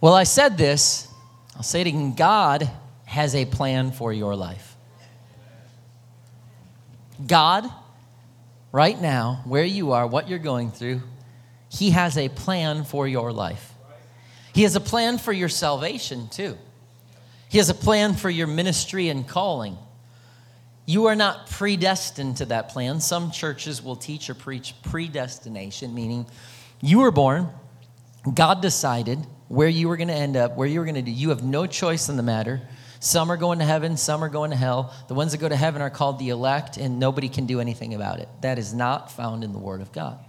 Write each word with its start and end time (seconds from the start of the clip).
Well, 0.00 0.14
I 0.14 0.24
said 0.24 0.56
this, 0.56 1.08
I'll 1.56 1.62
say 1.62 1.82
it 1.82 1.86
again 1.86 2.14
God 2.14 2.70
has 3.04 3.34
a 3.34 3.44
plan 3.44 3.92
for 3.92 4.12
your 4.12 4.34
life. 4.34 4.76
God, 7.26 7.70
right 8.72 8.98
now, 8.98 9.42
where 9.44 9.64
you 9.64 9.92
are, 9.92 10.06
what 10.06 10.28
you're 10.28 10.38
going 10.38 10.70
through, 10.70 11.02
He 11.68 11.90
has 11.90 12.16
a 12.16 12.30
plan 12.30 12.84
for 12.84 13.06
your 13.06 13.30
life. 13.30 13.74
He 14.54 14.62
has 14.62 14.74
a 14.74 14.80
plan 14.80 15.18
for 15.18 15.32
your 15.32 15.50
salvation, 15.50 16.28
too. 16.28 16.56
He 17.50 17.58
has 17.58 17.68
a 17.68 17.74
plan 17.74 18.14
for 18.14 18.30
your 18.30 18.46
ministry 18.46 19.08
and 19.08 19.28
calling. 19.28 19.76
You 20.86 21.06
are 21.06 21.16
not 21.16 21.50
predestined 21.50 22.38
to 22.38 22.46
that 22.46 22.70
plan. 22.70 23.00
Some 23.00 23.32
churches 23.32 23.82
will 23.82 23.96
teach 23.96 24.30
or 24.30 24.34
preach 24.34 24.74
predestination, 24.82 25.94
meaning 25.94 26.26
you 26.80 27.00
were 27.00 27.10
born, 27.10 27.48
God 28.34 28.62
decided 28.62 29.18
where 29.50 29.68
you 29.68 29.88
were 29.88 29.96
going 29.96 30.06
to 30.06 30.14
end 30.14 30.36
up, 30.36 30.56
where 30.56 30.68
you 30.68 30.78
were 30.78 30.84
going 30.84 30.94
to 30.94 31.02
do. 31.02 31.10
You 31.10 31.30
have 31.30 31.42
no 31.42 31.66
choice 31.66 32.08
in 32.08 32.16
the 32.16 32.22
matter. 32.22 32.62
Some 33.00 33.32
are 33.32 33.36
going 33.36 33.58
to 33.58 33.64
heaven, 33.64 33.96
some 33.96 34.22
are 34.22 34.28
going 34.28 34.52
to 34.52 34.56
hell. 34.56 34.94
The 35.08 35.14
ones 35.14 35.32
that 35.32 35.38
go 35.38 35.48
to 35.48 35.56
heaven 35.56 35.82
are 35.82 35.90
called 35.90 36.20
the 36.20 36.28
elect, 36.28 36.76
and 36.76 37.00
nobody 37.00 37.28
can 37.28 37.46
do 37.46 37.58
anything 37.58 37.94
about 37.94 38.20
it. 38.20 38.28
That 38.42 38.60
is 38.60 38.72
not 38.72 39.10
found 39.10 39.42
in 39.42 39.52
the 39.52 39.58
Word 39.58 39.80
of 39.80 39.90
God. 39.90 40.20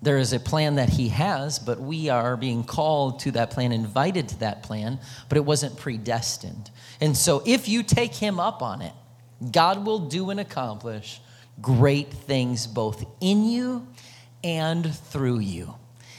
There 0.00 0.16
is 0.16 0.32
a 0.32 0.40
plan 0.40 0.76
that 0.76 0.88
He 0.88 1.10
has, 1.10 1.58
but 1.58 1.78
we 1.78 2.08
are 2.08 2.38
being 2.38 2.64
called 2.64 3.20
to 3.20 3.32
that 3.32 3.50
plan, 3.50 3.70
invited 3.70 4.30
to 4.30 4.38
that 4.38 4.62
plan, 4.62 4.98
but 5.28 5.36
it 5.36 5.44
wasn't 5.44 5.76
predestined. 5.76 6.70
And 7.02 7.14
so 7.14 7.42
if 7.44 7.68
you 7.68 7.82
take 7.82 8.14
Him 8.14 8.40
up 8.40 8.62
on 8.62 8.80
it, 8.80 8.94
God 9.50 9.84
will 9.84 9.98
do 9.98 10.30
and 10.30 10.40
accomplish 10.40 11.20
great 11.60 12.10
things 12.10 12.66
both 12.66 13.04
in 13.20 13.44
you 13.44 13.86
and 14.42 14.94
through 14.94 15.40
you. 15.40 15.74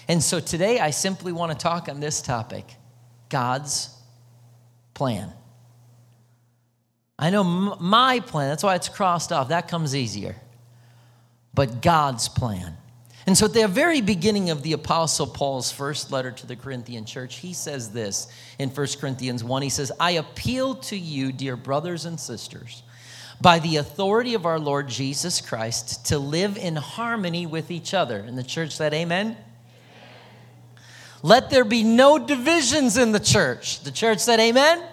And 0.07 0.23
so 0.23 0.39
today 0.39 0.79
I 0.79 0.91
simply 0.91 1.31
want 1.31 1.51
to 1.51 1.57
talk 1.57 1.89
on 1.89 1.99
this 1.99 2.21
topic 2.21 2.65
God's 3.29 3.89
plan. 4.93 5.31
I 7.19 7.29
know 7.29 7.43
my 7.43 8.19
plan, 8.19 8.49
that's 8.49 8.63
why 8.63 8.75
it's 8.75 8.89
crossed 8.89 9.31
off. 9.31 9.49
That 9.49 9.67
comes 9.67 9.95
easier. 9.95 10.35
But 11.53 11.81
God's 11.81 12.29
plan. 12.29 12.77
And 13.25 13.37
so 13.37 13.47
at 13.47 13.53
the 13.53 13.67
very 13.67 13.99
beginning 13.99 14.51
of 14.51 14.63
the 14.63 14.73
Apostle 14.73 15.27
Paul's 15.27 15.71
first 15.71 16.11
letter 16.11 16.31
to 16.31 16.47
the 16.47 16.55
Corinthian 16.55 17.03
church, 17.03 17.37
he 17.37 17.53
says 17.53 17.91
this 17.91 18.27
in 18.59 18.69
1 18.69 18.87
Corinthians 19.01 19.43
1. 19.43 19.61
He 19.63 19.69
says, 19.69 19.91
I 19.99 20.11
appeal 20.11 20.75
to 20.75 20.95
you, 20.95 21.31
dear 21.33 21.57
brothers 21.57 22.05
and 22.05 22.19
sisters 22.19 22.83
by 23.39 23.59
the 23.59 23.77
authority 23.77 24.33
of 24.33 24.45
our 24.45 24.59
Lord 24.59 24.87
Jesus 24.87 25.41
Christ 25.41 26.07
to 26.07 26.17
live 26.17 26.57
in 26.57 26.75
harmony 26.75 27.45
with 27.45 27.69
each 27.69 27.93
other. 27.93 28.17
And 28.17 28.37
the 28.37 28.43
church 28.43 28.75
said, 28.75 28.93
Amen. 28.93 29.37
Let 31.23 31.49
there 31.49 31.65
be 31.65 31.83
no 31.83 32.19
divisions 32.19 32.97
in 32.97 33.11
the 33.11 33.19
church. 33.19 33.81
The 33.81 33.91
church 33.91 34.19
said, 34.19 34.39
Amen. 34.39 34.77
Amen. 34.77 34.89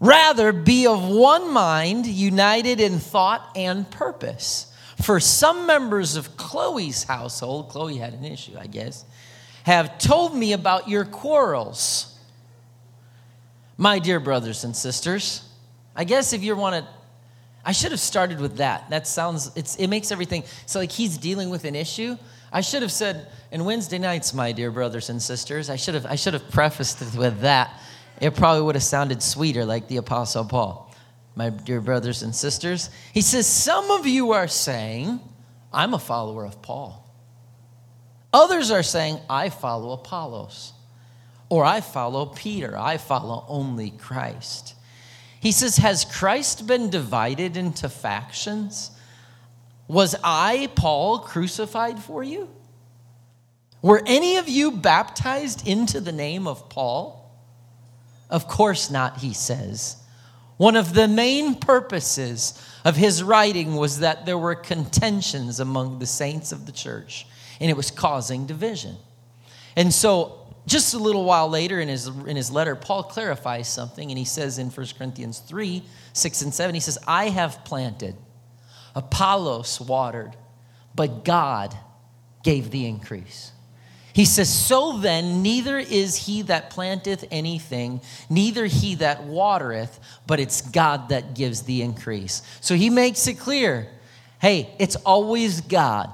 Rather, 0.00 0.52
be 0.52 0.86
of 0.86 1.06
one 1.06 1.52
mind, 1.52 2.06
united 2.06 2.80
in 2.80 2.98
thought 2.98 3.50
and 3.56 3.90
purpose. 3.90 4.72
For 5.02 5.20
some 5.20 5.66
members 5.66 6.16
of 6.16 6.36
Chloe's 6.36 7.04
household, 7.04 7.68
Chloe 7.68 7.98
had 7.98 8.14
an 8.14 8.24
issue, 8.24 8.56
I 8.58 8.66
guess, 8.66 9.04
have 9.62 9.98
told 9.98 10.34
me 10.34 10.52
about 10.52 10.88
your 10.88 11.04
quarrels. 11.04 12.18
My 13.76 14.00
dear 14.00 14.18
brothers 14.18 14.64
and 14.64 14.74
sisters, 14.74 15.42
I 15.94 16.02
guess 16.02 16.32
if 16.32 16.42
you 16.42 16.56
want 16.56 16.84
to, 16.84 16.90
I 17.64 17.70
should 17.70 17.92
have 17.92 18.00
started 18.00 18.40
with 18.40 18.56
that. 18.56 18.90
That 18.90 19.06
sounds, 19.06 19.52
it's, 19.54 19.76
it 19.76 19.86
makes 19.86 20.10
everything, 20.10 20.42
so 20.66 20.80
like 20.80 20.90
he's 20.90 21.16
dealing 21.16 21.48
with 21.48 21.64
an 21.64 21.76
issue. 21.76 22.16
I 22.52 22.60
should 22.60 22.82
have 22.82 22.92
said, 22.92 23.28
and 23.52 23.64
Wednesday 23.64 23.98
nights, 23.98 24.32
my 24.32 24.52
dear 24.52 24.70
brothers 24.70 25.10
and 25.10 25.20
sisters, 25.20 25.68
I 25.68 25.76
should 25.76 25.94
have, 25.94 26.06
I 26.06 26.16
should 26.16 26.34
have 26.34 26.50
prefaced 26.50 27.02
it 27.02 27.14
with 27.14 27.40
that. 27.40 27.78
It 28.20 28.34
probably 28.34 28.62
would 28.62 28.74
have 28.74 28.84
sounded 28.84 29.22
sweeter 29.22 29.64
like 29.64 29.88
the 29.88 29.98
Apostle 29.98 30.44
Paul. 30.44 30.94
My 31.34 31.50
dear 31.50 31.80
brothers 31.80 32.22
and 32.22 32.34
sisters, 32.34 32.90
he 33.12 33.20
says, 33.20 33.46
Some 33.46 33.90
of 33.90 34.06
you 34.06 34.32
are 34.32 34.48
saying, 34.48 35.20
I'm 35.72 35.94
a 35.94 35.98
follower 35.98 36.44
of 36.44 36.60
Paul. 36.62 37.04
Others 38.32 38.70
are 38.70 38.82
saying, 38.82 39.20
I 39.30 39.48
follow 39.50 39.92
Apollos. 39.92 40.72
Or 41.48 41.64
I 41.64 41.80
follow 41.80 42.26
Peter. 42.26 42.76
I 42.76 42.96
follow 42.96 43.44
only 43.48 43.90
Christ. 43.90 44.74
He 45.40 45.52
says, 45.52 45.76
Has 45.76 46.04
Christ 46.04 46.66
been 46.66 46.90
divided 46.90 47.56
into 47.56 47.88
factions? 47.88 48.90
Was 49.88 50.14
I, 50.22 50.68
Paul, 50.76 51.20
crucified 51.20 51.98
for 51.98 52.22
you? 52.22 52.48
Were 53.80 54.02
any 54.06 54.36
of 54.36 54.48
you 54.48 54.70
baptized 54.70 55.66
into 55.66 56.00
the 56.00 56.12
name 56.12 56.46
of 56.46 56.68
Paul? 56.68 57.18
Of 58.28 58.46
course 58.46 58.90
not, 58.90 59.18
he 59.18 59.32
says. 59.32 59.96
One 60.58 60.76
of 60.76 60.92
the 60.92 61.08
main 61.08 61.54
purposes 61.54 62.60
of 62.84 62.96
his 62.96 63.22
writing 63.22 63.76
was 63.76 64.00
that 64.00 64.26
there 64.26 64.36
were 64.36 64.54
contentions 64.54 65.60
among 65.60 66.00
the 66.00 66.06
saints 66.06 66.52
of 66.52 66.66
the 66.66 66.72
church, 66.72 67.26
and 67.60 67.70
it 67.70 67.76
was 67.76 67.90
causing 67.90 68.44
division. 68.44 68.96
And 69.76 69.94
so 69.94 70.48
just 70.66 70.94
a 70.94 70.98
little 70.98 71.24
while 71.24 71.48
later 71.48 71.80
in 71.80 71.88
his, 71.88 72.08
in 72.08 72.36
his 72.36 72.50
letter, 72.50 72.76
Paul 72.76 73.04
clarifies 73.04 73.68
something, 73.68 74.10
and 74.10 74.18
he 74.18 74.24
says 74.24 74.58
in 74.58 74.68
1 74.68 74.86
Corinthians 74.98 75.38
3 75.38 75.82
6 76.12 76.42
and 76.42 76.52
7, 76.52 76.74
he 76.74 76.80
says, 76.80 76.98
I 77.06 77.28
have 77.28 77.64
planted, 77.64 78.16
Apollos 78.94 79.80
watered, 79.80 80.36
but 80.94 81.24
God 81.24 81.76
gave 82.42 82.70
the 82.70 82.86
increase. 82.86 83.52
He 84.12 84.24
says, 84.24 84.52
So 84.52 84.98
then, 84.98 85.42
neither 85.42 85.78
is 85.78 86.16
he 86.16 86.42
that 86.42 86.70
planteth 86.70 87.24
anything, 87.30 88.00
neither 88.28 88.66
he 88.66 88.96
that 88.96 89.24
watereth, 89.24 90.00
but 90.26 90.40
it's 90.40 90.60
God 90.60 91.10
that 91.10 91.34
gives 91.34 91.62
the 91.62 91.82
increase. 91.82 92.42
So 92.60 92.74
he 92.74 92.90
makes 92.90 93.26
it 93.28 93.34
clear 93.34 93.88
hey, 94.40 94.72
it's 94.78 94.94
always 94.96 95.60
God 95.60 96.12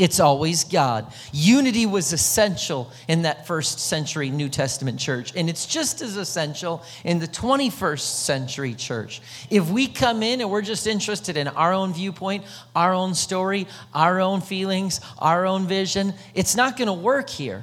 it's 0.00 0.18
always 0.18 0.64
God. 0.64 1.12
Unity 1.30 1.84
was 1.84 2.14
essential 2.14 2.90
in 3.06 3.22
that 3.22 3.46
first 3.46 3.78
century 3.78 4.30
New 4.30 4.48
Testament 4.48 4.98
church, 4.98 5.34
and 5.36 5.50
it's 5.50 5.66
just 5.66 6.00
as 6.00 6.16
essential 6.16 6.82
in 7.04 7.18
the 7.18 7.28
21st 7.28 8.00
century 8.00 8.72
church. 8.72 9.20
If 9.50 9.68
we 9.68 9.86
come 9.86 10.22
in 10.22 10.40
and 10.40 10.50
we're 10.50 10.62
just 10.62 10.86
interested 10.86 11.36
in 11.36 11.48
our 11.48 11.74
own 11.74 11.92
viewpoint, 11.92 12.44
our 12.74 12.94
own 12.94 13.14
story, 13.14 13.66
our 13.92 14.20
own 14.20 14.40
feelings, 14.40 15.02
our 15.18 15.44
own 15.44 15.66
vision, 15.66 16.14
it's 16.34 16.56
not 16.56 16.78
going 16.78 16.88
to 16.88 16.94
work 16.94 17.28
here. 17.28 17.62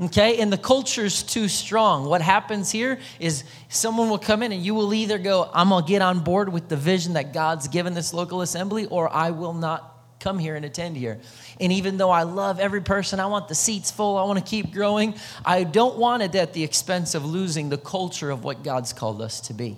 Okay, 0.00 0.40
and 0.40 0.50
the 0.50 0.58
culture's 0.58 1.22
too 1.22 1.46
strong. 1.46 2.06
What 2.06 2.22
happens 2.22 2.70
here 2.70 2.98
is 3.18 3.44
someone 3.68 4.08
will 4.08 4.18
come 4.18 4.42
in 4.42 4.50
and 4.50 4.64
you 4.64 4.74
will 4.74 4.94
either 4.94 5.18
go, 5.18 5.50
I'm 5.52 5.68
gonna 5.68 5.86
get 5.86 6.00
on 6.00 6.20
board 6.20 6.50
with 6.50 6.70
the 6.70 6.76
vision 6.76 7.12
that 7.12 7.34
God's 7.34 7.68
given 7.68 7.92
this 7.92 8.14
local 8.14 8.40
assembly, 8.40 8.86
or 8.86 9.14
I 9.14 9.30
will 9.30 9.52
not 9.52 9.89
come 10.20 10.38
here 10.38 10.54
and 10.54 10.64
attend 10.64 10.96
here. 10.96 11.18
And 11.58 11.72
even 11.72 11.96
though 11.96 12.10
I 12.10 12.22
love 12.22 12.60
every 12.60 12.82
person, 12.82 13.18
I 13.18 13.26
want 13.26 13.48
the 13.48 13.54
seats 13.54 13.90
full, 13.90 14.16
I 14.16 14.24
want 14.24 14.38
to 14.38 14.44
keep 14.44 14.72
growing, 14.72 15.14
I 15.44 15.64
don't 15.64 15.96
want 15.96 16.22
it 16.22 16.34
at 16.34 16.52
the 16.52 16.62
expense 16.62 17.14
of 17.14 17.24
losing 17.24 17.70
the 17.70 17.78
culture 17.78 18.30
of 18.30 18.44
what 18.44 18.62
God's 18.62 18.92
called 18.92 19.22
us 19.22 19.40
to 19.42 19.54
be. 19.54 19.76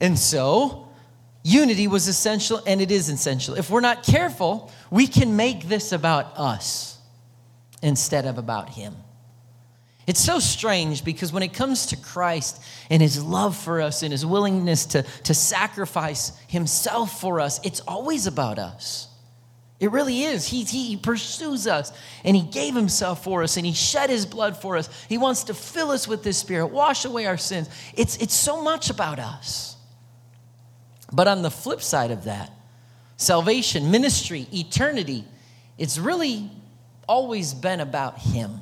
And 0.00 0.18
so, 0.18 0.88
unity 1.42 1.88
was 1.88 2.08
essential 2.08 2.62
and 2.66 2.80
it 2.80 2.90
is 2.90 3.08
essential. 3.08 3.54
If 3.54 3.70
we're 3.70 3.80
not 3.80 4.02
careful, 4.02 4.72
we 4.90 5.06
can 5.06 5.36
make 5.36 5.68
this 5.68 5.92
about 5.92 6.38
us 6.38 6.98
instead 7.82 8.24
of 8.24 8.38
about 8.38 8.70
Him. 8.70 8.96
It's 10.06 10.20
so 10.20 10.38
strange 10.38 11.04
because 11.04 11.32
when 11.32 11.42
it 11.42 11.54
comes 11.54 11.86
to 11.86 11.96
Christ 11.96 12.62
and 12.90 13.00
his 13.00 13.22
love 13.22 13.56
for 13.56 13.80
us 13.80 14.02
and 14.02 14.12
his 14.12 14.26
willingness 14.26 14.84
to, 14.86 15.02
to 15.02 15.34
sacrifice 15.34 16.36
himself 16.46 17.20
for 17.20 17.40
us, 17.40 17.58
it's 17.64 17.80
always 17.80 18.26
about 18.26 18.58
us. 18.58 19.08
It 19.80 19.90
really 19.90 20.22
is. 20.22 20.46
He, 20.46 20.64
he 20.64 20.96
pursues 20.96 21.66
us 21.66 21.92
and 22.22 22.36
he 22.36 22.42
gave 22.42 22.74
himself 22.74 23.24
for 23.24 23.42
us 23.42 23.56
and 23.56 23.66
he 23.66 23.72
shed 23.72 24.10
his 24.10 24.26
blood 24.26 24.56
for 24.56 24.76
us. 24.76 24.88
He 25.08 25.18
wants 25.18 25.44
to 25.44 25.54
fill 25.54 25.90
us 25.90 26.06
with 26.06 26.22
his 26.22 26.36
spirit, 26.36 26.66
wash 26.66 27.04
away 27.04 27.26
our 27.26 27.36
sins. 27.36 27.68
It's, 27.94 28.16
it's 28.18 28.34
so 28.34 28.62
much 28.62 28.90
about 28.90 29.18
us. 29.18 29.76
But 31.12 31.28
on 31.28 31.42
the 31.42 31.50
flip 31.50 31.82
side 31.82 32.10
of 32.10 32.24
that, 32.24 32.50
salvation, 33.16 33.90
ministry, 33.90 34.46
eternity, 34.52 35.24
it's 35.78 35.98
really 35.98 36.50
always 37.08 37.54
been 37.54 37.80
about 37.80 38.18
him. 38.18 38.60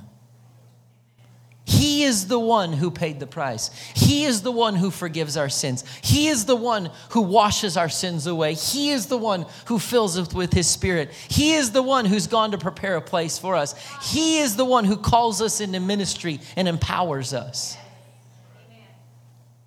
He 1.72 2.04
is 2.04 2.28
the 2.28 2.38
one 2.38 2.74
who 2.74 2.90
paid 2.90 3.19
the 3.19 3.26
price. 3.26 3.70
He 3.94 4.24
is 4.24 4.42
the 4.42 4.52
one 4.52 4.74
who 4.74 4.90
forgives 4.90 5.38
our 5.38 5.48
sins. 5.48 5.84
He 6.02 6.28
is 6.28 6.44
the 6.44 6.54
one 6.54 6.90
who 7.10 7.22
washes 7.22 7.78
our 7.78 7.88
sins 7.88 8.26
away. 8.26 8.54
He 8.54 8.90
is 8.90 9.06
the 9.06 9.16
one 9.16 9.46
who 9.66 9.78
fills 9.78 10.19
us 10.19 10.34
with 10.34 10.52
His 10.52 10.66
Spirit. 10.66 11.10
He 11.12 11.54
is 11.54 11.72
the 11.72 11.82
one 11.82 12.04
who's 12.04 12.26
gone 12.26 12.50
to 12.50 12.58
prepare 12.58 12.96
a 12.96 13.00
place 13.00 13.38
for 13.38 13.56
us. 13.56 13.74
He 14.12 14.40
is 14.40 14.54
the 14.56 14.66
one 14.66 14.84
who 14.84 14.98
calls 14.98 15.40
us 15.40 15.62
into 15.62 15.80
ministry 15.80 16.40
and 16.56 16.69
empowers 16.69 17.32
us. 17.32 17.78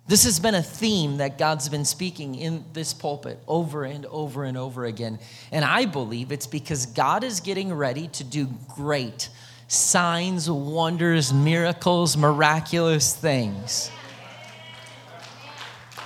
This 0.08 0.22
has 0.22 0.38
been 0.38 0.54
a 0.54 0.62
theme 0.62 1.16
that 1.16 1.36
God's 1.36 1.68
been 1.68 1.84
speaking 1.84 2.36
in 2.36 2.64
this 2.72 2.94
pulpit 2.94 3.40
over 3.48 3.82
and 3.82 4.06
over 4.06 4.44
and 4.44 4.56
over 4.56 4.84
again. 4.84 5.18
And 5.50 5.64
I 5.64 5.86
believe 5.86 6.30
it's 6.30 6.46
because 6.46 6.86
God 6.86 7.24
is 7.24 7.40
getting 7.40 7.74
ready 7.74 8.06
to 8.08 8.22
do 8.22 8.48
great 8.68 9.28
signs, 9.68 10.50
wonders, 10.50 11.32
miracles, 11.32 12.16
miraculous 12.16 13.14
things. 13.14 13.90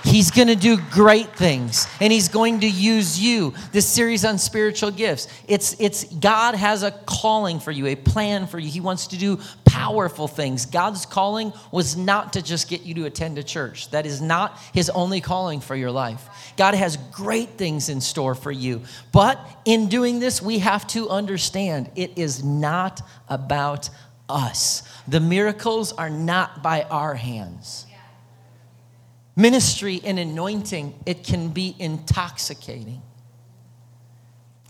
He's 0.03 0.31
going 0.31 0.47
to 0.47 0.55
do 0.55 0.77
great 0.89 1.35
things 1.35 1.87
and 1.99 2.11
he's 2.11 2.27
going 2.27 2.61
to 2.61 2.69
use 2.69 3.19
you. 3.19 3.53
This 3.71 3.87
series 3.87 4.25
on 4.25 4.37
spiritual 4.37 4.91
gifts. 4.91 5.27
It's 5.47 5.75
it's 5.79 6.05
God 6.05 6.55
has 6.55 6.83
a 6.83 6.91
calling 6.91 7.59
for 7.59 7.71
you, 7.71 7.87
a 7.87 7.95
plan 7.95 8.47
for 8.47 8.57
you. 8.57 8.69
He 8.69 8.81
wants 8.81 9.07
to 9.07 9.17
do 9.17 9.39
powerful 9.65 10.27
things. 10.27 10.65
God's 10.65 11.05
calling 11.05 11.53
was 11.71 11.95
not 11.95 12.33
to 12.33 12.41
just 12.41 12.67
get 12.67 12.81
you 12.81 12.95
to 12.95 13.05
attend 13.05 13.37
a 13.37 13.43
church. 13.43 13.91
That 13.91 14.05
is 14.05 14.21
not 14.21 14.59
his 14.73 14.89
only 14.89 15.21
calling 15.21 15.61
for 15.61 15.75
your 15.75 15.91
life. 15.91 16.53
God 16.57 16.73
has 16.73 16.97
great 17.11 17.51
things 17.51 17.87
in 17.87 18.01
store 18.01 18.35
for 18.35 18.51
you. 18.51 18.81
But 19.11 19.39
in 19.65 19.87
doing 19.87 20.19
this, 20.19 20.41
we 20.41 20.59
have 20.59 20.87
to 20.87 21.09
understand 21.09 21.91
it 21.95 22.17
is 22.17 22.43
not 22.43 23.01
about 23.29 23.89
us. 24.27 24.83
The 25.07 25.19
miracles 25.19 25.93
are 25.93 26.09
not 26.09 26.63
by 26.63 26.83
our 26.83 27.13
hands. 27.13 27.85
Ministry 29.35 30.01
and 30.03 30.19
anointing, 30.19 30.93
it 31.05 31.23
can 31.23 31.49
be 31.49 31.75
intoxicating. 31.79 33.01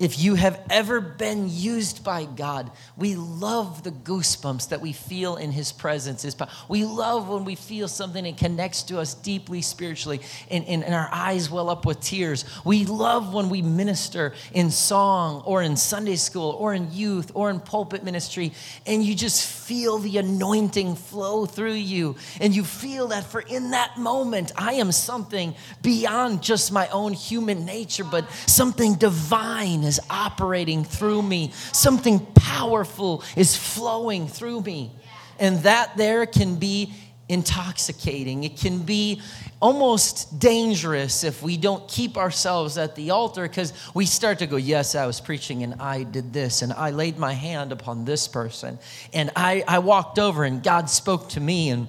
If 0.01 0.19
you 0.19 0.33
have 0.33 0.59
ever 0.71 0.99
been 0.99 1.47
used 1.47 2.03
by 2.03 2.25
God, 2.25 2.71
we 2.97 3.13
love 3.13 3.83
the 3.83 3.91
goosebumps 3.91 4.69
that 4.69 4.81
we 4.81 4.93
feel 4.93 5.35
in 5.35 5.51
His 5.51 5.71
presence. 5.71 6.25
We 6.67 6.85
love 6.85 7.29
when 7.29 7.45
we 7.45 7.53
feel 7.53 7.87
something 7.87 8.23
that 8.23 8.35
connects 8.35 8.81
to 8.83 8.97
us 8.99 9.13
deeply 9.13 9.61
spiritually 9.61 10.21
and, 10.49 10.65
and, 10.65 10.83
and 10.83 10.95
our 10.95 11.07
eyes 11.11 11.51
well 11.51 11.69
up 11.69 11.85
with 11.85 12.01
tears. 12.01 12.45
We 12.65 12.85
love 12.85 13.31
when 13.31 13.49
we 13.49 13.61
minister 13.61 14.33
in 14.53 14.71
song 14.71 15.43
or 15.45 15.61
in 15.61 15.77
Sunday 15.77 16.15
school 16.15 16.55
or 16.57 16.73
in 16.73 16.91
youth 16.91 17.31
or 17.35 17.51
in 17.51 17.59
pulpit 17.59 18.03
ministry 18.03 18.53
and 18.87 19.03
you 19.03 19.13
just 19.13 19.45
feel 19.45 19.99
the 19.99 20.17
anointing 20.17 20.95
flow 20.95 21.45
through 21.45 21.73
you. 21.73 22.15
And 22.39 22.55
you 22.55 22.63
feel 22.63 23.09
that 23.09 23.25
for 23.25 23.41
in 23.41 23.69
that 23.69 23.99
moment, 23.99 24.51
I 24.57 24.73
am 24.73 24.91
something 24.91 25.53
beyond 25.83 26.41
just 26.41 26.71
my 26.71 26.87
own 26.87 27.13
human 27.13 27.65
nature, 27.65 28.03
but 28.03 28.27
something 28.47 28.95
divine 28.95 29.90
is 29.91 29.99
operating 30.09 30.85
through 30.85 31.21
me, 31.21 31.51
something 31.73 32.19
powerful 32.33 33.23
is 33.35 33.55
flowing 33.55 34.27
through 34.27 34.61
me. 34.61 34.91
And 35.37 35.59
that 35.63 35.97
there 35.97 36.25
can 36.25 36.55
be 36.55 36.93
intoxicating. 37.27 38.43
It 38.43 38.57
can 38.57 38.79
be 38.79 39.21
almost 39.61 40.39
dangerous 40.39 41.23
if 41.23 41.41
we 41.41 41.57
don't 41.57 41.87
keep 41.87 42.17
ourselves 42.17 42.77
at 42.77 42.95
the 42.95 43.11
altar 43.11 43.43
because 43.43 43.73
we 43.93 44.05
start 44.05 44.39
to 44.39 44.47
go, 44.47 44.57
Yes, 44.57 44.95
I 44.95 45.05
was 45.05 45.19
preaching 45.21 45.63
and 45.63 45.75
I 45.81 46.03
did 46.03 46.33
this 46.33 46.61
and 46.61 46.71
I 46.73 46.91
laid 46.91 47.17
my 47.17 47.33
hand 47.33 47.71
upon 47.71 48.05
this 48.05 48.27
person 48.27 48.79
and 49.13 49.31
I, 49.35 49.63
I 49.67 49.79
walked 49.79 50.19
over 50.19 50.43
and 50.43 50.61
God 50.61 50.89
spoke 50.89 51.29
to 51.29 51.39
me 51.39 51.69
and 51.69 51.87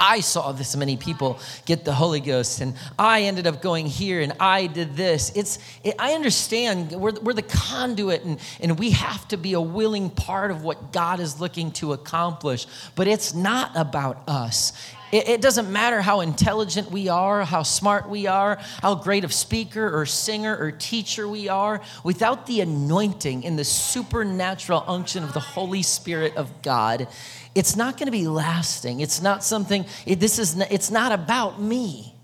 I 0.00 0.20
saw 0.20 0.52
this 0.52 0.74
many 0.74 0.96
people 0.96 1.38
get 1.66 1.84
the 1.84 1.92
Holy 1.92 2.20
Ghost, 2.20 2.62
and 2.62 2.74
I 2.98 3.22
ended 3.22 3.46
up 3.46 3.60
going 3.60 3.86
here, 3.86 4.22
and 4.22 4.32
I 4.40 4.66
did 4.66 4.96
this. 4.96 5.30
It's, 5.36 5.58
it, 5.84 5.94
I 5.98 6.14
understand 6.14 6.92
we're, 6.92 7.12
we're 7.20 7.34
the 7.34 7.42
conduit, 7.42 8.24
and, 8.24 8.40
and 8.60 8.78
we 8.78 8.90
have 8.92 9.28
to 9.28 9.36
be 9.36 9.52
a 9.52 9.60
willing 9.60 10.08
part 10.08 10.50
of 10.50 10.62
what 10.62 10.92
God 10.92 11.20
is 11.20 11.38
looking 11.38 11.70
to 11.72 11.92
accomplish, 11.92 12.66
but 12.96 13.06
it's 13.06 13.34
not 13.34 13.72
about 13.76 14.26
us. 14.26 14.72
It, 15.12 15.28
it 15.28 15.40
doesn't 15.40 15.70
matter 15.70 16.02
how 16.02 16.20
intelligent 16.20 16.90
we 16.90 17.08
are, 17.08 17.44
how 17.44 17.62
smart 17.62 18.08
we 18.08 18.26
are, 18.26 18.58
how 18.82 18.94
great 18.94 19.24
of 19.24 19.32
speaker 19.32 19.98
or 19.98 20.06
singer 20.06 20.56
or 20.56 20.70
teacher 20.70 21.28
we 21.28 21.48
are, 21.48 21.80
without 22.04 22.46
the 22.46 22.60
anointing 22.60 23.44
and 23.44 23.58
the 23.58 23.64
supernatural 23.64 24.84
unction 24.86 25.24
of 25.24 25.32
the 25.32 25.40
Holy 25.40 25.82
Spirit 25.82 26.36
of 26.36 26.62
God 26.62 27.08
it's 27.54 27.76
not 27.76 27.96
going 27.96 28.06
to 28.06 28.12
be 28.12 28.28
lasting. 28.28 29.00
It's 29.00 29.20
not 29.20 29.42
something, 29.42 29.84
it, 30.06 30.20
this 30.20 30.38
is, 30.38 30.58
it's 30.70 30.90
not 30.90 31.12
about 31.12 31.60
me. 31.60 32.14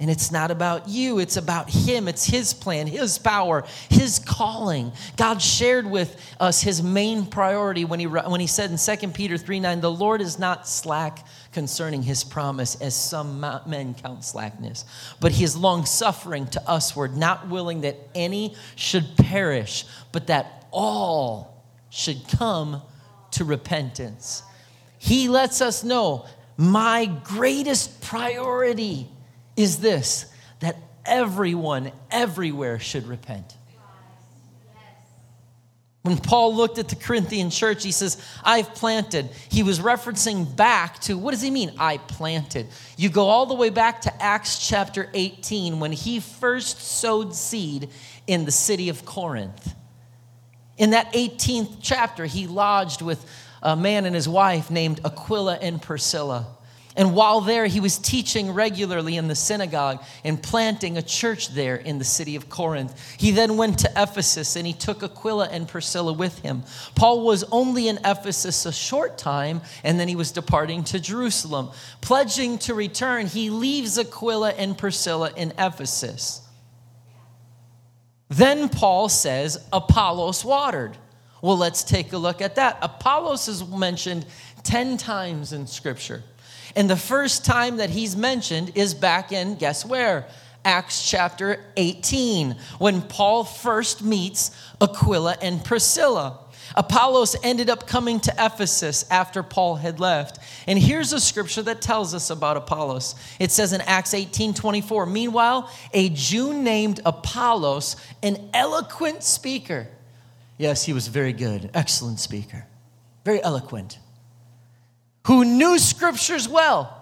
And 0.00 0.10
it's 0.10 0.32
not 0.32 0.50
about 0.50 0.88
you, 0.88 1.18
it's 1.18 1.36
about 1.36 1.68
Him. 1.68 2.08
It's 2.08 2.24
His 2.24 2.54
plan, 2.54 2.86
His 2.86 3.18
power, 3.18 3.64
His 3.90 4.18
calling. 4.18 4.92
God 5.18 5.42
shared 5.42 5.88
with 5.88 6.16
us 6.40 6.62
His 6.62 6.82
main 6.82 7.26
priority 7.26 7.84
when 7.84 8.00
He, 8.00 8.06
when 8.06 8.40
he 8.40 8.46
said 8.46 8.70
in 8.70 8.78
2 8.78 9.08
Peter 9.08 9.36
3 9.36 9.60
9, 9.60 9.82
the 9.82 9.90
Lord 9.90 10.22
is 10.22 10.38
not 10.38 10.66
slack 10.66 11.26
concerning 11.52 12.02
His 12.02 12.24
promise, 12.24 12.80
as 12.80 12.96
some 12.96 13.40
men 13.66 13.92
count 13.92 14.24
slackness, 14.24 14.86
but 15.20 15.32
He 15.32 15.44
is 15.44 15.54
long 15.54 15.84
suffering 15.84 16.46
to 16.46 16.62
usward, 16.66 17.14
not 17.14 17.48
willing 17.48 17.82
that 17.82 17.98
any 18.14 18.54
should 18.76 19.18
perish, 19.18 19.84
but 20.12 20.28
that 20.28 20.66
all 20.70 21.62
should 21.90 22.26
come 22.38 22.80
to 23.32 23.44
repentance. 23.44 24.42
He 24.98 25.28
lets 25.28 25.60
us 25.60 25.84
know 25.84 26.24
my 26.56 27.04
greatest 27.04 28.00
priority 28.00 29.08
is 29.60 29.80
this 29.80 30.26
that 30.60 30.76
everyone 31.04 31.92
everywhere 32.10 32.78
should 32.78 33.06
repent. 33.06 33.56
When 36.02 36.16
Paul 36.16 36.56
looked 36.56 36.78
at 36.78 36.88
the 36.88 36.96
Corinthian 36.96 37.50
church, 37.50 37.84
he 37.84 37.92
says, 37.92 38.16
I've 38.42 38.74
planted. 38.74 39.28
He 39.50 39.62
was 39.62 39.80
referencing 39.80 40.56
back 40.56 40.98
to 41.00 41.18
what 41.18 41.32
does 41.32 41.42
he 41.42 41.50
mean? 41.50 41.72
I 41.78 41.98
planted. 41.98 42.68
You 42.96 43.10
go 43.10 43.26
all 43.26 43.44
the 43.44 43.54
way 43.54 43.68
back 43.68 44.00
to 44.02 44.22
Acts 44.22 44.66
chapter 44.66 45.10
18 45.12 45.78
when 45.78 45.92
he 45.92 46.20
first 46.20 46.80
sowed 46.80 47.34
seed 47.34 47.90
in 48.26 48.46
the 48.46 48.50
city 48.50 48.88
of 48.88 49.04
Corinth. 49.04 49.74
In 50.78 50.90
that 50.90 51.12
18th 51.12 51.76
chapter, 51.82 52.24
he 52.24 52.46
lodged 52.46 53.02
with 53.02 53.22
a 53.62 53.76
man 53.76 54.06
and 54.06 54.14
his 54.14 54.26
wife 54.26 54.70
named 54.70 55.00
Aquila 55.04 55.56
and 55.56 55.82
Priscilla. 55.82 56.46
And 56.96 57.14
while 57.14 57.40
there, 57.40 57.66
he 57.66 57.78
was 57.78 57.98
teaching 57.98 58.50
regularly 58.50 59.16
in 59.16 59.28
the 59.28 59.36
synagogue 59.36 60.02
and 60.24 60.42
planting 60.42 60.98
a 60.98 61.02
church 61.02 61.50
there 61.50 61.76
in 61.76 61.98
the 61.98 62.04
city 62.04 62.34
of 62.34 62.48
Corinth. 62.48 63.16
He 63.16 63.30
then 63.30 63.56
went 63.56 63.78
to 63.80 63.92
Ephesus 63.96 64.56
and 64.56 64.66
he 64.66 64.72
took 64.72 65.04
Aquila 65.04 65.48
and 65.50 65.68
Priscilla 65.68 66.12
with 66.12 66.40
him. 66.40 66.64
Paul 66.96 67.24
was 67.24 67.44
only 67.52 67.86
in 67.86 67.98
Ephesus 68.04 68.66
a 68.66 68.72
short 68.72 69.18
time 69.18 69.60
and 69.84 70.00
then 70.00 70.08
he 70.08 70.16
was 70.16 70.32
departing 70.32 70.82
to 70.84 70.98
Jerusalem. 70.98 71.70
Pledging 72.00 72.58
to 72.58 72.74
return, 72.74 73.26
he 73.26 73.50
leaves 73.50 73.96
Aquila 73.96 74.50
and 74.50 74.76
Priscilla 74.76 75.30
in 75.36 75.52
Ephesus. 75.58 76.42
Then 78.28 78.68
Paul 78.68 79.08
says, 79.08 79.64
Apollos 79.72 80.44
watered. 80.44 80.96
Well, 81.40 81.56
let's 81.56 81.84
take 81.84 82.12
a 82.12 82.18
look 82.18 82.42
at 82.42 82.56
that. 82.56 82.78
Apollos 82.82 83.48
is 83.48 83.66
mentioned 83.66 84.26
10 84.64 84.96
times 84.96 85.52
in 85.52 85.66
Scripture. 85.66 86.22
And 86.76 86.88
the 86.88 86.96
first 86.96 87.44
time 87.44 87.78
that 87.78 87.90
he's 87.90 88.16
mentioned 88.16 88.72
is 88.74 88.94
back 88.94 89.32
in, 89.32 89.56
guess 89.56 89.84
where? 89.84 90.26
Acts 90.64 91.08
chapter 91.08 91.64
18, 91.76 92.56
when 92.78 93.02
Paul 93.02 93.44
first 93.44 94.02
meets 94.02 94.50
Aquila 94.80 95.36
and 95.40 95.64
Priscilla. 95.64 96.38
Apollos 96.76 97.34
ended 97.42 97.68
up 97.68 97.86
coming 97.86 98.20
to 98.20 98.34
Ephesus 98.38 99.04
after 99.10 99.42
Paul 99.42 99.76
had 99.76 99.98
left. 99.98 100.38
And 100.66 100.78
here's 100.78 101.12
a 101.12 101.20
scripture 101.20 101.62
that 101.62 101.82
tells 101.82 102.14
us 102.14 102.30
about 102.30 102.56
Apollos. 102.56 103.14
It 103.38 103.50
says 103.50 103.72
in 103.72 103.80
Acts 103.82 104.14
18 104.14 104.54
24, 104.54 105.06
meanwhile, 105.06 105.70
a 105.92 106.10
Jew 106.10 106.54
named 106.54 107.00
Apollos, 107.04 107.96
an 108.22 108.50
eloquent 108.54 109.22
speaker. 109.22 109.88
Yes, 110.58 110.84
he 110.84 110.92
was 110.92 111.08
very 111.08 111.32
good, 111.32 111.70
excellent 111.74 112.20
speaker, 112.20 112.66
very 113.24 113.42
eloquent, 113.42 113.98
who 115.26 115.44
knew 115.44 115.78
scriptures 115.78 116.48
well. 116.48 116.96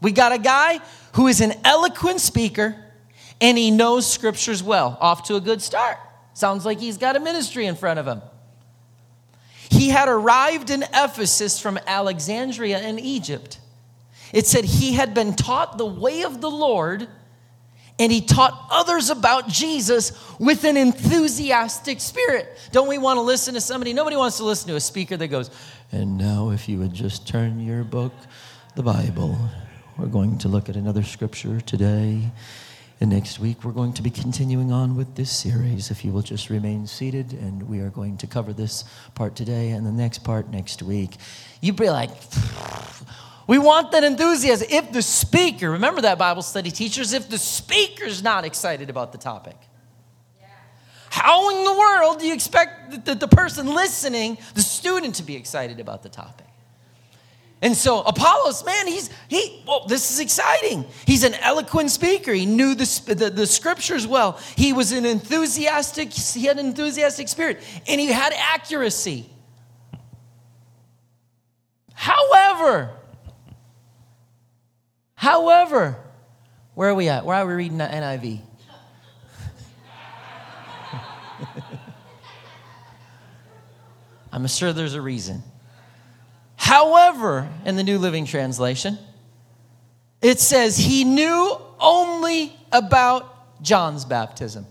We 0.00 0.12
got 0.12 0.32
a 0.32 0.38
guy 0.38 0.80
who 1.14 1.28
is 1.28 1.40
an 1.40 1.52
eloquent 1.64 2.20
speaker 2.20 2.76
and 3.40 3.58
he 3.58 3.70
knows 3.70 4.10
scriptures 4.10 4.62
well. 4.62 4.96
Off 5.00 5.24
to 5.24 5.36
a 5.36 5.40
good 5.40 5.60
start. 5.60 5.98
Sounds 6.34 6.64
like 6.64 6.78
he's 6.78 6.98
got 6.98 7.16
a 7.16 7.20
ministry 7.20 7.66
in 7.66 7.74
front 7.74 7.98
of 7.98 8.06
him. 8.06 8.22
He 9.70 9.88
had 9.88 10.08
arrived 10.08 10.70
in 10.70 10.82
Ephesus 10.94 11.58
from 11.58 11.78
Alexandria 11.86 12.80
in 12.80 12.98
Egypt. 12.98 13.58
It 14.32 14.46
said 14.46 14.64
he 14.64 14.94
had 14.94 15.14
been 15.14 15.34
taught 15.34 15.78
the 15.78 15.86
way 15.86 16.22
of 16.22 16.40
the 16.40 16.50
Lord 16.50 17.08
and 17.98 18.10
he 18.10 18.20
taught 18.20 18.66
others 18.70 19.10
about 19.10 19.48
Jesus 19.48 20.12
with 20.38 20.64
an 20.64 20.76
enthusiastic 20.76 22.00
spirit. 22.00 22.48
Don't 22.72 22.88
we 22.88 22.98
want 22.98 23.18
to 23.18 23.20
listen 23.20 23.54
to 23.54 23.60
somebody? 23.60 23.92
Nobody 23.92 24.16
wants 24.16 24.38
to 24.38 24.44
listen 24.44 24.68
to 24.68 24.76
a 24.76 24.80
speaker 24.80 25.16
that 25.16 25.28
goes, 25.28 25.50
And 25.92 26.16
now, 26.16 26.48
if 26.50 26.70
you 26.70 26.78
would 26.78 26.94
just 26.94 27.28
turn 27.28 27.60
your 27.60 27.84
book, 27.84 28.14
the 28.76 28.82
Bible, 28.82 29.38
we're 29.98 30.06
going 30.06 30.38
to 30.38 30.48
look 30.48 30.70
at 30.70 30.76
another 30.76 31.02
scripture 31.02 31.60
today. 31.60 32.30
And 32.98 33.10
next 33.10 33.38
week, 33.38 33.62
we're 33.62 33.72
going 33.72 33.92
to 33.94 34.02
be 34.02 34.08
continuing 34.08 34.72
on 34.72 34.96
with 34.96 35.16
this 35.16 35.30
series. 35.30 35.90
If 35.90 36.02
you 36.02 36.12
will 36.12 36.22
just 36.22 36.48
remain 36.48 36.86
seated, 36.86 37.34
and 37.34 37.68
we 37.68 37.80
are 37.80 37.90
going 37.90 38.16
to 38.18 38.26
cover 38.26 38.54
this 38.54 38.84
part 39.14 39.36
today 39.36 39.70
and 39.70 39.84
the 39.84 39.92
next 39.92 40.24
part 40.24 40.48
next 40.48 40.82
week. 40.82 41.18
You'd 41.60 41.76
be 41.76 41.90
like, 41.90 42.08
we 43.46 43.58
want 43.58 43.92
that 43.92 44.02
enthusiasm. 44.02 44.68
If 44.70 44.92
the 44.92 45.02
speaker, 45.02 45.72
remember 45.72 46.00
that 46.00 46.16
Bible 46.16 46.40
study 46.40 46.70
teachers, 46.70 47.12
if 47.12 47.28
the 47.28 47.38
speaker's 47.38 48.22
not 48.22 48.46
excited 48.46 48.88
about 48.88 49.12
the 49.12 49.18
topic, 49.18 49.56
How 51.12 51.50
in 51.50 51.62
the 51.62 51.74
world 51.74 52.20
do 52.20 52.26
you 52.26 52.32
expect 52.32 53.04
the, 53.04 53.14
the 53.14 53.28
person 53.28 53.66
listening, 53.66 54.38
the 54.54 54.62
student, 54.62 55.16
to 55.16 55.22
be 55.22 55.36
excited 55.36 55.78
about 55.78 56.02
the 56.02 56.08
topic? 56.08 56.46
And 57.60 57.76
so 57.76 58.00
Apollos, 58.00 58.64
man, 58.64 58.86
he's 58.86 59.10
he. 59.28 59.62
Well, 59.68 59.84
this 59.86 60.10
is 60.10 60.20
exciting. 60.20 60.86
He's 61.06 61.22
an 61.22 61.34
eloquent 61.34 61.90
speaker. 61.90 62.32
He 62.32 62.46
knew 62.46 62.74
the, 62.74 63.14
the, 63.14 63.28
the 63.28 63.46
scriptures 63.46 64.06
well. 64.06 64.40
He 64.56 64.72
was 64.72 64.92
an 64.92 65.04
enthusiastic. 65.04 66.14
He 66.14 66.46
had 66.46 66.58
an 66.58 66.64
enthusiastic 66.64 67.28
spirit, 67.28 67.60
and 67.86 68.00
he 68.00 68.06
had 68.06 68.32
accuracy. 68.34 69.28
However, 71.92 72.90
however, 75.14 75.98
where 76.74 76.88
are 76.88 76.94
we 76.94 77.10
at? 77.10 77.26
Where 77.26 77.36
are 77.36 77.46
we 77.46 77.52
reading 77.52 77.76
the 77.76 77.84
NIV? 77.84 78.40
I'm 84.32 84.46
sure 84.46 84.72
there's 84.72 84.94
a 84.94 85.02
reason. 85.02 85.42
However, 86.56 87.48
in 87.66 87.76
the 87.76 87.84
New 87.84 87.98
Living 87.98 88.24
Translation, 88.24 88.98
it 90.22 90.40
says 90.40 90.78
he 90.78 91.04
knew 91.04 91.56
only 91.78 92.56
about 92.72 93.62
John's 93.62 94.04
baptism. 94.04 94.66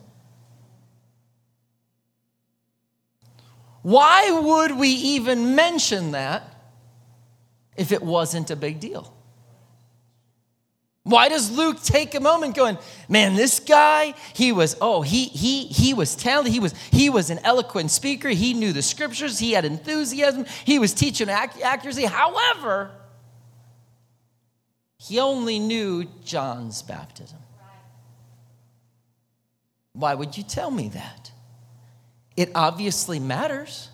Why 3.83 4.31
would 4.31 4.77
we 4.77 4.89
even 4.89 5.55
mention 5.55 6.11
that 6.11 6.43
if 7.75 7.91
it 7.91 8.01
wasn't 8.01 8.49
a 8.51 8.55
big 8.55 8.79
deal? 8.79 9.13
Why 11.03 11.29
does 11.29 11.49
Luke 11.49 11.81
take 11.81 12.13
a 12.13 12.19
moment 12.19 12.55
going, 12.55 12.77
man, 13.09 13.35
this 13.35 13.59
guy, 13.59 14.13
he 14.35 14.51
was, 14.51 14.77
oh, 14.81 15.01
he 15.01 15.25
he 15.25 15.65
he 15.65 15.95
was 15.95 16.15
talented, 16.15 16.53
he 16.53 16.59
was 16.59 16.75
he 16.91 17.09
was 17.09 17.31
an 17.31 17.39
eloquent 17.43 17.89
speaker, 17.89 18.29
he 18.29 18.53
knew 18.53 18.71
the 18.71 18.83
scriptures, 18.83 19.39
he 19.39 19.53
had 19.53 19.65
enthusiasm, 19.65 20.45
he 20.63 20.77
was 20.77 20.93
teaching 20.93 21.27
ac- 21.27 21.63
accuracy. 21.63 22.05
However, 22.05 22.91
he 24.97 25.19
only 25.19 25.57
knew 25.57 26.05
John's 26.23 26.83
baptism. 26.83 27.39
Why 29.93 30.13
would 30.13 30.37
you 30.37 30.43
tell 30.43 30.69
me 30.69 30.89
that? 30.89 31.31
It 32.37 32.51
obviously 32.53 33.19
matters. 33.19 33.89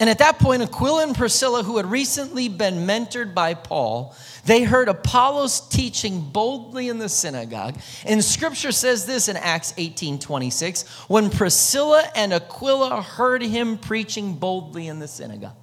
And 0.00 0.08
at 0.08 0.18
that 0.18 0.38
point, 0.38 0.62
Aquila 0.62 1.02
and 1.02 1.14
Priscilla, 1.14 1.62
who 1.62 1.76
had 1.76 1.84
recently 1.84 2.48
been 2.48 2.86
mentored 2.86 3.34
by 3.34 3.52
Paul, 3.52 4.16
they 4.46 4.62
heard 4.62 4.88
Apollos 4.88 5.68
teaching 5.68 6.22
boldly 6.22 6.88
in 6.88 6.98
the 6.98 7.08
synagogue. 7.10 7.78
And 8.06 8.24
scripture 8.24 8.72
says 8.72 9.04
this 9.04 9.28
in 9.28 9.36
Acts 9.36 9.74
18 9.76 10.18
26 10.18 10.88
when 11.08 11.28
Priscilla 11.28 12.02
and 12.16 12.32
Aquila 12.32 13.02
heard 13.02 13.42
him 13.42 13.76
preaching 13.76 14.36
boldly 14.36 14.88
in 14.88 15.00
the 15.00 15.08
synagogue, 15.08 15.56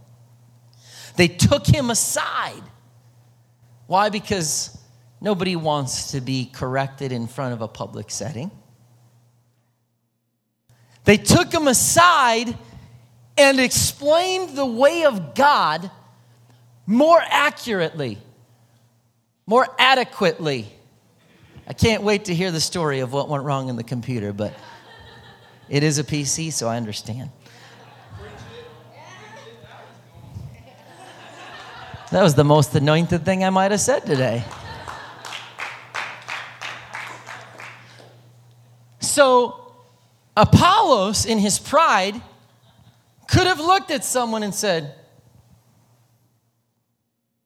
they 1.15 1.27
took 1.27 1.65
him 1.65 1.89
aside. 1.89 2.61
Why? 3.87 4.09
Because 4.09 4.77
nobody 5.19 5.55
wants 5.55 6.11
to 6.11 6.21
be 6.21 6.45
corrected 6.45 7.11
in 7.11 7.25
front 7.25 7.53
of 7.53 7.61
a 7.63 7.67
public 7.67 8.11
setting. 8.11 8.51
They 11.05 11.17
took 11.17 11.51
him 11.51 11.67
aside 11.67 12.55
and 13.37 13.59
explained 13.59 14.57
the 14.57 14.65
way 14.65 15.05
of 15.05 15.35
God 15.35 15.91
more 16.85 17.21
accurately, 17.29 18.17
more 19.45 19.67
adequately. 19.77 20.67
I 21.67 21.73
can't 21.73 22.01
wait 22.03 22.25
to 22.25 22.33
hear 22.33 22.49
the 22.49 22.61
story 22.61 23.01
of 23.01 23.13
what 23.13 23.29
went 23.29 23.43
wrong 23.43 23.69
in 23.69 23.75
the 23.75 23.83
computer, 23.83 24.33
but 24.33 24.53
it 25.69 25.83
is 25.83 25.99
a 25.99 26.03
PC, 26.03 26.51
so 26.53 26.67
I 26.67 26.77
understand. 26.77 27.29
That 32.11 32.23
was 32.23 32.35
the 32.35 32.45
most 32.45 32.73
anointed 32.73 33.25
thing 33.25 33.43
I 33.43 33.49
might 33.49 33.71
have 33.71 33.81
said 33.81 34.05
today. 34.05 34.45
So, 39.01 39.73
Apollos, 40.37 41.25
in 41.25 41.37
his 41.37 41.59
pride, 41.59 42.21
could 43.27 43.47
have 43.47 43.59
looked 43.59 43.91
at 43.91 44.03
someone 44.05 44.43
and 44.43 44.53
said, 44.53 44.93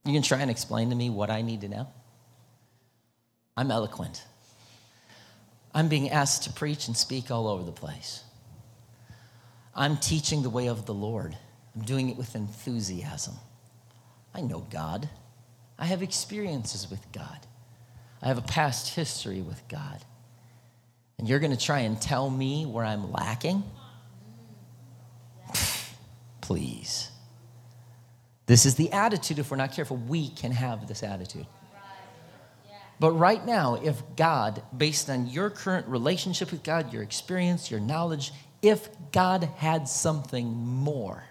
You 0.06 0.14
can 0.14 0.22
try 0.22 0.40
and 0.40 0.52
explain 0.52 0.90
to 0.90 0.96
me 0.96 1.10
what 1.10 1.30
I 1.30 1.42
need 1.42 1.62
to 1.62 1.68
know? 1.68 1.88
I'm 3.58 3.72
eloquent. 3.72 4.24
I'm 5.74 5.88
being 5.88 6.10
asked 6.10 6.44
to 6.44 6.54
preach 6.54 6.88
and 6.88 6.98
speak 6.98 7.32
all 7.32 7.48
over 7.48 7.64
the 7.64 7.72
place. 7.72 8.24
I'm 9.76 9.98
teaching 9.98 10.44
the 10.44 10.50
way 10.50 10.68
of 10.68 10.86
the 10.86 10.94
Lord. 10.94 11.38
I'm 11.76 11.84
doing 11.84 12.10
it 12.10 12.18
with 12.18 12.36
enthusiasm. 12.36 13.36
I 14.34 14.42
know 14.42 14.66
God. 14.70 15.10
I 15.80 15.86
have 15.86 16.04
experiences 16.04 16.90
with 16.90 17.12
God. 17.12 17.40
I 18.22 18.28
have 18.28 18.38
a 18.38 18.44
past 18.44 18.94
history 18.96 19.42
with 19.42 19.62
God. 19.68 20.00
And 21.18 21.28
you're 21.28 21.40
going 21.40 21.56
to 21.56 21.66
try 21.66 21.80
and 21.80 22.00
tell 22.02 22.30
me 22.30 22.66
where 22.66 22.86
I'm 22.86 23.12
lacking? 23.12 23.64
Please. 26.52 27.10
This 28.46 28.66
is 28.66 28.76
the 28.76 28.92
attitude, 28.92 29.40
if 29.40 29.52
we're 29.52 29.56
not 29.56 29.72
careful, 29.72 29.96
we 29.96 30.28
can 30.28 30.52
have 30.52 30.86
this 30.86 31.02
attitude. 31.02 31.46
But 33.00 33.12
right 33.12 33.46
now, 33.46 33.76
if 33.76 34.04
God, 34.18 34.62
based 34.76 35.10
on 35.10 35.28
your 35.28 35.50
current 35.50 35.88
relationship 35.88 36.52
with 36.52 36.62
God, 36.62 36.92
your 36.92 37.04
experience, 37.04 37.72
your 37.72 37.80
knowledge, 37.80 38.34
if 38.62 38.90
God 39.14 39.46
had 39.56 39.88
something 39.88 40.46
more, 40.46 41.24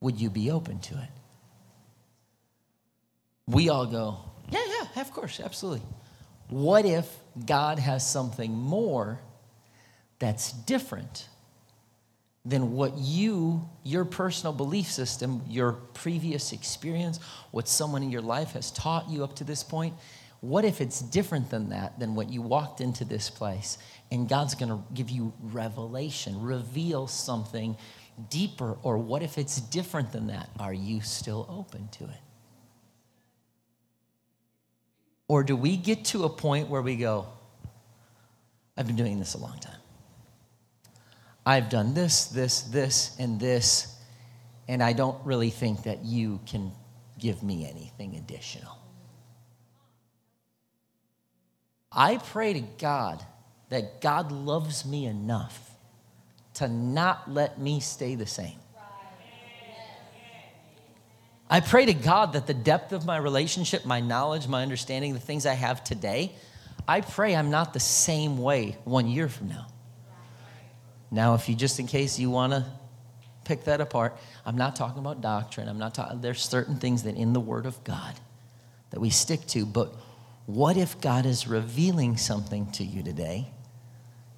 would 0.00 0.20
you 0.20 0.28
be 0.28 0.50
open 0.50 0.80
to 0.80 0.94
it? 0.94 1.10
We 3.46 3.68
all 3.68 3.86
go, 3.86 4.18
yeah, 4.50 4.64
yeah, 4.66 5.00
of 5.00 5.12
course, 5.12 5.38
absolutely. 5.38 5.86
What 6.48 6.84
if 6.84 7.08
God 7.46 7.78
has 7.78 8.04
something 8.10 8.52
more 8.52 9.20
that's 10.18 10.50
different 10.50 11.28
than 12.44 12.72
what 12.72 12.96
you, 12.98 13.66
your 13.82 14.04
personal 14.04 14.52
belief 14.52 14.86
system, 14.86 15.42
your 15.48 15.72
previous 15.72 16.52
experience, 16.52 17.18
what 17.50 17.66
someone 17.68 18.02
in 18.02 18.10
your 18.10 18.22
life 18.22 18.52
has 18.52 18.70
taught 18.70 19.08
you 19.08 19.24
up 19.24 19.34
to 19.36 19.44
this 19.44 19.62
point. 19.62 19.94
What 20.40 20.66
if 20.66 20.82
it's 20.82 21.00
different 21.00 21.48
than 21.48 21.70
that, 21.70 21.98
than 21.98 22.14
what 22.14 22.28
you 22.28 22.42
walked 22.42 22.82
into 22.82 23.06
this 23.06 23.30
place? 23.30 23.78
And 24.12 24.28
God's 24.28 24.54
to 24.54 24.84
give 24.92 25.08
you 25.08 25.32
revelation, 25.40 26.42
reveal 26.42 27.06
something 27.06 27.78
deeper. 28.28 28.76
Or 28.82 28.98
what 28.98 29.22
if 29.22 29.38
it's 29.38 29.58
different 29.58 30.12
than 30.12 30.26
that? 30.26 30.50
Are 30.60 30.74
you 30.74 31.00
still 31.00 31.46
open 31.48 31.88
to 31.92 32.04
it? 32.04 32.20
Or 35.28 35.42
do 35.42 35.56
we 35.56 35.78
get 35.78 36.04
to 36.06 36.24
a 36.24 36.28
point 36.28 36.68
where 36.68 36.82
we 36.82 36.96
go, 36.96 37.26
I've 38.76 38.86
been 38.86 38.96
doing 38.96 39.18
this 39.18 39.32
a 39.32 39.38
long 39.38 39.58
time. 39.58 39.78
I've 41.46 41.68
done 41.68 41.94
this, 41.94 42.26
this, 42.26 42.62
this, 42.62 43.16
and 43.18 43.38
this, 43.38 43.94
and 44.66 44.82
I 44.82 44.94
don't 44.94 45.24
really 45.26 45.50
think 45.50 45.82
that 45.82 46.04
you 46.04 46.40
can 46.46 46.72
give 47.18 47.42
me 47.42 47.68
anything 47.68 48.16
additional. 48.16 48.78
I 51.92 52.16
pray 52.16 52.54
to 52.54 52.60
God 52.60 53.22
that 53.68 54.00
God 54.00 54.32
loves 54.32 54.84
me 54.84 55.06
enough 55.06 55.70
to 56.54 56.68
not 56.68 57.30
let 57.30 57.58
me 57.60 57.80
stay 57.80 58.14
the 58.14 58.26
same. 58.26 58.58
I 61.50 61.60
pray 61.60 61.84
to 61.86 61.94
God 61.94 62.32
that 62.32 62.46
the 62.46 62.54
depth 62.54 62.92
of 62.92 63.04
my 63.04 63.16
relationship, 63.18 63.84
my 63.84 64.00
knowledge, 64.00 64.48
my 64.48 64.62
understanding, 64.62 65.12
the 65.12 65.20
things 65.20 65.44
I 65.44 65.52
have 65.52 65.84
today, 65.84 66.32
I 66.88 67.00
pray 67.02 67.36
I'm 67.36 67.50
not 67.50 67.74
the 67.74 67.80
same 67.80 68.38
way 68.38 68.76
one 68.84 69.06
year 69.06 69.28
from 69.28 69.48
now. 69.48 69.66
Now, 71.14 71.34
if 71.34 71.48
you 71.48 71.54
just 71.54 71.78
in 71.78 71.86
case 71.86 72.18
you 72.18 72.28
want 72.28 72.52
to 72.52 72.66
pick 73.44 73.64
that 73.64 73.80
apart, 73.80 74.16
I'm 74.44 74.56
not 74.56 74.74
talking 74.74 74.98
about 74.98 75.20
doctrine. 75.20 75.68
I'm 75.68 75.78
not 75.78 75.94
talking, 75.94 76.20
there's 76.20 76.42
certain 76.42 76.76
things 76.76 77.04
that 77.04 77.14
in 77.14 77.32
the 77.32 77.40
Word 77.40 77.66
of 77.66 77.82
God 77.84 78.14
that 78.90 78.98
we 78.98 79.10
stick 79.10 79.46
to, 79.48 79.64
but 79.64 79.94
what 80.46 80.76
if 80.76 81.00
God 81.00 81.24
is 81.24 81.46
revealing 81.46 82.16
something 82.16 82.70
to 82.72 82.84
you 82.84 83.04
today 83.04 83.46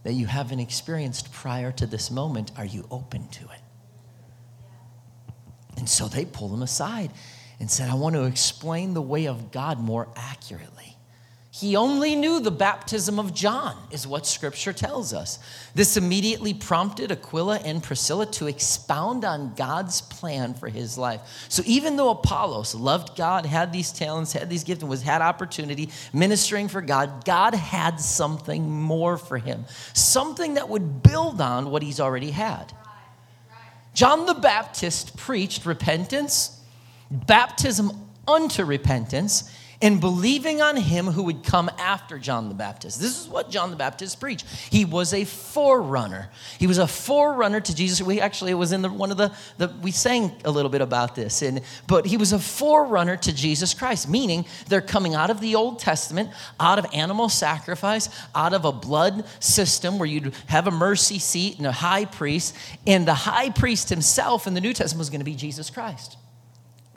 that 0.04 0.12
you 0.12 0.26
haven't 0.26 0.61
experienced 0.61 1.33
prior 1.33 1.73
to 1.73 1.87
this 1.87 2.11
moment? 2.11 2.52
Are 2.59 2.66
you 2.66 2.87
open 2.90 3.26
to 3.28 3.45
it? 3.45 3.61
And 5.78 5.88
so 5.88 6.09
they 6.09 6.26
pulled 6.26 6.52
him 6.52 6.62
aside 6.62 7.11
and 7.59 7.71
said, 7.71 7.88
I 7.88 7.95
want 7.95 8.16
to 8.16 8.25
explain 8.25 8.92
the 8.92 9.02
way 9.02 9.28
of 9.28 9.50
God 9.50 9.80
more 9.80 10.09
accurately. 10.14 10.96
He 11.59 11.75
only 11.75 12.17
knew 12.17 12.39
the 12.39 12.51
baptism 12.51 13.19
of 13.19 13.33
John, 13.33 13.79
is 13.91 14.07
what 14.07 14.27
scripture 14.27 14.75
tells 14.75 15.15
us. 15.15 15.39
This 15.75 15.97
immediately 15.97 16.53
prompted 16.53 17.11
Aquila 17.11 17.57
and 17.61 17.83
Priscilla 17.83 18.27
to 18.33 18.47
expound 18.47 19.25
on 19.25 19.55
God's 19.55 20.03
plan 20.03 20.53
for 20.53 20.69
his 20.69 20.99
life. 20.99 21.23
So 21.49 21.63
even 21.65 21.97
though 21.97 22.11
Apollos 22.11 22.75
loved 22.75 23.17
God, 23.17 23.47
had 23.47 23.73
these 23.73 23.91
talents, 23.91 24.35
had 24.35 24.51
these 24.51 24.65
gifts, 24.65 24.83
and 24.83 24.91
was 24.91 25.01
had 25.01 25.23
opportunity 25.23 25.89
ministering 26.13 26.69
for 26.69 26.83
God, 26.83 27.25
God 27.25 27.55
had 27.55 28.01
something 28.01 28.71
more 28.71 29.17
for 29.17 29.39
him. 29.39 29.65
Something 29.95 30.55
that 30.55 30.69
would 30.69 31.03
build 31.03 31.41
on 31.41 31.71
what 31.71 31.83
he's 31.83 32.01
already 32.01 32.33
had. 32.33 32.71
John 33.95 34.27
the 34.27 34.35
Baptist 34.35 35.17
preached 35.17 35.65
repentance, 35.65 36.61
baptism 37.11 37.93
unto 38.29 38.63
repentance, 38.63 39.51
and 39.83 40.00
believing 40.00 40.62
on 40.62 40.76
him 40.76 41.06
who 41.06 41.25
would 41.25 41.42
come 41.42 41.71
after 41.78 42.18
John 42.18 42.49
the 42.49 42.54
Baptist. 42.54 43.00
This 43.00 43.21
is 43.21 43.28
what 43.28 43.50
John 43.50 43.71
the 43.71 43.76
Baptist 43.76 44.21
preached. 44.21 44.47
He 44.71 44.85
was 44.85 45.12
a 45.12 45.25
forerunner. 45.25 46.30
He 46.59 46.66
was 46.66 46.78
a 46.78 46.87
forerunner 46.87 47.61
to 47.61 47.75
Jesus. 47.75 48.00
We 48.00 48.21
actually 48.21 48.52
it 48.52 48.54
was 48.54 48.73
in 48.73 48.83
the, 48.83 48.90
one 48.90 49.11
of 49.11 49.16
the, 49.16 49.33
the 49.59 49.68
we 49.83 49.90
sang 49.90 50.33
a 50.45 50.50
little 50.50 50.71
bit 50.71 50.80
about 50.80 51.14
this, 51.14 51.42
and 51.42 51.61
but 51.87 52.06
he 52.06 52.16
was 52.16 52.33
a 52.33 52.38
forerunner 52.38 53.16
to 53.18 53.35
Jesus 53.35 53.75
Christ, 53.75 54.09
meaning 54.09 54.45
they're 54.68 54.80
coming 54.80 55.14
out 55.14 55.30
of 55.30 55.40
the 55.40 55.54
Old 55.54 55.78
Testament, 55.78 56.30
out 56.59 56.78
of 56.78 56.87
animal 56.92 57.28
sacrifice, 57.28 58.09
out 58.35 58.54
of 58.54 58.64
a 58.64 58.73
blood 58.73 59.25
system 59.40 59.99
where 59.99 60.09
you'd 60.09 60.35
have 60.47 60.66
a 60.66 60.71
mercy 60.71 61.18
seat 61.18 61.59
and 61.59 61.66
a 61.66 61.73
high 61.73 62.04
priest, 62.04 62.56
and 62.87 63.06
the 63.06 63.14
high 63.14 63.50
priest 63.50 63.88
himself 63.88 64.47
in 64.47 64.54
the 64.54 64.61
New 64.61 64.73
Testament 64.73 65.00
was 65.00 65.11
going 65.11 65.21
to 65.21 65.25
be 65.25 65.35
Jesus 65.35 65.71
Christ. 65.71 66.16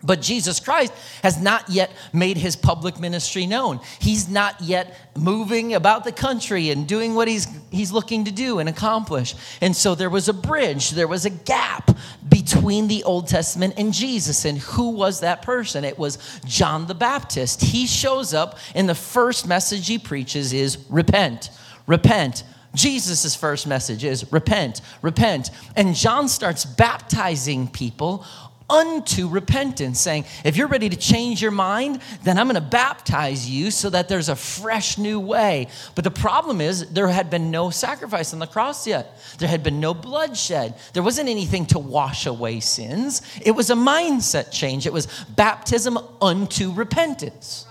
But 0.02 0.22
Jesus 0.22 0.60
Christ 0.60 0.94
has 1.24 1.42
not 1.42 1.70
yet 1.70 1.92
made 2.14 2.38
his 2.38 2.56
public 2.56 3.00
ministry 3.00 3.46
known. 3.46 3.82
He's 4.00 4.30
not 4.30 4.62
yet 4.62 4.96
moving 5.18 5.74
about 5.74 6.06
the 6.06 6.12
country 6.12 6.70
and 6.70 6.88
doing 6.88 7.16
what 7.16 7.28
he's, 7.28 7.48
he's 7.70 7.92
looking 7.92 8.26
to 8.26 8.32
do 8.32 8.60
and 8.60 8.70
accomplish. 8.70 9.36
And 9.60 9.76
so 9.76 9.96
there 9.96 10.10
was 10.10 10.30
a 10.30 10.34
bridge, 10.34 10.92
there 10.92 11.08
was 11.08 11.26
a 11.26 11.30
gap 11.30 11.98
between 12.30 12.88
the 12.88 13.04
Old 13.04 13.28
Testament 13.28 13.74
and 13.78 13.94
Jesus. 13.94 14.46
And 14.46 14.58
who 14.60 14.92
was 14.92 15.20
that 15.20 15.42
person? 15.42 15.84
It 15.84 16.00
was 16.00 16.18
John 16.46 16.88
the 16.88 16.96
Baptist. 16.96 17.62
He 17.62 17.86
shows 17.86 18.34
up, 18.34 18.58
and 18.76 18.88
the 18.88 18.96
first 18.96 19.48
message 19.48 19.88
he 19.88 20.00
preaches 20.00 20.54
is 20.54 20.78
repent, 20.90 21.50
repent. 21.88 22.44
Jesus' 22.76 23.36
first 23.36 23.66
message 23.66 24.04
is 24.04 24.32
repent, 24.32 24.82
repent. 25.02 25.50
And 25.76 25.96
John 25.96 26.28
starts 26.28 26.66
baptizing 26.66 27.68
people 27.68 28.24
unto 28.70 29.28
repentance, 29.28 30.00
saying, 30.00 30.26
If 30.44 30.58
you're 30.58 30.68
ready 30.68 30.90
to 30.90 30.96
change 30.96 31.42
your 31.42 31.52
mind, 31.52 32.02
then 32.24 32.38
I'm 32.38 32.48
going 32.48 32.56
to 32.56 32.62
baptize 32.62 33.50
you 33.50 33.72
so 33.72 33.90
that 33.90 34.08
there's 34.08 34.30
a 34.30 34.36
fresh 34.36 34.98
new 34.98 35.20
way. 35.20 35.68
But 35.96 36.04
the 36.04 36.12
problem 36.12 36.62
is, 36.62 36.90
there 36.90 37.08
had 37.08 37.30
been 37.30 37.52
no 37.52 37.70
sacrifice 37.70 38.34
on 38.34 38.40
the 38.40 38.48
cross 38.48 38.86
yet, 38.86 39.20
there 39.40 39.50
had 39.50 39.64
been 39.64 39.80
no 39.80 39.94
bloodshed, 39.94 40.76
there 40.94 41.04
wasn't 41.04 41.30
anything 41.30 41.66
to 41.68 41.80
wash 41.80 42.26
away 42.26 42.60
sins. 42.60 43.22
It 43.42 43.52
was 43.52 43.70
a 43.70 43.76
mindset 43.76 44.52
change, 44.52 44.86
it 44.86 44.94
was 44.94 45.08
baptism 45.30 45.98
unto 46.22 46.72
repentance. 46.72 47.66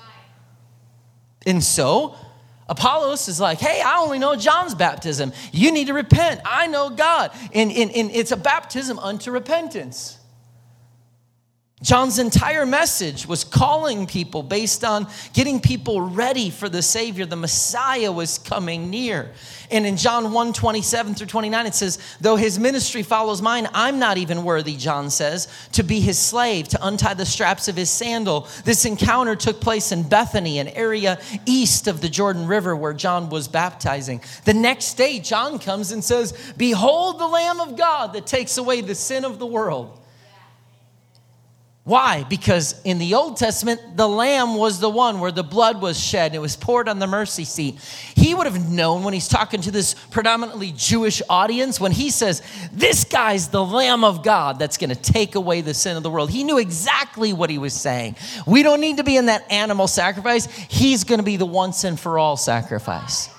And 1.46 1.62
so, 1.62 2.14
Apollos 2.68 3.28
is 3.28 3.40
like, 3.40 3.60
hey, 3.60 3.80
I 3.80 3.98
only 3.98 4.18
know 4.18 4.36
John's 4.36 4.74
baptism. 4.74 5.32
You 5.52 5.72
need 5.72 5.86
to 5.86 5.94
repent. 5.94 6.42
I 6.44 6.66
know 6.66 6.90
God. 6.90 7.30
And, 7.54 7.72
and, 7.72 7.90
and 7.90 8.10
it's 8.10 8.30
a 8.30 8.36
baptism 8.36 8.98
unto 8.98 9.30
repentance. 9.30 10.17
John's 11.80 12.18
entire 12.18 12.66
message 12.66 13.24
was 13.24 13.44
calling 13.44 14.08
people 14.08 14.42
based 14.42 14.82
on 14.82 15.06
getting 15.32 15.60
people 15.60 16.00
ready 16.00 16.50
for 16.50 16.68
the 16.68 16.82
Savior. 16.82 17.24
The 17.24 17.36
Messiah 17.36 18.10
was 18.10 18.38
coming 18.38 18.90
near. 18.90 19.30
And 19.70 19.86
in 19.86 19.96
John 19.96 20.32
1 20.32 20.52
27 20.54 21.14
through 21.14 21.28
29, 21.28 21.66
it 21.66 21.74
says, 21.76 21.98
Though 22.20 22.34
his 22.34 22.58
ministry 22.58 23.04
follows 23.04 23.40
mine, 23.40 23.68
I'm 23.74 24.00
not 24.00 24.18
even 24.18 24.42
worthy, 24.42 24.74
John 24.74 25.08
says, 25.08 25.46
to 25.72 25.84
be 25.84 26.00
his 26.00 26.18
slave, 26.18 26.66
to 26.68 26.84
untie 26.84 27.14
the 27.14 27.24
straps 27.24 27.68
of 27.68 27.76
his 27.76 27.90
sandal. 27.90 28.48
This 28.64 28.84
encounter 28.84 29.36
took 29.36 29.60
place 29.60 29.92
in 29.92 30.02
Bethany, 30.02 30.58
an 30.58 30.68
area 30.68 31.20
east 31.46 31.86
of 31.86 32.00
the 32.00 32.08
Jordan 32.08 32.48
River 32.48 32.74
where 32.74 32.94
John 32.94 33.30
was 33.30 33.46
baptizing. 33.46 34.20
The 34.44 34.54
next 34.54 34.94
day, 34.94 35.20
John 35.20 35.60
comes 35.60 35.92
and 35.92 36.02
says, 36.02 36.52
Behold 36.56 37.20
the 37.20 37.28
Lamb 37.28 37.60
of 37.60 37.76
God 37.76 38.14
that 38.14 38.26
takes 38.26 38.58
away 38.58 38.80
the 38.80 38.96
sin 38.96 39.24
of 39.24 39.38
the 39.38 39.46
world. 39.46 39.98
Why? 41.88 42.24
Because 42.24 42.78
in 42.84 42.98
the 42.98 43.14
Old 43.14 43.38
Testament, 43.38 43.80
the 43.96 44.06
lamb 44.06 44.56
was 44.56 44.78
the 44.78 44.90
one 44.90 45.20
where 45.20 45.32
the 45.32 45.42
blood 45.42 45.80
was 45.80 45.98
shed. 45.98 46.26
And 46.26 46.34
it 46.34 46.38
was 46.40 46.54
poured 46.54 46.86
on 46.86 46.98
the 46.98 47.06
mercy 47.06 47.46
seat. 47.46 47.80
He 48.14 48.34
would 48.34 48.44
have 48.44 48.70
known 48.70 49.04
when 49.04 49.14
he's 49.14 49.26
talking 49.26 49.62
to 49.62 49.70
this 49.70 49.94
predominantly 49.94 50.74
Jewish 50.76 51.22
audience, 51.30 51.80
when 51.80 51.92
he 51.92 52.10
says, 52.10 52.42
This 52.74 53.04
guy's 53.04 53.48
the 53.48 53.64
lamb 53.64 54.04
of 54.04 54.22
God 54.22 54.58
that's 54.58 54.76
going 54.76 54.90
to 54.90 55.00
take 55.00 55.34
away 55.34 55.62
the 55.62 55.72
sin 55.72 55.96
of 55.96 56.02
the 56.02 56.10
world. 56.10 56.28
He 56.30 56.44
knew 56.44 56.58
exactly 56.58 57.32
what 57.32 57.48
he 57.48 57.56
was 57.56 57.72
saying. 57.72 58.16
We 58.46 58.62
don't 58.62 58.82
need 58.82 58.98
to 58.98 59.04
be 59.04 59.16
in 59.16 59.24
that 59.26 59.50
animal 59.50 59.88
sacrifice. 59.88 60.44
He's 60.68 61.04
going 61.04 61.20
to 61.20 61.24
be 61.24 61.38
the 61.38 61.46
once 61.46 61.84
and 61.84 61.98
for 61.98 62.18
all 62.18 62.36
sacrifice. 62.36 63.30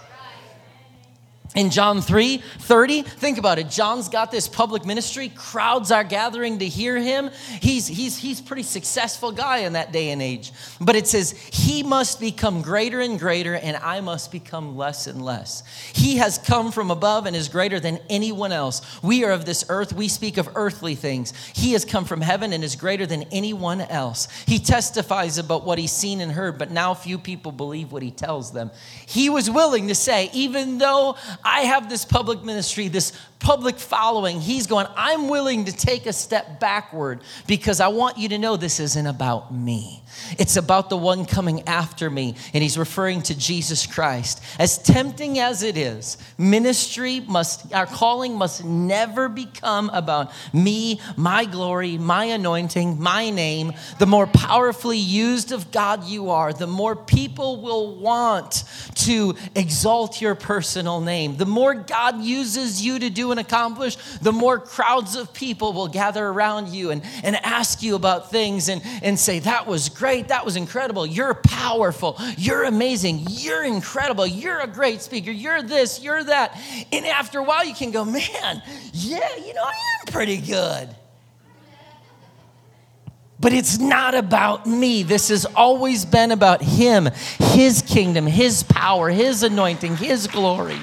In 1.55 1.71
John 1.71 1.99
3 1.99 2.37
30, 2.37 3.01
think 3.01 3.39
about 3.39 3.57
it. 3.57 3.71
John's 3.71 4.07
got 4.07 4.29
this 4.29 4.47
public 4.47 4.85
ministry. 4.85 5.29
Crowds 5.29 5.91
are 5.91 6.03
gathering 6.03 6.59
to 6.59 6.67
hear 6.67 6.95
him. 6.97 7.31
He's, 7.59 7.87
he's, 7.87 8.17
he's 8.17 8.39
pretty 8.39 8.61
successful 8.61 9.31
guy 9.31 9.59
in 9.59 9.73
that 9.73 9.91
day 9.91 10.11
and 10.11 10.21
age. 10.21 10.51
But 10.79 10.95
it 10.95 11.07
says, 11.07 11.31
He 11.31 11.81
must 11.81 12.19
become 12.19 12.61
greater 12.61 12.99
and 12.99 13.17
greater, 13.17 13.55
and 13.55 13.77
I 13.77 13.99
must 13.99 14.31
become 14.31 14.77
less 14.77 15.07
and 15.07 15.25
less. 15.25 15.63
He 15.91 16.17
has 16.17 16.37
come 16.37 16.71
from 16.71 16.91
above 16.91 17.25
and 17.25 17.35
is 17.35 17.47
greater 17.47 17.79
than 17.79 17.97
anyone 18.11 18.51
else. 18.51 18.83
We 19.01 19.23
are 19.23 19.31
of 19.31 19.45
this 19.45 19.65
earth. 19.69 19.91
We 19.91 20.07
speak 20.07 20.37
of 20.37 20.51
earthly 20.53 20.93
things. 20.93 21.33
He 21.55 21.71
has 21.71 21.83
come 21.83 22.05
from 22.05 22.21
heaven 22.21 22.53
and 22.53 22.63
is 22.63 22.75
greater 22.75 23.07
than 23.07 23.23
anyone 23.31 23.81
else. 23.81 24.27
He 24.45 24.59
testifies 24.59 25.39
about 25.39 25.65
what 25.65 25.79
he's 25.79 25.91
seen 25.91 26.21
and 26.21 26.31
heard, 26.31 26.59
but 26.59 26.69
now 26.69 26.93
few 26.93 27.17
people 27.17 27.51
believe 27.51 27.91
what 27.91 28.03
he 28.03 28.11
tells 28.11 28.51
them. 28.51 28.69
He 29.07 29.31
was 29.31 29.49
willing 29.49 29.87
to 29.87 29.95
say, 29.95 30.29
Even 30.31 30.77
though 30.77 31.15
I 31.43 31.61
have 31.61 31.89
this 31.89 32.05
public 32.05 32.43
ministry, 32.43 32.87
this 32.87 33.13
public 33.39 33.79
following. 33.79 34.41
He's 34.41 34.67
going, 34.67 34.85
I'm 34.95 35.29
willing 35.29 35.65
to 35.65 35.71
take 35.71 36.05
a 36.05 36.13
step 36.13 36.59
backward 36.59 37.21
because 37.47 37.79
I 37.79 37.87
want 37.87 38.17
you 38.17 38.29
to 38.29 38.37
know 38.37 38.57
this 38.57 38.79
isn't 38.79 39.07
about 39.07 39.53
me. 39.53 40.03
It's 40.37 40.57
about 40.57 40.89
the 40.89 40.97
one 40.97 41.25
coming 41.25 41.67
after 41.67 42.09
me. 42.09 42.35
And 42.53 42.61
he's 42.61 42.77
referring 42.77 43.21
to 43.23 43.37
Jesus 43.37 43.85
Christ. 43.85 44.43
As 44.59 44.77
tempting 44.77 45.39
as 45.39 45.63
it 45.63 45.77
is, 45.77 46.17
ministry 46.37 47.21
must, 47.21 47.73
our 47.73 47.85
calling 47.85 48.35
must 48.35 48.65
never 48.65 49.29
become 49.29 49.89
about 49.91 50.31
me, 50.53 50.99
my 51.15 51.45
glory, 51.45 51.97
my 51.97 52.25
anointing, 52.25 53.01
my 53.01 53.29
name. 53.29 53.73
The 53.99 54.05
more 54.05 54.27
powerfully 54.27 54.97
used 54.97 55.51
of 55.51 55.71
God 55.71 56.03
you 56.03 56.29
are, 56.31 56.51
the 56.51 56.67
more 56.67 56.95
people 56.95 57.61
will 57.61 57.95
want 57.95 58.63
to 58.95 59.35
exalt 59.55 60.21
your 60.21 60.35
personal 60.35 60.99
name. 60.99 61.37
The 61.37 61.45
more 61.45 61.73
God 61.73 62.21
uses 62.21 62.85
you 62.85 62.99
to 62.99 63.09
do 63.09 63.28
and 63.31 63.39
accomplish, 63.39 63.95
the 64.21 64.31
more 64.31 64.59
crowds 64.59 65.15
of 65.15 65.33
people 65.33 65.73
will 65.73 65.87
gather 65.87 66.25
around 66.25 66.69
you 66.69 66.91
and, 66.91 67.01
and 67.23 67.35
ask 67.37 67.81
you 67.83 67.95
about 67.95 68.31
things 68.31 68.69
and, 68.69 68.81
and 69.01 69.19
say, 69.19 69.39
That 69.39 69.67
was 69.67 69.89
great. 69.89 70.29
That 70.29 70.45
was 70.45 70.55
incredible. 70.55 71.05
You're 71.05 71.33
powerful. 71.33 72.17
You're 72.37 72.63
amazing. 72.63 73.25
You're 73.29 73.63
incredible. 73.63 74.27
You're 74.27 74.59
a 74.59 74.67
great 74.67 75.01
speaker. 75.01 75.31
You're 75.31 75.61
this. 75.61 76.01
You're 76.01 76.23
that. 76.23 76.59
And 76.91 77.05
after 77.05 77.39
a 77.39 77.43
while, 77.43 77.65
you 77.65 77.73
can 77.73 77.91
go, 77.91 78.05
Man, 78.05 78.61
yeah, 78.93 79.35
you 79.37 79.53
know, 79.53 79.63
I 79.63 79.73
am 79.99 80.11
pretty 80.11 80.37
good. 80.37 80.89
But 83.39 83.53
it's 83.53 83.79
not 83.79 84.15
about 84.15 84.65
me. 84.65 85.03
This 85.03 85.29
has 85.29 85.45
always 85.45 86.03
been 86.05 86.31
about 86.31 86.61
Him, 86.61 87.09
His 87.37 87.81
kingdom, 87.81 88.27
His 88.27 88.63
power, 88.63 89.09
His 89.09 89.43
anointing, 89.43 89.95
His 89.95 90.27
glory. 90.27 90.79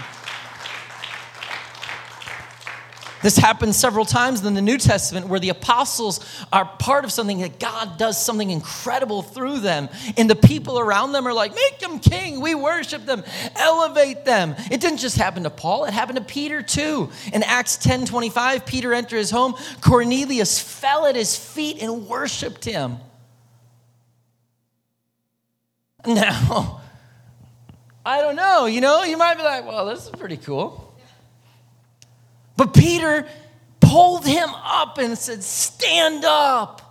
This 3.22 3.38
happens 3.38 3.76
several 3.76 4.05
times 4.05 4.44
in 4.44 4.55
the 4.55 4.62
New 4.62 4.76
Testament 4.76 5.29
where 5.29 5.40
the 5.40 5.48
apostles 5.48 6.20
are 6.52 6.64
part 6.64 7.05
of 7.05 7.11
something 7.11 7.40
that 7.40 7.59
God 7.59 7.96
does 7.96 8.22
something 8.22 8.50
incredible 8.50 9.22
through 9.22 9.61
them. 9.61 9.88
And 10.16 10.29
the 10.29 10.37
people 10.37 10.79
around 10.79 11.12
them 11.12 11.26
are 11.26 11.33
like, 11.33 11.55
make 11.55 11.79
them 11.79 11.98
king. 11.98 12.40
We 12.40 12.55
worship 12.55 13.07
them, 13.07 13.24
elevate 13.57 14.24
them. 14.24 14.55
It 14.70 14.81
didn't 14.81 14.98
just 14.98 15.16
happen 15.16 15.44
to 15.44 15.50
Paul, 15.50 15.87
it 15.87 15.94
happened 15.94 16.18
to 16.18 16.24
Peter 16.24 16.62
too. 16.62 17.11
In 17.33 17.42
Acts 17.42 17.79
10 17.79 18.07
25, 18.07 18.66
Peter 18.66 18.92
entered 18.92 19.16
his 19.16 19.31
home. 19.31 19.55
Cornelius 19.81 20.61
fell 20.61 21.07
at 21.07 21.16
his 21.16 21.37
feet 21.37 21.83
and 21.83 22.07
worshiped 22.07 22.64
him. 22.64 22.98
Now, 26.07 26.83
I 28.07 28.20
don't 28.20 28.37
know, 28.37 28.66
you 28.66 28.81
know, 28.81 29.02
you 29.02 29.16
might 29.16 29.37
be 29.37 29.42
like, 29.42 29.66
well, 29.66 29.87
this 29.87 30.05
is 30.05 30.11
pretty 30.11 30.37
cool. 30.37 30.86
But 32.56 32.74
Peter 32.74 33.26
pulled 33.80 34.26
him 34.26 34.48
up 34.50 34.98
and 34.98 35.16
said, 35.16 35.42
Stand 35.42 36.24
up. 36.24 36.82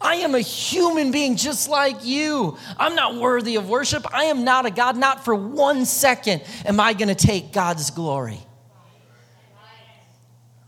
I 0.00 0.16
am 0.16 0.34
a 0.34 0.40
human 0.40 1.10
being 1.10 1.36
just 1.36 1.68
like 1.68 2.04
you. 2.04 2.56
I'm 2.78 2.94
not 2.94 3.16
worthy 3.16 3.56
of 3.56 3.68
worship. 3.68 4.06
I 4.14 4.24
am 4.24 4.44
not 4.44 4.64
a 4.64 4.70
God. 4.70 4.96
Not 4.96 5.24
for 5.24 5.34
one 5.34 5.84
second 5.84 6.42
am 6.64 6.80
I 6.80 6.94
going 6.94 7.08
to 7.08 7.14
take 7.14 7.52
God's 7.52 7.90
glory. 7.90 8.40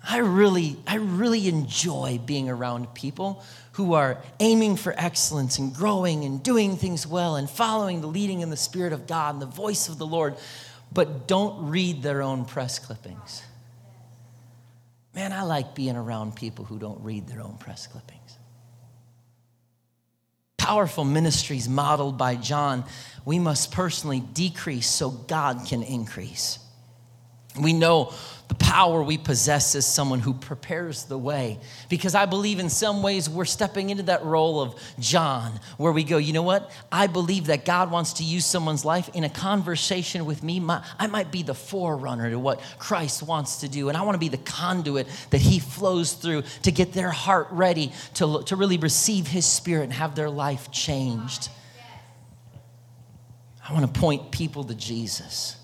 I 0.04 0.18
really, 0.18 0.76
I 0.86 0.96
really 0.96 1.48
enjoy 1.48 2.20
being 2.26 2.50
around 2.50 2.92
people 2.92 3.42
who 3.72 3.94
are 3.94 4.18
aiming 4.40 4.76
for 4.76 4.92
excellence 4.98 5.58
and 5.58 5.74
growing 5.74 6.24
and 6.24 6.42
doing 6.42 6.76
things 6.76 7.06
well 7.06 7.36
and 7.36 7.48
following 7.48 8.00
the 8.00 8.08
leading 8.08 8.40
in 8.40 8.50
the 8.50 8.56
Spirit 8.56 8.92
of 8.92 9.06
God 9.06 9.36
and 9.36 9.40
the 9.40 9.46
voice 9.46 9.88
of 9.88 9.98
the 9.98 10.06
Lord, 10.06 10.36
but 10.92 11.26
don't 11.26 11.70
read 11.70 12.02
their 12.02 12.20
own 12.20 12.44
press 12.44 12.78
clippings. 12.78 13.42
Man, 15.14 15.32
I 15.32 15.42
like 15.42 15.74
being 15.74 15.96
around 15.96 16.36
people 16.36 16.64
who 16.64 16.78
don't 16.78 17.02
read 17.02 17.26
their 17.26 17.40
own 17.40 17.58
press 17.58 17.86
clippings. 17.86 18.38
Powerful 20.56 21.04
ministries 21.04 21.68
modeled 21.68 22.16
by 22.16 22.36
John, 22.36 22.84
we 23.24 23.38
must 23.38 23.72
personally 23.72 24.20
decrease 24.20 24.88
so 24.88 25.10
God 25.10 25.66
can 25.66 25.82
increase. 25.82 26.58
We 27.60 27.72
know 27.72 28.12
the 28.48 28.64
power 28.64 29.02
we 29.02 29.16
possess 29.16 29.74
as 29.74 29.86
someone 29.86 30.20
who 30.20 30.34
prepares 30.34 31.04
the 31.04 31.16
way. 31.16 31.58
Because 31.88 32.14
I 32.14 32.26
believe 32.26 32.58
in 32.58 32.68
some 32.68 33.02
ways 33.02 33.28
we're 33.28 33.46
stepping 33.46 33.88
into 33.88 34.02
that 34.04 34.24
role 34.24 34.60
of 34.60 34.74
John, 34.98 35.58
where 35.78 35.92
we 35.92 36.04
go, 36.04 36.18
you 36.18 36.34
know 36.34 36.42
what? 36.42 36.70
I 36.90 37.06
believe 37.06 37.46
that 37.46 37.64
God 37.64 37.90
wants 37.90 38.14
to 38.14 38.24
use 38.24 38.44
someone's 38.44 38.84
life 38.84 39.08
in 39.14 39.24
a 39.24 39.30
conversation 39.30 40.26
with 40.26 40.42
me. 40.42 40.62
I 40.98 41.06
might 41.06 41.30
be 41.30 41.42
the 41.42 41.54
forerunner 41.54 42.28
to 42.28 42.38
what 42.38 42.60
Christ 42.78 43.22
wants 43.22 43.60
to 43.60 43.68
do, 43.68 43.88
and 43.88 43.96
I 43.96 44.02
want 44.02 44.16
to 44.16 44.20
be 44.20 44.28
the 44.28 44.36
conduit 44.36 45.06
that 45.30 45.40
He 45.40 45.58
flows 45.58 46.12
through 46.12 46.42
to 46.62 46.70
get 46.70 46.92
their 46.92 47.10
heart 47.10 47.48
ready 47.52 47.92
to, 48.14 48.42
to 48.42 48.56
really 48.56 48.76
receive 48.76 49.26
His 49.26 49.46
Spirit 49.46 49.84
and 49.84 49.92
have 49.94 50.14
their 50.14 50.30
life 50.30 50.70
changed. 50.70 51.48
I 53.66 53.72
want 53.72 53.94
to 53.94 54.00
point 54.00 54.30
people 54.30 54.64
to 54.64 54.74
Jesus. 54.74 55.56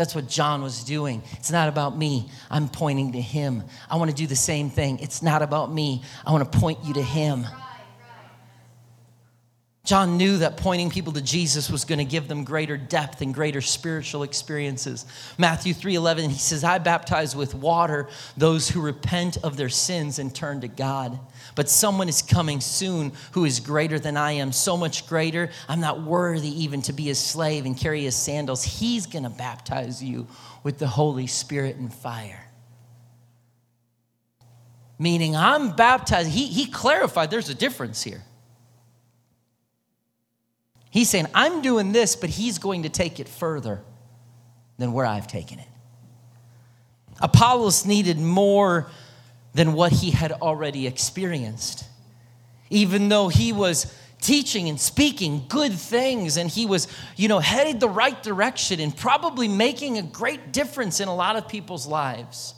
That's 0.00 0.14
what 0.14 0.28
John 0.28 0.62
was 0.62 0.82
doing. 0.82 1.22
It's 1.32 1.50
not 1.50 1.68
about 1.68 1.94
me. 1.94 2.30
I'm 2.50 2.70
pointing 2.70 3.12
to 3.12 3.20
him. 3.20 3.64
I 3.90 3.96
want 3.96 4.10
to 4.10 4.16
do 4.16 4.26
the 4.26 4.34
same 4.34 4.70
thing. 4.70 4.98
It's 5.00 5.20
not 5.20 5.42
about 5.42 5.70
me. 5.70 6.02
I 6.24 6.32
want 6.32 6.50
to 6.50 6.58
point 6.58 6.78
you 6.86 6.94
to 6.94 7.02
him. 7.02 7.46
John 9.82 10.18
knew 10.18 10.36
that 10.38 10.58
pointing 10.58 10.90
people 10.90 11.14
to 11.14 11.22
Jesus 11.22 11.70
was 11.70 11.86
going 11.86 11.98
to 11.98 12.04
give 12.04 12.28
them 12.28 12.44
greater 12.44 12.76
depth 12.76 13.22
and 13.22 13.32
greater 13.32 13.62
spiritual 13.62 14.22
experiences. 14.22 15.06
Matthew 15.38 15.72
3:11 15.72 16.28
he 16.28 16.38
says, 16.38 16.62
"I 16.62 16.78
baptize 16.78 17.34
with 17.34 17.54
water 17.54 18.06
those 18.36 18.68
who 18.68 18.80
repent 18.82 19.38
of 19.38 19.56
their 19.56 19.70
sins 19.70 20.18
and 20.18 20.34
turn 20.34 20.60
to 20.60 20.68
God." 20.68 21.18
But 21.54 21.70
someone 21.70 22.10
is 22.10 22.20
coming 22.20 22.60
soon 22.60 23.12
who 23.32 23.46
is 23.46 23.58
greater 23.58 23.98
than 23.98 24.18
I 24.18 24.32
am, 24.32 24.52
so 24.52 24.76
much 24.76 25.06
greater, 25.06 25.50
I'm 25.66 25.80
not 25.80 26.02
worthy 26.02 26.62
even 26.62 26.82
to 26.82 26.92
be 26.92 27.04
his 27.04 27.18
slave 27.18 27.64
and 27.64 27.76
carry 27.76 28.04
his 28.04 28.14
sandals. 28.14 28.62
He's 28.62 29.06
going 29.06 29.24
to 29.24 29.30
baptize 29.30 30.04
you 30.04 30.26
with 30.62 30.78
the 30.78 30.88
Holy 30.88 31.26
Spirit 31.26 31.76
and 31.76 31.92
fire. 31.92 32.46
Meaning, 34.98 35.34
I'm 35.34 35.74
baptized. 35.74 36.28
He, 36.28 36.46
he 36.46 36.66
clarified 36.66 37.30
there's 37.30 37.48
a 37.48 37.54
difference 37.54 38.02
here. 38.02 38.22
He's 40.90 41.08
saying, 41.08 41.26
I'm 41.34 41.62
doing 41.62 41.92
this, 41.92 42.16
but 42.16 42.30
he's 42.30 42.58
going 42.58 42.82
to 42.82 42.88
take 42.88 43.20
it 43.20 43.28
further 43.28 43.80
than 44.76 44.92
where 44.92 45.06
I've 45.06 45.28
taken 45.28 45.60
it. 45.60 45.68
Apollos 47.20 47.86
needed 47.86 48.18
more 48.18 48.90
than 49.54 49.72
what 49.74 49.92
he 49.92 50.10
had 50.10 50.32
already 50.32 50.86
experienced. 50.86 51.84
Even 52.70 53.08
though 53.08 53.28
he 53.28 53.52
was 53.52 53.94
teaching 54.20 54.68
and 54.68 54.80
speaking 54.80 55.44
good 55.48 55.72
things 55.72 56.36
and 56.36 56.50
he 56.50 56.66
was, 56.66 56.88
you 57.16 57.28
know, 57.28 57.38
headed 57.38 57.80
the 57.80 57.88
right 57.88 58.22
direction 58.22 58.80
and 58.80 58.96
probably 58.96 59.48
making 59.48 59.98
a 59.98 60.02
great 60.02 60.52
difference 60.52 61.00
in 61.00 61.08
a 61.08 61.14
lot 61.14 61.36
of 61.36 61.48
people's 61.48 61.86
lives. 61.86 62.54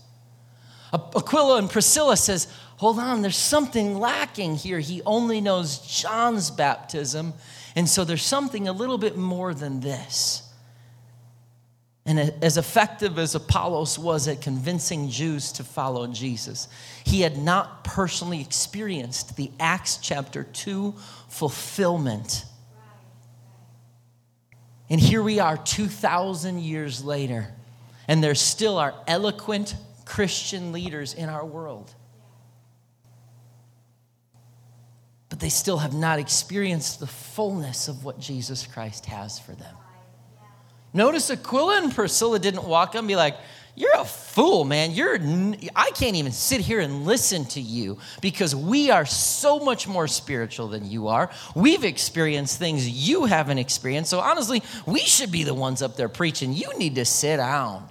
Aquila 0.92 1.58
and 1.58 1.70
Priscilla 1.70 2.16
says, 2.16 2.48
"Hold 2.76 2.98
on, 2.98 3.22
there's 3.22 3.36
something 3.36 3.98
lacking 3.98 4.56
here. 4.56 4.78
He 4.78 5.00
only 5.06 5.40
knows 5.40 5.78
John's 5.78 6.50
baptism 6.50 7.32
and 7.74 7.88
so 7.88 8.04
there's 8.04 8.22
something 8.22 8.68
a 8.68 8.72
little 8.72 8.98
bit 8.98 9.16
more 9.16 9.54
than 9.54 9.80
this. 9.80 10.48
And 12.04 12.18
as 12.18 12.58
effective 12.58 13.16
as 13.18 13.36
Apollos 13.36 13.96
was 13.98 14.26
at 14.26 14.40
convincing 14.40 15.08
Jews 15.08 15.52
to 15.52 15.64
follow 15.64 16.08
Jesus, 16.08 16.66
he 17.04 17.20
had 17.20 17.38
not 17.38 17.84
personally 17.84 18.40
experienced 18.40 19.36
the 19.36 19.52
Acts 19.60 19.98
chapter 19.98 20.42
2 20.42 20.94
fulfillment. 21.28 22.44
And 24.90 25.00
here 25.00 25.22
we 25.22 25.38
are 25.38 25.56
2,000 25.56 26.58
years 26.58 27.04
later, 27.04 27.54
and 28.08 28.22
there 28.22 28.34
still 28.34 28.78
are 28.78 28.94
eloquent 29.06 29.76
Christian 30.04 30.72
leaders 30.72 31.14
in 31.14 31.28
our 31.28 31.46
world. 31.46 31.94
But 35.32 35.40
they 35.40 35.48
still 35.48 35.78
have 35.78 35.94
not 35.94 36.18
experienced 36.18 37.00
the 37.00 37.06
fullness 37.06 37.88
of 37.88 38.04
what 38.04 38.20
Jesus 38.20 38.66
Christ 38.66 39.06
has 39.06 39.38
for 39.38 39.52
them. 39.52 39.74
Notice 40.92 41.30
Aquila 41.30 41.78
and 41.78 41.94
Priscilla 41.94 42.38
didn't 42.38 42.64
walk 42.64 42.90
up 42.90 42.96
and 42.96 43.08
be 43.08 43.16
like, 43.16 43.38
you're 43.74 43.98
a 43.98 44.04
fool, 44.04 44.64
man. 44.64 44.90
You're 44.90 45.18
I 45.74 45.90
can't 45.92 46.16
even 46.16 46.32
sit 46.32 46.60
here 46.60 46.80
and 46.80 47.06
listen 47.06 47.46
to 47.46 47.62
you 47.62 47.96
because 48.20 48.54
we 48.54 48.90
are 48.90 49.06
so 49.06 49.58
much 49.58 49.88
more 49.88 50.06
spiritual 50.06 50.68
than 50.68 50.90
you 50.90 51.08
are. 51.08 51.30
We've 51.56 51.82
experienced 51.82 52.58
things 52.58 52.86
you 52.86 53.24
haven't 53.24 53.56
experienced. 53.56 54.10
So 54.10 54.20
honestly, 54.20 54.62
we 54.84 55.00
should 55.00 55.32
be 55.32 55.44
the 55.44 55.54
ones 55.54 55.80
up 55.80 55.96
there 55.96 56.10
preaching. 56.10 56.52
You 56.52 56.76
need 56.76 56.96
to 56.96 57.06
sit 57.06 57.38
down. 57.38 57.88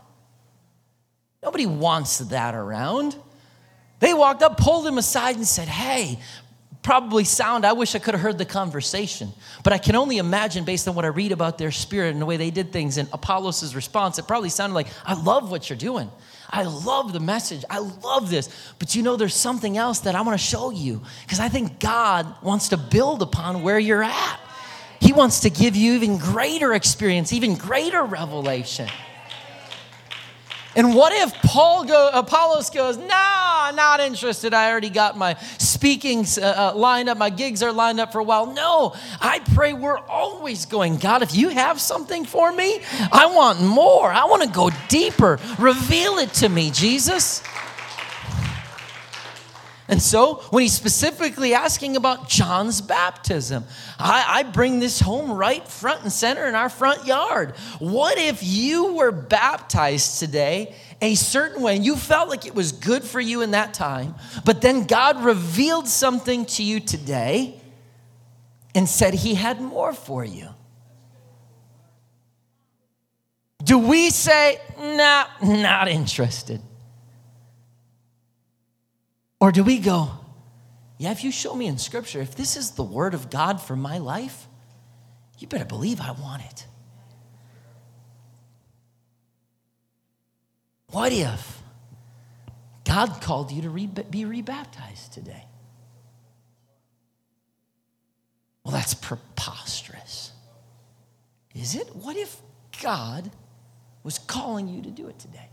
Nobody 1.42 1.66
wants 1.66 2.20
that 2.20 2.54
around. 2.54 3.16
They 4.02 4.16
walked 4.16 4.42
up, 4.42 4.58
pulled 4.58 4.86
him 4.86 4.98
aside, 4.98 5.36
and 5.38 5.48
said, 5.48 5.68
Hey, 5.68 6.20
probably 6.84 7.24
sound, 7.24 7.66
I 7.66 7.74
wish 7.74 7.96
I 7.96 8.00
could 8.00 8.14
have 8.14 8.22
heard 8.22 8.38
the 8.38 8.46
conversation. 8.46 9.32
But 9.64 9.74
I 9.74 9.78
can 9.78 9.96
only 9.96 10.18
imagine, 10.18 10.64
based 10.64 10.88
on 10.88 10.96
what 10.96 11.06
I 11.06 11.10
read 11.10 11.32
about 11.32 11.58
their 11.58 11.72
spirit 11.72 12.12
and 12.12 12.22
the 12.22 12.26
way 12.26 12.38
they 12.38 12.52
did 12.52 12.72
things, 12.72 12.98
and 12.98 13.08
Apollos' 13.14 13.76
response, 13.76 14.18
it 14.18 14.28
probably 14.28 14.50
sounded 14.50 14.74
like, 14.74 14.88
I 15.06 15.14
love 15.14 15.52
what 15.52 15.70
you're 15.70 15.78
doing. 15.78 16.10
I 16.50 16.64
love 16.64 17.14
the 17.14 17.20
message. 17.20 17.64
I 17.70 17.80
love 17.80 18.30
this. 18.30 18.50
But 18.80 18.96
you 18.96 19.04
know, 19.04 19.16
there's 19.16 19.36
something 19.36 19.78
else 19.78 20.00
that 20.00 20.16
I 20.16 20.22
want 20.22 20.38
to 20.38 20.46
show 20.46 20.70
you 20.70 21.02
because 21.24 21.40
I 21.40 21.50
think 21.50 21.80
God 21.80 22.42
wants 22.44 22.70
to 22.70 22.78
build 22.78 23.22
upon 23.22 23.64
where 23.64 23.80
you're 23.80 24.04
at. 24.04 24.40
He 25.00 25.14
wants 25.14 25.42
to 25.42 25.50
give 25.50 25.76
you 25.76 25.94
even 25.94 26.18
greater 26.18 26.74
experience, 26.74 27.32
even 27.34 27.56
greater 27.56 28.04
revelation. 28.04 28.90
And 30.76 30.96
what 30.96 31.12
if 31.12 31.34
Paul 31.42 31.84
go, 31.84 32.10
Apollos 32.14 32.70
goes, 32.70 32.98
nah, 32.98 33.72
not 33.72 34.00
interested. 34.00 34.54
I 34.54 34.72
already 34.72 34.90
got 34.90 35.18
my 35.18 35.36
speaking 35.58 36.26
uh, 36.42 36.72
uh, 36.74 36.74
lined 36.76 37.10
up. 37.10 37.18
My 37.18 37.30
gigs 37.30 37.62
are 37.62 37.74
lined 37.74 38.00
up 38.00 38.12
for 38.12 38.20
a 38.20 38.24
while. 38.24 38.54
No, 38.54 38.96
I 39.20 39.40
pray 39.54 39.74
we're 39.74 40.00
always 40.00 40.66
going, 40.66 40.98
God, 40.98 41.24
if 41.24 41.36
you 41.36 41.50
have 41.50 41.82
something 41.82 42.24
for 42.24 42.54
me, 42.54 42.82
I 43.12 43.26
want 43.26 43.62
more. 43.62 44.12
I 44.12 44.26
want 44.26 44.44
to 44.44 44.50
go 44.50 44.70
deeper. 44.88 45.40
Reveal 45.60 46.20
it 46.20 46.34
to 46.36 46.48
me, 46.48 46.72
Jesus. 46.72 47.44
And 49.92 50.02
so, 50.02 50.36
when 50.52 50.62
he's 50.62 50.74
specifically 50.74 51.54
asking 51.54 51.98
about 51.98 52.30
John's 52.30 52.80
baptism, 52.80 53.66
I, 54.00 54.40
I, 54.40 54.44
bring 54.44 54.80
this 54.80 55.02
home 55.02 55.34
right 55.34 55.68
front 55.68 56.04
and 56.04 56.12
center 56.12 56.48
in 56.48 56.56
our 56.56 56.70
front 56.70 57.06
yard. 57.06 57.58
What 57.80 58.18
if 58.18 58.42
you 58.42 58.94
were 58.94 59.12
baptized 59.12 60.18
today 60.20 60.74
a 61.02 61.16
certain 61.16 61.62
way 61.62 61.76
and 61.76 61.84
you 61.84 61.98
felt 61.98 62.30
like 62.30 62.46
it 62.46 62.56
was 62.56 62.72
good 62.72 63.04
for 63.04 63.20
you 63.20 63.42
in 63.42 63.52
that 63.52 63.74
time, 63.74 64.16
but 64.46 64.62
then 64.62 64.86
God 64.86 65.26
revealed 65.26 65.90
something 65.90 66.46
to 66.46 66.64
you 66.64 66.80
today 66.80 67.60
and 68.74 68.88
said 68.88 69.14
he 69.14 69.36
had 69.36 69.60
more 69.60 69.92
for 69.92 70.24
you? 70.24 70.48
Do 73.62 73.78
we 73.78 74.10
say, 74.10 74.58
nah, 74.80 75.26
not 75.44 75.90
interested? 75.90 76.62
Or 79.42 79.52
do 79.52 79.64
we 79.64 79.80
go, 79.80 80.12
yeah, 81.00 81.10
if 81.10 81.24
you 81.24 81.32
show 81.32 81.56
me 81.56 81.66
in 81.66 81.80
Scripture, 81.80 82.22
if 82.22 82.36
this 82.36 82.56
is 82.56 82.72
the 82.72 82.84
Word 82.84 83.16
of 83.16 83.32
God 83.32 83.60
for 83.60 83.76
my 83.76 83.98
life, 83.98 84.48
you 85.40 85.48
better 85.48 85.66
believe 85.66 86.00
I 86.00 86.12
want 86.12 86.44
it. 86.46 86.68
What 90.92 91.12
if 91.12 91.64
God 92.86 93.20
called 93.22 93.52
you 93.52 93.64
to 93.64 93.70
re- 93.72 93.88
be 93.88 94.26
rebaptized 94.26 95.12
today? 95.12 95.46
Well, 98.64 98.74
that's 98.74 98.94
preposterous. 98.94 100.34
Is 101.56 101.74
it? 101.74 101.96
What 101.96 102.16
if 102.16 102.40
God 102.84 103.32
was 104.04 104.20
calling 104.20 104.68
you 104.68 104.84
to 104.84 104.92
do 104.92 105.08
it 105.08 105.18
today? 105.18 105.51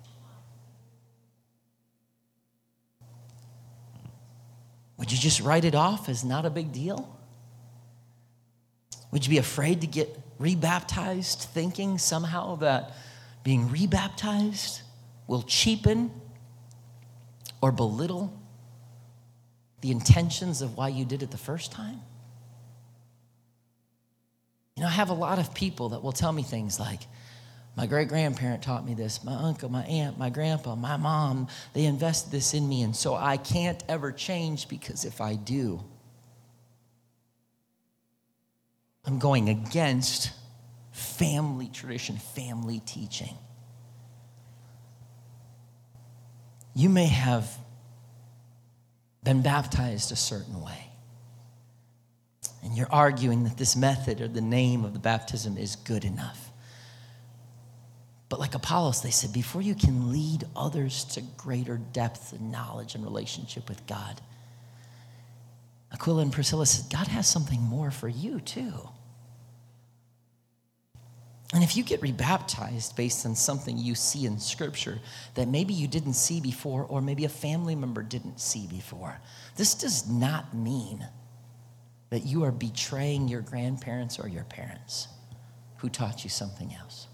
Would 4.98 5.12
you 5.12 5.18
just 5.18 5.40
write 5.40 5.64
it 5.64 5.74
off 5.74 6.08
as 6.08 6.24
not 6.24 6.44
a 6.44 6.50
big 6.50 6.72
deal? 6.72 7.16
Would 9.10 9.24
you 9.24 9.30
be 9.30 9.38
afraid 9.38 9.80
to 9.80 9.86
get 9.86 10.18
rebaptized, 10.38 11.48
thinking 11.54 11.98
somehow 11.98 12.56
that 12.56 12.92
being 13.44 13.70
rebaptized 13.70 14.82
will 15.26 15.42
cheapen 15.42 16.10
or 17.62 17.72
belittle 17.72 18.32
the 19.80 19.90
intentions 19.90 20.60
of 20.60 20.76
why 20.76 20.88
you 20.88 21.04
did 21.04 21.22
it 21.22 21.30
the 21.30 21.38
first 21.38 21.72
time? 21.72 22.00
You 24.76 24.82
know, 24.82 24.88
I 24.88 24.92
have 24.92 25.10
a 25.10 25.14
lot 25.14 25.38
of 25.38 25.54
people 25.54 25.90
that 25.90 26.02
will 26.02 26.12
tell 26.12 26.32
me 26.32 26.42
things 26.42 26.78
like, 26.78 27.00
my 27.78 27.86
great 27.86 28.08
grandparent 28.08 28.60
taught 28.60 28.84
me 28.84 28.92
this, 28.92 29.22
my 29.22 29.34
uncle, 29.34 29.68
my 29.68 29.84
aunt, 29.84 30.18
my 30.18 30.30
grandpa, 30.30 30.74
my 30.74 30.96
mom, 30.96 31.46
they 31.74 31.84
invested 31.84 32.32
this 32.32 32.52
in 32.52 32.68
me, 32.68 32.82
and 32.82 32.94
so 32.94 33.14
I 33.14 33.36
can't 33.36 33.80
ever 33.88 34.10
change 34.10 34.68
because 34.68 35.04
if 35.04 35.20
I 35.20 35.36
do, 35.36 35.84
I'm 39.04 39.20
going 39.20 39.48
against 39.48 40.32
family 40.90 41.68
tradition, 41.72 42.16
family 42.16 42.82
teaching. 42.84 43.36
You 46.74 46.88
may 46.88 47.06
have 47.06 47.48
been 49.22 49.40
baptized 49.42 50.10
a 50.10 50.16
certain 50.16 50.60
way. 50.60 50.90
And 52.64 52.76
you're 52.76 52.90
arguing 52.90 53.44
that 53.44 53.56
this 53.56 53.76
method 53.76 54.20
or 54.20 54.26
the 54.26 54.40
name 54.40 54.84
of 54.84 54.94
the 54.94 54.98
baptism 54.98 55.56
is 55.56 55.76
good 55.76 56.04
enough. 56.04 56.47
But 58.28 58.40
like 58.40 58.54
Apollos, 58.54 59.00
they 59.00 59.10
said, 59.10 59.32
before 59.32 59.62
you 59.62 59.74
can 59.74 60.12
lead 60.12 60.44
others 60.54 61.04
to 61.04 61.22
greater 61.36 61.78
depth 61.78 62.32
and 62.32 62.52
knowledge 62.52 62.94
and 62.94 63.02
relationship 63.02 63.68
with 63.68 63.86
God, 63.86 64.20
Aquila 65.92 66.22
and 66.22 66.32
Priscilla 66.32 66.66
said, 66.66 66.92
God 66.92 67.08
has 67.08 67.26
something 67.26 67.60
more 67.60 67.90
for 67.90 68.08
you 68.08 68.40
too. 68.40 68.90
And 71.54 71.64
if 71.64 71.76
you 71.78 71.82
get 71.82 72.02
rebaptized 72.02 72.94
based 72.94 73.24
on 73.24 73.34
something 73.34 73.78
you 73.78 73.94
see 73.94 74.26
in 74.26 74.38
Scripture 74.38 75.00
that 75.34 75.48
maybe 75.48 75.72
you 75.72 75.88
didn't 75.88 76.12
see 76.12 76.40
before, 76.40 76.84
or 76.84 77.00
maybe 77.00 77.24
a 77.24 77.30
family 77.30 77.74
member 77.74 78.02
didn't 78.02 78.38
see 78.38 78.66
before, 78.66 79.18
this 79.56 79.74
does 79.74 80.06
not 80.06 80.54
mean 80.54 81.06
that 82.10 82.26
you 82.26 82.44
are 82.44 82.52
betraying 82.52 83.28
your 83.28 83.40
grandparents 83.40 84.18
or 84.18 84.28
your 84.28 84.44
parents 84.44 85.08
who 85.78 85.88
taught 85.88 86.22
you 86.22 86.28
something 86.28 86.74
else. 86.74 87.07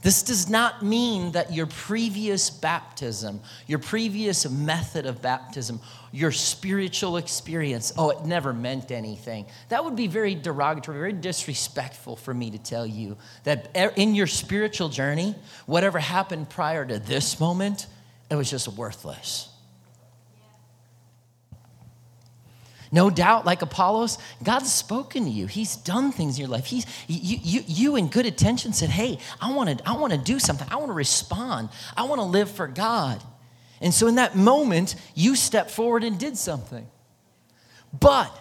This 0.00 0.22
does 0.22 0.48
not 0.48 0.84
mean 0.84 1.32
that 1.32 1.52
your 1.52 1.66
previous 1.66 2.50
baptism, 2.50 3.40
your 3.66 3.80
previous 3.80 4.48
method 4.48 5.06
of 5.06 5.20
baptism, 5.20 5.80
your 6.12 6.30
spiritual 6.30 7.16
experience, 7.16 7.92
oh, 7.98 8.10
it 8.10 8.24
never 8.24 8.52
meant 8.52 8.92
anything. 8.92 9.46
That 9.70 9.84
would 9.84 9.96
be 9.96 10.06
very 10.06 10.36
derogatory, 10.36 10.98
very 10.98 11.12
disrespectful 11.12 12.14
for 12.14 12.32
me 12.32 12.50
to 12.52 12.58
tell 12.58 12.86
you 12.86 13.16
that 13.42 13.70
er, 13.76 13.92
in 13.96 14.14
your 14.14 14.28
spiritual 14.28 14.88
journey, 14.88 15.34
whatever 15.66 15.98
happened 15.98 16.48
prior 16.48 16.86
to 16.86 17.00
this 17.00 17.40
moment, 17.40 17.86
it 18.30 18.36
was 18.36 18.48
just 18.48 18.68
worthless. 18.68 19.48
No 22.90 23.10
doubt, 23.10 23.44
like 23.44 23.62
Apollos, 23.62 24.18
God's 24.42 24.72
spoken 24.72 25.24
to 25.24 25.30
you. 25.30 25.46
He's 25.46 25.76
done 25.76 26.10
things 26.10 26.36
in 26.36 26.40
your 26.40 26.48
life. 26.48 26.66
He's, 26.66 26.86
you, 27.06 27.38
you, 27.42 27.64
you 27.66 27.96
in 27.96 28.08
good 28.08 28.26
intention 28.26 28.72
said, 28.72 28.88
Hey, 28.88 29.18
I 29.40 29.52
want 29.52 29.78
to 29.78 29.88
I 29.88 29.96
wanna 29.96 30.18
do 30.18 30.38
something. 30.38 30.66
I 30.70 30.76
want 30.76 30.88
to 30.88 30.94
respond. 30.94 31.68
I 31.96 32.04
want 32.04 32.20
to 32.20 32.24
live 32.24 32.50
for 32.50 32.66
God. 32.66 33.22
And 33.80 33.92
so 33.92 34.06
in 34.06 34.16
that 34.16 34.36
moment, 34.36 34.96
you 35.14 35.36
stepped 35.36 35.70
forward 35.70 36.02
and 36.02 36.18
did 36.18 36.36
something. 36.36 36.86
But 37.98 38.32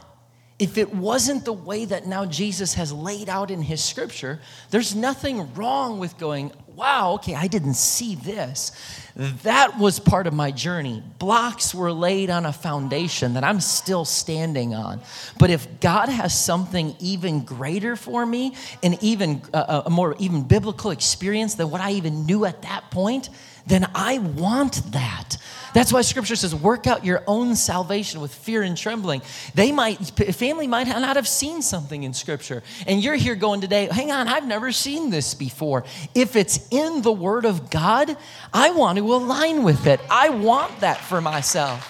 if 0.59 0.79
it 0.79 0.93
wasn't 0.93 1.45
the 1.45 1.53
way 1.53 1.85
that 1.85 2.07
now 2.07 2.25
Jesus 2.25 2.73
has 2.73 2.91
laid 2.91 3.29
out 3.29 3.51
in 3.51 3.61
his 3.61 3.83
scripture, 3.83 4.39
there's 4.71 4.95
nothing 4.95 5.53
wrong 5.53 5.99
with 5.99 6.17
going, 6.17 6.51
wow, 6.75 7.13
okay, 7.13 7.35
I 7.35 7.45
didn't 7.45 7.75
see 7.75 8.15
this. 8.15 8.71
That 9.15 9.77
was 9.77 9.99
part 9.99 10.25
of 10.25 10.33
my 10.33 10.49
journey. 10.49 11.03
Blocks 11.19 11.75
were 11.75 11.91
laid 11.91 12.31
on 12.31 12.45
a 12.45 12.53
foundation 12.53 13.33
that 13.33 13.43
I'm 13.43 13.59
still 13.59 14.03
standing 14.03 14.73
on. 14.73 15.01
But 15.37 15.51
if 15.51 15.79
God 15.79 16.09
has 16.09 16.37
something 16.37 16.95
even 16.99 17.43
greater 17.43 17.95
for 17.95 18.25
me, 18.25 18.55
and 18.81 19.01
even 19.03 19.43
uh, 19.53 19.83
a 19.85 19.89
more 19.91 20.15
even 20.17 20.43
biblical 20.43 20.89
experience 20.89 21.53
than 21.55 21.69
what 21.69 21.81
I 21.81 21.91
even 21.91 22.25
knew 22.25 22.45
at 22.45 22.63
that 22.63 22.89
point, 22.89 23.29
then 23.67 23.87
I 23.93 24.17
want 24.19 24.91
that. 24.93 25.37
That's 25.77 25.93
why 25.93 26.01
scripture 26.01 26.35
says, 26.35 26.55
work 26.55 26.87
out 26.87 27.05
your 27.05 27.23
own 27.27 27.55
salvation 27.55 28.19
with 28.19 28.33
fear 28.33 28.63
and 28.63 28.75
trembling. 28.75 29.21
They 29.53 29.71
might, 29.71 29.97
family 30.33 30.65
might 30.65 30.87
not 30.87 31.17
have 31.17 31.27
seen 31.27 31.61
something 31.61 32.01
in 32.01 32.15
scripture. 32.15 32.63
And 32.87 33.03
you're 33.03 33.13
here 33.13 33.35
going 33.35 33.61
today, 33.61 33.85
hang 33.85 34.11
on, 34.11 34.27
I've 34.27 34.47
never 34.47 34.71
seen 34.71 35.11
this 35.11 35.35
before. 35.35 35.83
If 36.15 36.35
it's 36.35 36.67
in 36.71 37.03
the 37.03 37.11
word 37.11 37.45
of 37.45 37.69
God, 37.69 38.17
I 38.51 38.71
want 38.71 38.97
to 38.97 39.13
align 39.13 39.61
with 39.61 39.85
it. 39.85 39.99
I 40.09 40.29
want 40.29 40.79
that 40.79 40.97
for 40.97 41.21
myself. 41.21 41.87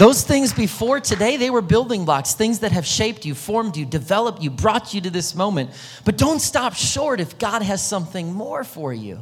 Those 0.00 0.24
things 0.24 0.52
before 0.52 0.98
today, 0.98 1.36
they 1.36 1.50
were 1.50 1.62
building 1.62 2.04
blocks, 2.04 2.34
things 2.34 2.58
that 2.58 2.72
have 2.72 2.86
shaped 2.86 3.24
you, 3.24 3.36
formed 3.36 3.76
you, 3.76 3.86
developed 3.86 4.42
you, 4.42 4.50
brought 4.50 4.94
you 4.94 5.00
to 5.02 5.10
this 5.10 5.36
moment. 5.36 5.70
But 6.04 6.18
don't 6.18 6.40
stop 6.40 6.74
short 6.74 7.20
if 7.20 7.38
God 7.38 7.62
has 7.62 7.86
something 7.86 8.32
more 8.32 8.64
for 8.64 8.92
you. 8.92 9.20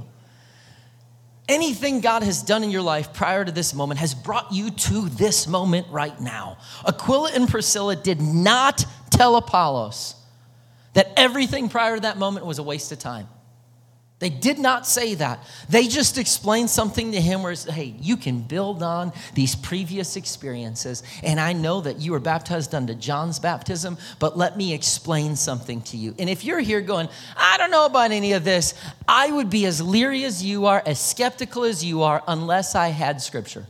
Anything 1.48 2.00
God 2.00 2.22
has 2.22 2.42
done 2.42 2.62
in 2.62 2.70
your 2.70 2.82
life 2.82 3.14
prior 3.14 3.44
to 3.44 3.50
this 3.50 3.72
moment 3.72 4.00
has 4.00 4.14
brought 4.14 4.52
you 4.52 4.70
to 4.70 5.08
this 5.08 5.46
moment 5.46 5.86
right 5.90 6.18
now. 6.20 6.58
Aquila 6.86 7.30
and 7.32 7.48
Priscilla 7.48 7.96
did 7.96 8.20
not 8.20 8.84
tell 9.10 9.36
Apollos 9.36 10.14
that 10.92 11.10
everything 11.16 11.68
prior 11.68 11.94
to 11.94 12.02
that 12.02 12.18
moment 12.18 12.44
was 12.44 12.58
a 12.58 12.62
waste 12.62 12.92
of 12.92 12.98
time. 12.98 13.28
They 14.20 14.30
did 14.30 14.58
not 14.58 14.84
say 14.84 15.14
that. 15.14 15.44
They 15.68 15.86
just 15.86 16.18
explained 16.18 16.70
something 16.70 17.12
to 17.12 17.20
him 17.20 17.44
where, 17.44 17.52
it's, 17.52 17.64
hey, 17.64 17.94
you 18.00 18.16
can 18.16 18.40
build 18.40 18.82
on 18.82 19.12
these 19.34 19.54
previous 19.54 20.16
experiences. 20.16 21.04
And 21.22 21.38
I 21.38 21.52
know 21.52 21.80
that 21.82 22.00
you 22.00 22.10
were 22.10 22.18
baptized 22.18 22.74
under 22.74 22.94
John's 22.94 23.38
baptism, 23.38 23.96
but 24.18 24.36
let 24.36 24.56
me 24.56 24.74
explain 24.74 25.36
something 25.36 25.82
to 25.82 25.96
you. 25.96 26.16
And 26.18 26.28
if 26.28 26.44
you're 26.44 26.58
here 26.58 26.80
going, 26.80 27.08
I 27.36 27.58
don't 27.58 27.70
know 27.70 27.86
about 27.86 28.10
any 28.10 28.32
of 28.32 28.42
this, 28.42 28.74
I 29.06 29.30
would 29.30 29.50
be 29.50 29.66
as 29.66 29.80
leery 29.80 30.24
as 30.24 30.44
you 30.44 30.66
are, 30.66 30.82
as 30.84 30.98
skeptical 30.98 31.62
as 31.62 31.84
you 31.84 32.02
are, 32.02 32.22
unless 32.26 32.74
I 32.74 32.88
had 32.88 33.22
scripture. 33.22 33.66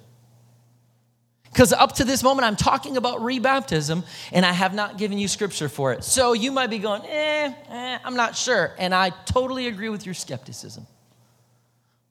Because 1.53 1.73
up 1.73 1.93
to 1.97 2.05
this 2.05 2.23
moment, 2.23 2.47
I'm 2.47 2.57
talking 2.57 2.97
about 2.97 3.21
rebaptism 3.21 4.05
and 4.33 4.47
I 4.47 4.53
have 4.53 4.75
not 4.75 4.99
given 4.99 5.19
you 5.19 5.29
scripture 5.29 5.69
for 5.69 5.93
it. 5.93 6.05
So 6.05 6.33
you 6.33 6.53
might 6.53 6.69
be 6.69 6.79
going, 6.79 7.03
eh, 7.07 7.53
eh, 7.71 7.99
I'm 8.05 8.17
not 8.17 8.37
sure. 8.37 8.73
And 8.79 8.95
I 8.95 9.11
totally 9.11 9.67
agree 9.67 9.89
with 9.89 10.05
your 10.05 10.15
skepticism 10.15 10.87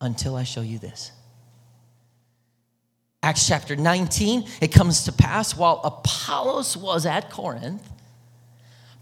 until 0.02 0.36
I 0.36 0.44
show 0.44 0.62
you 0.62 0.80
this. 0.80 1.12
Acts 3.24 3.48
chapter 3.48 3.76
19, 3.76 4.48
it 4.62 4.70
comes 4.70 5.04
to 5.06 5.12
pass 5.12 5.56
while 5.56 5.82
Apollos 5.84 6.78
was 6.78 7.06
at 7.06 7.30
Corinth, 7.30 7.88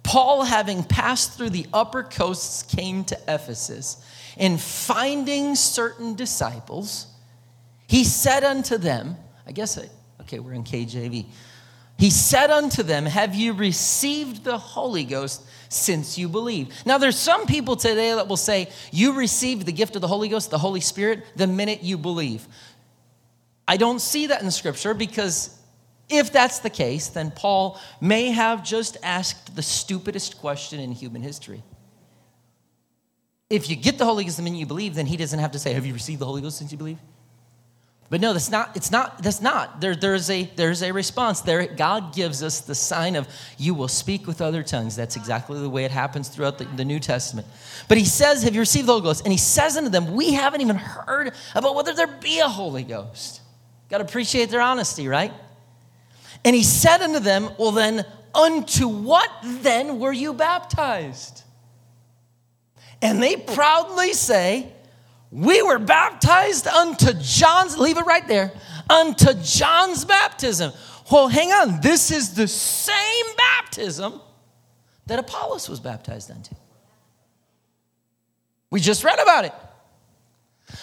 Paul, 0.06 0.44
having 0.44 0.84
passed 0.84 1.36
through 1.36 1.50
the 1.50 1.66
upper 1.74 2.04
coasts, 2.04 2.62
came 2.62 3.04
to 3.06 3.18
Ephesus. 3.28 3.98
And 4.38 4.62
finding 4.62 5.56
certain 5.56 6.14
disciples, 6.14 7.08
he 7.88 8.04
said 8.04 8.44
unto 8.44 8.78
them, 8.78 9.18
I 9.48 9.52
guess 9.52 9.78
Okay, 10.26 10.40
we're 10.40 10.54
in 10.54 10.64
KJV. 10.64 11.26
He 11.98 12.10
said 12.10 12.52
unto 12.52 12.84
them, 12.84 13.06
Have 13.06 13.36
you 13.36 13.54
received 13.54 14.44
the 14.44 14.58
Holy 14.58 15.04
Ghost 15.04 15.44
since 15.70 16.18
you 16.18 16.28
believe? 16.28 16.70
Now, 16.86 16.98
there's 16.98 17.18
some 17.18 17.46
people 17.46 17.76
today 17.76 18.14
that 18.14 18.28
will 18.28 18.38
say, 18.38 18.70
You 18.92 19.14
received 19.14 19.66
the 19.66 19.72
gift 19.72 19.96
of 19.96 20.02
the 20.02 20.08
Holy 20.08 20.28
Ghost, 20.28 20.50
the 20.50 20.58
Holy 20.58 20.82
Spirit, 20.82 21.24
the 21.36 21.48
minute 21.48 21.84
you 21.84 21.98
believe. 21.98 22.48
I 23.68 23.78
don't 23.78 24.00
see 24.00 24.28
that 24.28 24.42
in 24.42 24.52
Scripture 24.52 24.94
because 24.94 25.58
if 26.10 26.32
that's 26.32 26.60
the 26.60 26.70
case, 26.70 27.08
then 27.08 27.32
Paul 27.32 27.80
may 28.02 28.32
have 28.32 28.64
just 28.64 28.98
asked 29.02 29.56
the 29.56 29.64
stupidest 29.64 30.40
question 30.40 30.80
in 30.80 30.92
human 30.92 31.22
history. 31.22 31.64
If 33.50 33.70
you 33.70 33.76
get 33.76 33.98
the 33.98 34.06
Holy 34.06 34.24
Ghost 34.24 34.38
the 34.38 34.44
minute 34.44 34.58
you 34.58 34.66
believe, 34.66 34.96
then 34.96 35.06
he 35.06 35.18
doesn't 35.18 35.40
have 35.40 35.52
to 35.52 35.60
say, 35.60 35.74
Have 35.74 35.86
you 35.86 35.94
received 35.94 36.20
the 36.20 36.26
Holy 36.26 36.42
Ghost 36.42 36.58
since 36.58 36.72
you 36.72 36.78
believe? 36.78 36.98
But 38.08 38.22
no, 38.22 38.34
that's 38.34 38.52
not, 38.52 38.78
it's 38.78 38.92
not, 38.92 39.24
that's 39.24 39.42
not. 39.42 39.82
There, 39.82 39.96
there's, 39.96 40.30
a, 40.30 40.44
there's 40.56 40.84
a 40.84 40.94
response. 40.94 41.42
There, 41.42 41.66
God 41.66 42.14
gives 42.14 42.44
us 42.44 42.62
the 42.62 42.76
sign 42.76 43.16
of 43.16 43.28
you 43.58 43.74
will 43.74 43.88
speak 43.88 44.28
with 44.28 44.42
other 44.42 44.62
tongues. 44.62 44.96
That's 44.96 45.16
exactly 45.16 45.60
the 45.60 45.70
way 45.70 45.86
it 45.86 45.92
happens 45.92 46.30
throughout 46.30 46.60
the, 46.60 46.66
the 46.66 46.86
New 46.86 47.00
Testament. 47.00 47.48
But 47.88 47.98
he 47.98 48.06
says, 48.06 48.44
Have 48.44 48.54
you 48.54 48.60
received 48.60 48.88
the 48.88 48.92
Holy 48.92 49.04
Ghost? 49.04 49.24
And 49.26 49.32
he 49.32 49.40
says 49.40 49.76
unto 49.76 49.90
them, 49.90 50.14
We 50.14 50.34
haven't 50.34 50.62
even 50.62 50.76
heard 50.76 51.34
about 51.56 51.74
whether 51.74 51.94
there 51.94 52.06
be 52.08 52.40
a 52.40 52.48
Holy 52.48 52.84
Ghost. 52.84 53.42
Got 53.90 53.98
to 53.98 54.04
appreciate 54.04 54.50
their 54.50 54.62
honesty, 54.62 55.08
right? 55.08 55.34
And 56.44 56.56
he 56.56 56.64
said 56.64 57.02
unto 57.02 57.20
them, 57.20 57.50
Well, 57.58 57.72
then, 57.72 58.06
unto 58.36 58.88
what 58.88 59.32
then 59.44 60.00
were 60.00 60.14
you 60.14 60.34
baptized? 60.34 61.42
And 63.02 63.22
they 63.22 63.36
proudly 63.36 64.14
say, 64.14 64.72
We 65.36 65.62
were 65.62 65.80
baptized 65.80 66.66
unto 66.66 67.12
John's, 67.20 67.78
leave 67.78 67.98
it 67.98 68.06
right 68.06 68.26
there, 68.26 68.54
unto 68.90 69.34
John's 69.44 70.06
baptism. 70.06 70.72
Well, 71.12 71.28
hang 71.28 71.52
on. 71.52 71.82
This 71.82 72.10
is 72.10 72.36
the 72.36 72.48
same 72.48 73.26
baptism 73.36 74.22
that 75.08 75.20
Apollos 75.20 75.68
was 75.68 75.82
baptized 75.82 76.32
unto. 76.32 76.56
We 78.72 78.80
just 78.80 79.04
read 79.04 79.20
about 79.20 79.44
it. 79.44 79.52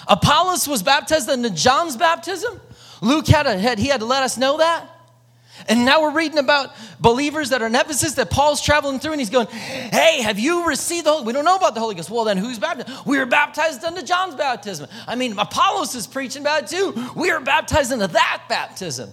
Apollos 0.07 0.69
was 0.69 0.83
baptized 0.83 1.31
into 1.31 1.49
John's 1.49 1.97
baptism. 1.97 2.61
Luke 3.01 3.29
had, 3.29 3.47
a, 3.47 3.57
had 3.57 3.79
he 3.79 3.89
had 3.89 4.01
to 4.01 4.07
let 4.07 4.23
us 4.23 4.37
know 4.37 4.59
that. 4.59 4.87
And 5.69 5.85
now 5.85 6.03
we're 6.03 6.13
reading 6.13 6.39
about 6.39 6.71
believers 7.01 7.51
that 7.51 7.63
are 7.63 7.67
in 7.67 7.75
Ephesus 7.75 8.15
that 8.15 8.31
Paul's 8.31 8.61
traveling 8.61 8.99
through 8.99 9.13
and 9.13 9.21
he's 9.21 9.31
going, 9.31 9.47
Hey, 9.47 10.23
have 10.23 10.39
you 10.39 10.67
received 10.67 11.07
the 11.07 11.11
Holy 11.11 11.25
We 11.25 11.33
don't 11.33 11.45
know 11.45 11.57
about 11.57 11.75
the 11.75 11.81
Holy 11.81 11.95
Ghost. 11.95 12.11
Well, 12.11 12.25
then 12.25 12.37
who's 12.37 12.59
baptized? 12.59 13.07
We 13.07 13.19
were 13.19 13.27
baptized 13.27 13.85
into 13.85 14.03
John's 14.03 14.35
baptism. 14.35 14.89
I 15.07 15.15
mean, 15.15 15.39
Apollos 15.39 15.95
is 15.95 16.07
preaching 16.07 16.43
about 16.43 16.65
it 16.65 16.69
too. 16.69 17.11
We 17.15 17.33
were 17.33 17.41
baptized 17.41 17.93
into 17.93 18.09
that 18.09 18.45
baptism. 18.49 19.11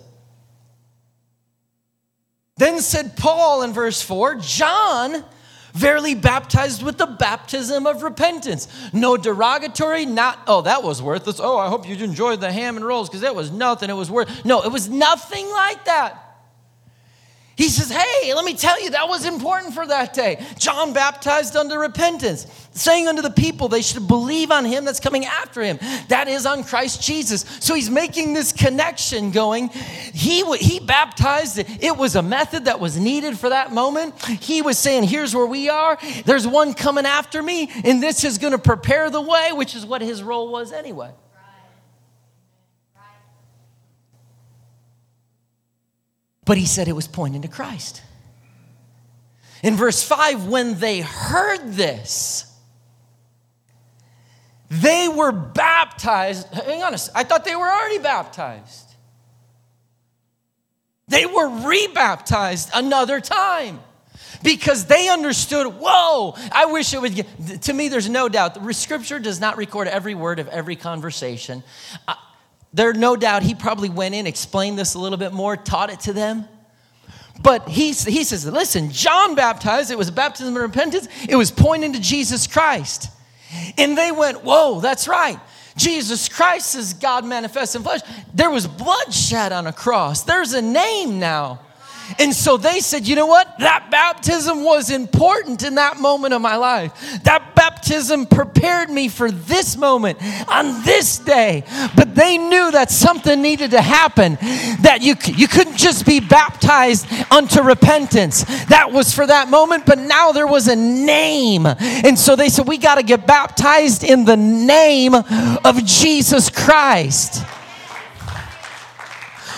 Then 2.58 2.82
said 2.82 3.16
Paul 3.16 3.64
in 3.64 3.72
verse 3.72 4.02
4 4.02 4.36
John 4.36 5.24
verily 5.74 6.16
baptized 6.16 6.84
with 6.84 6.98
the 6.98 7.06
baptism 7.06 7.88
of 7.88 8.04
repentance. 8.04 8.68
No 8.94 9.18
derogatory, 9.18 10.06
not, 10.06 10.40
oh, 10.48 10.62
that 10.64 10.84
was 10.84 11.02
worthless. 11.02 11.40
Oh, 11.40 11.58
I 11.58 11.70
hope 11.70 11.88
you 11.88 11.96
enjoyed 11.96 12.42
the 12.42 12.52
ham 12.52 12.76
and 12.76 12.86
rolls 12.86 13.10
because 13.10 13.22
that 13.22 13.36
was 13.36 13.52
nothing. 13.52 13.90
It 13.90 13.94
was 13.94 14.12
worth. 14.12 14.46
No, 14.46 14.62
it 14.64 14.72
was 14.72 14.90
nothing 14.90 15.50
like 15.50 15.86
that. 15.86 16.29
He 17.60 17.68
says, 17.68 17.90
Hey, 17.92 18.34
let 18.34 18.46
me 18.46 18.54
tell 18.54 18.82
you, 18.82 18.92
that 18.92 19.10
was 19.10 19.26
important 19.26 19.74
for 19.74 19.86
that 19.86 20.14
day. 20.14 20.42
John 20.58 20.94
baptized 20.94 21.58
unto 21.58 21.76
repentance, 21.76 22.48
saying 22.72 23.10
unto 23.10 23.22
the 23.22 23.30
people 23.30 23.68
they 23.68 23.82
should 23.82 24.08
believe 24.08 24.50
on 24.50 24.64
him 24.64 24.86
that's 24.86 25.02
coming 25.02 25.26
after 25.26 25.62
him. 25.62 25.78
That 26.08 26.30
is 26.30 26.46
on 26.46 26.64
Christ 26.64 27.04
Jesus. 27.04 27.42
So 27.60 27.76
he's 27.76 27.90
making 27.90 28.32
this 28.32 28.54
connection 28.54 29.32
going. 29.32 29.68
He, 29.68 30.46
he 30.56 30.80
baptized, 30.80 31.60
it 31.60 31.98
was 31.98 32.16
a 32.16 32.22
method 32.22 32.64
that 32.64 32.80
was 32.80 32.98
needed 32.98 33.38
for 33.38 33.50
that 33.50 33.74
moment. 33.74 34.18
He 34.24 34.62
was 34.62 34.80
saying, 34.80 35.04
Here's 35.04 35.36
where 35.36 35.46
we 35.46 35.68
are. 35.68 36.00
There's 36.24 36.48
one 36.48 36.74
coming 36.74 37.06
after 37.06 37.44
me, 37.44 37.70
and 37.84 38.02
this 38.02 38.24
is 38.24 38.38
going 38.38 38.54
to 38.54 38.58
prepare 38.58 39.10
the 39.10 39.20
way, 39.20 39.50
which 39.52 39.76
is 39.76 39.86
what 39.86 40.02
his 40.02 40.24
role 40.24 40.50
was 40.50 40.72
anyway. 40.72 41.12
But 46.50 46.58
he 46.58 46.66
said 46.66 46.88
it 46.88 46.94
was 46.94 47.08
pointing 47.08 47.44
to 47.44 47.48
Christ. 47.48 48.02
In 49.62 49.76
verse 49.76 50.02
5, 50.02 50.48
when 50.48 50.80
they 50.80 51.00
heard 51.00 51.74
this, 51.74 52.52
they 54.72 55.08
were 55.08 55.32
baptized. 55.32 56.48
Hang 56.48 56.82
on, 56.82 56.96
I 57.14 57.24
thought 57.24 57.46
they 57.46 57.56
were 57.56 57.70
already 57.70 58.00
baptized. 58.00 58.96
They 61.08 61.28
were 61.28 61.68
rebaptized 61.68 62.72
another 62.74 63.22
time 63.22 63.80
because 64.42 64.86
they 64.86 65.10
understood 65.10 65.68
whoa 65.68 66.34
i 66.52 66.66
wish 66.68 66.94
it 66.94 67.02
would 67.02 67.14
get, 67.14 67.62
to 67.62 67.74
me 67.74 67.90
there's 67.90 68.08
no 68.08 68.30
doubt 68.30 68.58
scripture 68.74 69.20
does 69.20 69.42
not 69.42 69.58
record 69.58 69.86
every 69.86 70.16
word 70.16 70.40
of 70.40 70.48
every 70.48 70.78
conversation 70.78 71.62
there 72.74 72.94
no 72.94 73.16
doubt 73.16 73.44
he 73.44 73.56
probably 73.56 73.90
went 73.90 74.16
in, 74.16 74.28
explained 74.28 74.78
this 74.78 74.94
a 74.94 75.00
little 75.00 75.18
bit 75.18 75.34
more, 75.34 75.58
taught 75.58 75.90
it 75.90 76.02
to 76.02 76.14
them. 76.14 76.48
But 77.42 77.68
he, 77.70 77.92
he 77.92 78.24
says, 78.24 78.46
listen, 78.46 78.92
John 78.92 79.36
baptized, 79.36 79.92
it 79.92 79.98
was 79.98 80.12
baptism 80.12 80.56
of 80.56 80.62
repentance, 80.62 81.08
it 81.28 81.36
was 81.36 81.52
pointing 81.52 81.94
to 81.94 82.00
Jesus 82.00 82.48
Christ. 82.48 83.10
And 83.78 83.98
they 83.98 84.12
went, 84.12 84.44
whoa, 84.44 84.80
that's 84.82 85.08
right. 85.08 85.40
Jesus 85.78 86.28
Christ 86.28 86.76
is 86.76 86.94
God 86.94 87.26
manifest 87.26 87.76
in 87.76 87.84
flesh. 87.84 88.02
There 88.34 88.50
was 88.50 88.68
bloodshed 88.68 89.52
on 89.52 89.66
a 89.66 89.74
cross. 89.74 90.24
There's 90.24 90.54
a 90.54 90.62
name 90.62 91.20
now. 91.20 91.62
And 92.18 92.34
so 92.34 92.58
they 92.58 92.80
said, 92.80 93.08
you 93.08 93.16
know 93.16 93.28
what? 93.28 93.60
That 93.60 93.90
baptism 93.92 94.64
was 94.64 94.90
important 94.90 95.64
in 95.64 95.76
that 95.76 96.00
moment 96.00 96.34
of 96.34 96.42
my 96.42 96.56
life. 96.56 96.92
That 97.24 97.56
baptism 97.56 98.26
prepared 98.26 98.90
me 98.90 99.08
for 99.08 99.30
this 99.32 99.78
moment 99.78 100.18
on 100.48 100.84
this 100.84 101.20
day. 101.20 101.64
But 101.96 102.16
they 102.16 102.38
knew 102.38 102.72
that 102.72 102.90
something 102.92 103.42
needed 103.42 103.72
to 103.72 103.82
happen, 103.82 104.38
that 104.82 105.00
you, 105.02 105.16
you 105.36 105.48
couldn't 105.48 105.78
just 105.78 106.06
be 106.06 106.20
baptized 106.20 107.08
unto 107.32 107.62
repentance. 107.62 108.44
That 108.66 108.92
was 108.92 109.14
for 109.14 109.28
that 109.28 109.50
moment, 109.50 109.86
but 109.86 110.00
now 110.00 110.32
there 110.32 110.48
was 110.48 110.68
a 110.68 110.76
name. 110.76 111.66
And 111.66 112.18
so 112.18 112.36
they 112.36 112.50
said, 112.50 112.68
we 112.68 112.78
got 112.78 112.96
to 112.96 113.04
get 113.04 113.28
baptized 113.28 114.04
in 114.04 114.26
the 114.26 114.38
name 114.38 115.14
of 115.14 115.86
Jesus 115.86 116.50
Christ. 116.50 117.44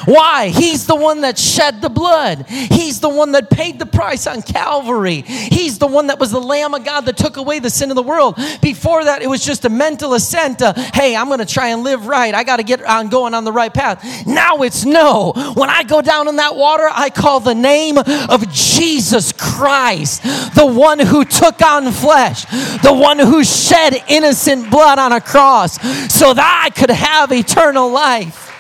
Why? 0.06 0.50
He's 0.50 0.88
the 0.88 0.96
one 0.96 1.22
that 1.22 1.38
shed 1.38 1.82
the 1.82 1.90
blood. 1.90 2.46
He's 2.48 3.00
the 3.00 3.10
one 3.10 3.32
that 3.34 3.50
paid 3.50 3.80
the 3.80 3.86
price 3.86 4.28
on 4.28 4.42
Calvary. 4.42 5.22
He's 5.22 5.80
the 5.80 5.88
one 5.88 6.08
that 6.08 6.20
was 6.20 6.32
the 6.32 6.40
Lamb 6.40 6.74
of 6.74 6.84
God 6.84 7.02
that 7.02 7.18
took 7.18 7.38
away 7.38 7.60
the 7.60 7.70
sin 7.70 7.90
of 7.90 7.96
the 7.96 8.04
world. 8.04 8.38
Before 8.62 9.04
that, 9.04 9.22
it 9.22 9.28
was 9.28 9.44
just 9.44 9.66
a 9.66 9.70
mental 9.70 10.14
assent 10.14 10.60
to, 10.60 10.74
hey, 10.94 11.16
I'm 11.16 11.28
going 11.28 11.40
to 11.40 11.46
try 11.46 11.70
and 11.70 11.84
live 11.84 12.08
right. 12.08 12.34
I 12.34 12.44
got 12.44 12.58
to 12.58 12.64
get 12.64 12.84
on 12.84 13.10
going 13.10 13.34
on 13.34 13.44
the 13.44 13.52
right 13.52 13.74
path. 13.74 14.26
Now 14.28 14.62
it's 14.64 14.86
no. 14.86 15.34
When 15.56 15.70
I 15.70 15.84
go 15.84 16.02
down 16.02 16.28
in 16.28 16.38
that 16.38 16.56
water, 16.56 16.90
I 16.92 17.10
call 17.10 17.40
the 17.40 17.56
name 17.56 17.98
of 17.98 18.52
Jesus 18.52 19.32
Christ, 19.32 20.24
the 20.56 20.66
one 20.66 21.00
who 21.00 21.26
took 21.26 21.62
on 21.62 21.92
flesh, 21.92 22.46
the 22.82 22.94
one 22.94 23.20
who 23.20 23.44
shed 23.44 24.04
innocent 24.08 24.70
blood 24.70 25.00
on 25.00 25.12
a 25.12 25.22
cross 25.22 25.76
so 26.14 26.34
that 26.34 26.64
I 26.66 26.70
could 26.70 26.90
have 26.90 27.32
eternal 27.32 27.90
life. 27.90 28.51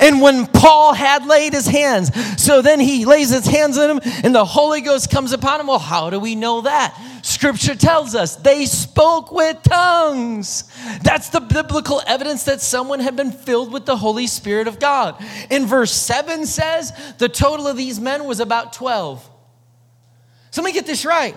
And 0.00 0.20
when 0.20 0.46
Paul 0.46 0.94
had 0.94 1.26
laid 1.26 1.52
his 1.52 1.66
hands, 1.66 2.10
so 2.42 2.62
then 2.62 2.80
he 2.80 3.04
lays 3.04 3.30
his 3.30 3.46
hands 3.46 3.78
on 3.78 3.90
him 3.90 4.00
and 4.24 4.34
the 4.34 4.44
Holy 4.44 4.80
Ghost 4.80 5.10
comes 5.10 5.32
upon 5.32 5.60
him. 5.60 5.66
Well, 5.66 5.78
how 5.78 6.10
do 6.10 6.18
we 6.18 6.34
know 6.34 6.62
that? 6.62 6.98
Scripture 7.22 7.74
tells 7.74 8.14
us 8.14 8.36
they 8.36 8.66
spoke 8.66 9.32
with 9.32 9.62
tongues. 9.64 10.64
That's 11.02 11.30
the 11.30 11.40
biblical 11.40 12.00
evidence 12.06 12.44
that 12.44 12.60
someone 12.60 13.00
had 13.00 13.16
been 13.16 13.32
filled 13.32 13.72
with 13.72 13.84
the 13.84 13.96
Holy 13.96 14.26
Spirit 14.26 14.68
of 14.68 14.78
God. 14.78 15.22
In 15.50 15.66
verse 15.66 15.92
7 15.92 16.46
says 16.46 16.92
the 17.18 17.28
total 17.28 17.66
of 17.66 17.76
these 17.76 17.98
men 17.98 18.24
was 18.26 18.38
about 18.38 18.72
12. 18.72 19.28
So 20.52 20.62
let 20.62 20.66
me 20.66 20.72
get 20.72 20.86
this 20.86 21.04
right. 21.04 21.34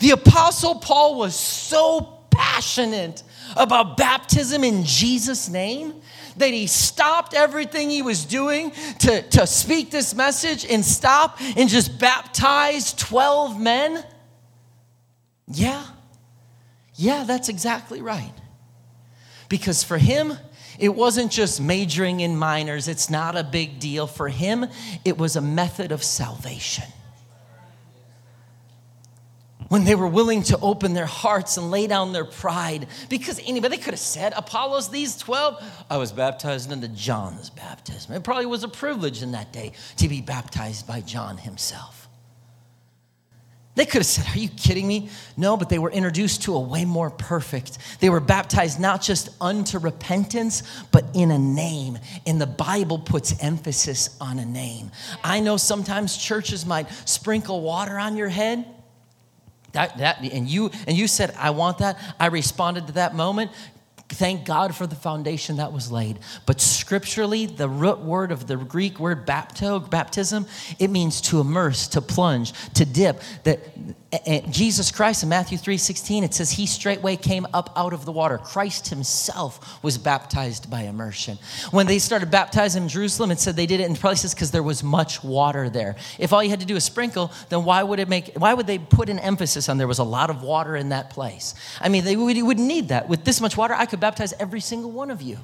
The 0.00 0.10
Apostle 0.10 0.76
Paul 0.76 1.16
was 1.16 1.38
so 1.38 2.18
passionate 2.30 3.22
about 3.56 3.96
baptism 3.96 4.64
in 4.64 4.84
Jesus' 4.84 5.48
name 5.48 5.94
that 6.36 6.50
he 6.50 6.66
stopped 6.66 7.34
everything 7.34 7.90
he 7.90 8.02
was 8.02 8.24
doing 8.24 8.72
to, 9.00 9.22
to 9.22 9.46
speak 9.46 9.90
this 9.90 10.14
message 10.14 10.64
and 10.64 10.84
stop 10.84 11.40
and 11.56 11.68
just 11.68 11.98
baptize 11.98 12.92
12 12.94 13.60
men? 13.60 14.04
Yeah. 15.48 15.84
Yeah, 16.94 17.24
that's 17.24 17.48
exactly 17.48 18.02
right. 18.02 18.34
Because 19.48 19.82
for 19.82 19.98
him, 19.98 20.34
it 20.78 20.94
wasn't 20.94 21.30
just 21.30 21.60
majoring 21.60 22.20
in 22.20 22.36
minors, 22.36 22.88
it's 22.88 23.10
not 23.10 23.36
a 23.36 23.44
big 23.44 23.78
deal. 23.78 24.06
For 24.06 24.28
him, 24.28 24.66
it 25.04 25.18
was 25.18 25.36
a 25.36 25.40
method 25.40 25.92
of 25.92 26.02
salvation 26.02 26.86
when 29.72 29.84
they 29.84 29.94
were 29.94 30.06
willing 30.06 30.42
to 30.42 30.58
open 30.60 30.92
their 30.92 31.06
hearts 31.06 31.56
and 31.56 31.70
lay 31.70 31.86
down 31.86 32.12
their 32.12 32.26
pride. 32.26 32.86
Because 33.08 33.40
anybody 33.46 33.78
could 33.78 33.94
have 33.94 33.98
said, 33.98 34.34
Apollos, 34.36 34.90
these 34.90 35.16
12, 35.16 35.86
I 35.88 35.96
was 35.96 36.12
baptized 36.12 36.70
into 36.70 36.88
John's 36.88 37.48
baptism. 37.48 38.12
It 38.12 38.22
probably 38.22 38.44
was 38.44 38.64
a 38.64 38.68
privilege 38.68 39.22
in 39.22 39.32
that 39.32 39.50
day 39.50 39.72
to 39.96 40.10
be 40.10 40.20
baptized 40.20 40.86
by 40.86 41.00
John 41.00 41.38
himself. 41.38 42.06
They 43.74 43.86
could 43.86 44.00
have 44.00 44.06
said, 44.06 44.26
Are 44.36 44.38
you 44.38 44.50
kidding 44.50 44.86
me? 44.86 45.08
No, 45.38 45.56
but 45.56 45.70
they 45.70 45.78
were 45.78 45.90
introduced 45.90 46.42
to 46.42 46.54
a 46.54 46.60
way 46.60 46.84
more 46.84 47.08
perfect. 47.08 47.78
They 48.00 48.10
were 48.10 48.20
baptized 48.20 48.78
not 48.78 49.00
just 49.00 49.30
unto 49.40 49.78
repentance, 49.78 50.64
but 50.90 51.06
in 51.14 51.30
a 51.30 51.38
name. 51.38 51.98
And 52.26 52.38
the 52.38 52.46
Bible 52.46 52.98
puts 52.98 53.42
emphasis 53.42 54.18
on 54.20 54.38
a 54.38 54.44
name. 54.44 54.90
I 55.24 55.40
know 55.40 55.56
sometimes 55.56 56.18
churches 56.18 56.66
might 56.66 56.90
sprinkle 57.08 57.62
water 57.62 57.98
on 57.98 58.18
your 58.18 58.28
head. 58.28 58.66
That, 59.72 59.98
that, 59.98 60.22
and 60.22 60.48
you 60.48 60.70
and 60.86 60.96
you 60.96 61.08
said, 61.08 61.34
I 61.38 61.50
want 61.50 61.78
that. 61.78 61.98
I 62.20 62.26
responded 62.26 62.86
to 62.88 62.92
that 62.94 63.14
moment. 63.14 63.50
Thank 64.12 64.44
God 64.44 64.74
for 64.74 64.86
the 64.86 64.94
foundation 64.94 65.56
that 65.56 65.72
was 65.72 65.90
laid. 65.90 66.18
But 66.44 66.60
scripturally, 66.60 67.46
the 67.46 67.68
root 67.68 68.00
word 68.00 68.30
of 68.30 68.46
the 68.46 68.56
Greek 68.56 68.98
word 68.98 69.26
bapto, 69.26 69.88
baptism, 69.88 70.46
it 70.78 70.90
means 70.90 71.20
to 71.22 71.40
immerse, 71.40 71.88
to 71.88 72.02
plunge, 72.02 72.52
to 72.74 72.84
dip. 72.84 73.22
That 73.44 73.60
Jesus 74.50 74.90
Christ 74.90 75.22
in 75.22 75.30
Matthew 75.30 75.56
3 75.56 75.78
16, 75.78 76.24
it 76.24 76.34
says, 76.34 76.50
He 76.50 76.66
straightway 76.66 77.16
came 77.16 77.46
up 77.54 77.72
out 77.74 77.94
of 77.94 78.04
the 78.04 78.12
water. 78.12 78.36
Christ 78.36 78.88
Himself 78.88 79.82
was 79.82 79.96
baptized 79.96 80.70
by 80.70 80.82
immersion. 80.82 81.38
When 81.70 81.86
they 81.86 81.98
started 81.98 82.30
baptizing 82.30 82.82
in 82.82 82.88
Jerusalem, 82.90 83.30
it 83.30 83.38
said 83.38 83.56
they 83.56 83.64
did 83.64 83.80
it 83.80 83.88
in 83.88 83.94
places 83.96 84.34
because 84.34 84.50
there 84.50 84.62
was 84.62 84.84
much 84.84 85.24
water 85.24 85.70
there. 85.70 85.96
If 86.18 86.34
all 86.34 86.44
you 86.44 86.50
had 86.50 86.60
to 86.60 86.66
do 86.66 86.76
is 86.76 86.84
sprinkle, 86.84 87.32
then 87.48 87.64
why 87.64 87.82
would 87.82 87.98
it 87.98 88.08
make 88.10 88.34
why 88.36 88.52
would 88.52 88.66
they 88.66 88.78
put 88.78 89.08
an 89.08 89.18
emphasis 89.18 89.70
on 89.70 89.78
there 89.78 89.88
was 89.88 89.98
a 89.98 90.04
lot 90.04 90.28
of 90.28 90.42
water 90.42 90.76
in 90.76 90.90
that 90.90 91.08
place? 91.08 91.54
I 91.80 91.88
mean, 91.88 92.04
they 92.04 92.16
wouldn't 92.16 92.66
need 92.66 92.88
that. 92.88 93.08
With 93.08 93.24
this 93.24 93.40
much 93.40 93.56
water, 93.56 93.72
I 93.72 93.86
could 93.86 94.00
baptize 94.02 94.34
every 94.40 94.60
single 94.60 94.90
one 94.90 95.12
of 95.12 95.22
you 95.22 95.38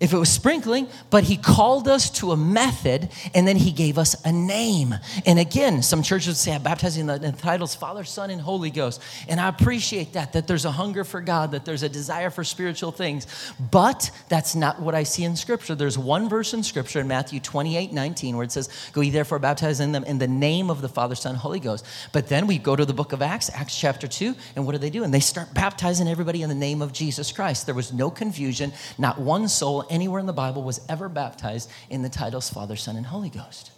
if 0.00 0.14
it 0.14 0.16
was 0.16 0.30
sprinkling, 0.30 0.88
but 1.10 1.24
he 1.24 1.36
called 1.36 1.86
us 1.86 2.08
to 2.08 2.32
a 2.32 2.36
method 2.36 3.10
and 3.34 3.46
then 3.46 3.56
he 3.56 3.70
gave 3.70 3.98
us 3.98 4.16
a 4.24 4.32
name. 4.32 4.94
And 5.26 5.38
again, 5.38 5.82
some 5.82 6.02
churches 6.02 6.38
say, 6.38 6.54
I'm 6.54 6.62
baptizing 6.62 7.04
the, 7.04 7.18
the 7.18 7.32
titles 7.32 7.74
Father, 7.74 8.02
Son, 8.02 8.30
and 8.30 8.40
Holy 8.40 8.70
Ghost. 8.70 9.02
And 9.28 9.38
I 9.38 9.48
appreciate 9.48 10.14
that, 10.14 10.32
that 10.32 10.46
there's 10.46 10.64
a 10.64 10.70
hunger 10.70 11.04
for 11.04 11.20
God, 11.20 11.52
that 11.52 11.66
there's 11.66 11.82
a 11.82 11.88
desire 11.88 12.30
for 12.30 12.44
spiritual 12.44 12.92
things. 12.92 13.26
But 13.70 14.10
that's 14.30 14.54
not 14.54 14.80
what 14.80 14.94
I 14.94 15.02
see 15.02 15.24
in 15.24 15.36
Scripture. 15.36 15.74
There's 15.74 15.98
one 15.98 16.30
verse 16.30 16.54
in 16.54 16.62
Scripture 16.62 17.00
in 17.00 17.08
Matthew 17.08 17.38
28 17.38 17.92
19 17.92 18.36
where 18.36 18.44
it 18.44 18.52
says, 18.52 18.70
Go 18.92 19.02
ye 19.02 19.10
therefore 19.10 19.38
baptizing 19.38 19.92
them 19.92 20.04
in 20.04 20.18
the 20.18 20.28
name 20.28 20.70
of 20.70 20.80
the 20.80 20.88
Father, 20.88 21.14
Son, 21.14 21.34
Holy 21.34 21.60
Ghost. 21.60 21.84
But 22.12 22.28
then 22.28 22.46
we 22.46 22.56
go 22.56 22.74
to 22.74 22.86
the 22.86 22.94
book 22.94 23.12
of 23.12 23.20
Acts, 23.20 23.50
Acts 23.52 23.78
chapter 23.78 24.08
2, 24.08 24.34
and 24.56 24.64
what 24.64 24.72
do 24.72 24.78
they 24.78 24.88
do? 24.88 25.04
And 25.04 25.12
they 25.12 25.20
start 25.20 25.52
baptizing 25.52 26.08
everybody 26.08 26.40
in 26.40 26.48
the 26.48 26.54
name 26.54 26.80
of 26.80 26.94
Jesus 26.94 27.32
Christ. 27.32 27.66
There 27.66 27.74
was 27.74 27.92
no 27.92 28.10
confusion, 28.10 28.72
not 28.96 29.18
one 29.18 29.46
soul 29.46 29.84
anywhere 29.90 30.20
in 30.20 30.26
the 30.26 30.32
Bible 30.32 30.62
was 30.62 30.80
ever 30.88 31.08
baptized 31.08 31.70
in 31.90 32.02
the 32.02 32.08
titles 32.08 32.48
Father, 32.48 32.76
Son, 32.76 32.96
and 32.96 33.06
Holy 33.06 33.30
Ghost. 33.30 33.72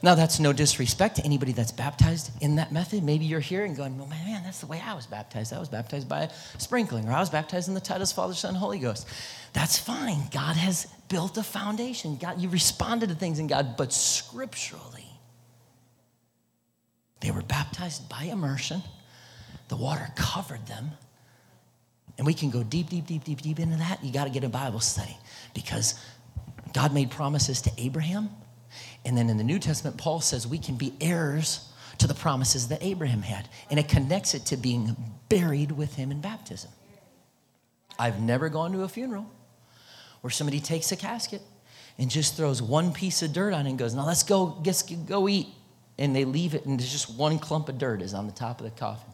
Now, 0.00 0.14
that's 0.14 0.38
no 0.38 0.52
disrespect 0.52 1.16
to 1.16 1.24
anybody 1.24 1.50
that's 1.50 1.72
baptized 1.72 2.30
in 2.40 2.56
that 2.56 2.70
method. 2.70 3.02
Maybe 3.02 3.24
you're 3.24 3.40
here 3.40 3.64
and 3.64 3.76
going, 3.76 3.98
well, 3.98 4.06
man, 4.06 4.44
that's 4.44 4.60
the 4.60 4.66
way 4.66 4.80
I 4.84 4.94
was 4.94 5.06
baptized. 5.06 5.52
I 5.52 5.58
was 5.58 5.68
baptized 5.68 6.08
by 6.08 6.30
sprinkling, 6.58 7.08
or 7.08 7.12
I 7.12 7.18
was 7.18 7.30
baptized 7.30 7.66
in 7.66 7.74
the 7.74 7.80
titles 7.80 8.12
Father, 8.12 8.34
Son, 8.34 8.54
Holy 8.54 8.78
Ghost. 8.78 9.08
That's 9.54 9.76
fine. 9.76 10.22
God 10.30 10.54
has 10.54 10.86
built 11.08 11.36
a 11.36 11.42
foundation. 11.42 12.16
God, 12.16 12.40
you 12.40 12.48
responded 12.48 13.08
to 13.08 13.16
things 13.16 13.40
in 13.40 13.48
God, 13.48 13.76
but 13.76 13.92
scripturally, 13.92 15.06
they 17.20 17.32
were 17.32 17.42
baptized 17.42 18.08
by 18.08 18.24
immersion. 18.24 18.82
The 19.66 19.76
water 19.76 20.12
covered 20.14 20.66
them. 20.66 20.92
And 22.18 22.26
we 22.26 22.34
can 22.34 22.50
go 22.50 22.62
deep, 22.64 22.90
deep, 22.90 23.06
deep, 23.06 23.24
deep, 23.24 23.40
deep 23.40 23.60
into 23.60 23.76
that. 23.78 24.04
You 24.04 24.12
got 24.12 24.24
to 24.24 24.30
get 24.30 24.44
a 24.44 24.48
Bible 24.48 24.80
study 24.80 25.16
because 25.54 25.94
God 26.74 26.92
made 26.92 27.10
promises 27.10 27.62
to 27.62 27.70
Abraham. 27.78 28.30
And 29.04 29.16
then 29.16 29.30
in 29.30 29.38
the 29.38 29.44
New 29.44 29.60
Testament, 29.60 29.96
Paul 29.96 30.20
says 30.20 30.46
we 30.46 30.58
can 30.58 30.74
be 30.74 30.92
heirs 31.00 31.66
to 31.98 32.06
the 32.06 32.14
promises 32.14 32.68
that 32.68 32.82
Abraham 32.82 33.22
had. 33.22 33.48
And 33.70 33.78
it 33.78 33.88
connects 33.88 34.34
it 34.34 34.46
to 34.46 34.56
being 34.56 34.96
buried 35.28 35.72
with 35.72 35.94
him 35.94 36.10
in 36.10 36.20
baptism. 36.20 36.70
I've 37.98 38.20
never 38.20 38.48
gone 38.48 38.72
to 38.72 38.82
a 38.82 38.88
funeral 38.88 39.26
where 40.20 40.30
somebody 40.30 40.60
takes 40.60 40.90
a 40.92 40.96
casket 40.96 41.42
and 41.98 42.10
just 42.10 42.36
throws 42.36 42.60
one 42.60 42.92
piece 42.92 43.22
of 43.22 43.32
dirt 43.32 43.52
on 43.52 43.66
it 43.66 43.70
and 43.70 43.78
goes, 43.78 43.94
now 43.94 44.06
let's 44.06 44.22
go, 44.22 44.60
let's 44.64 44.82
go 44.82 45.28
eat. 45.28 45.48
And 45.98 46.14
they 46.14 46.24
leave 46.24 46.54
it, 46.54 46.64
and 46.64 46.78
there's 46.78 46.92
just 46.92 47.16
one 47.16 47.40
clump 47.40 47.68
of 47.68 47.76
dirt 47.76 48.02
is 48.02 48.14
on 48.14 48.26
the 48.26 48.32
top 48.32 48.60
of 48.60 48.64
the 48.64 48.70
coffin. 48.70 49.10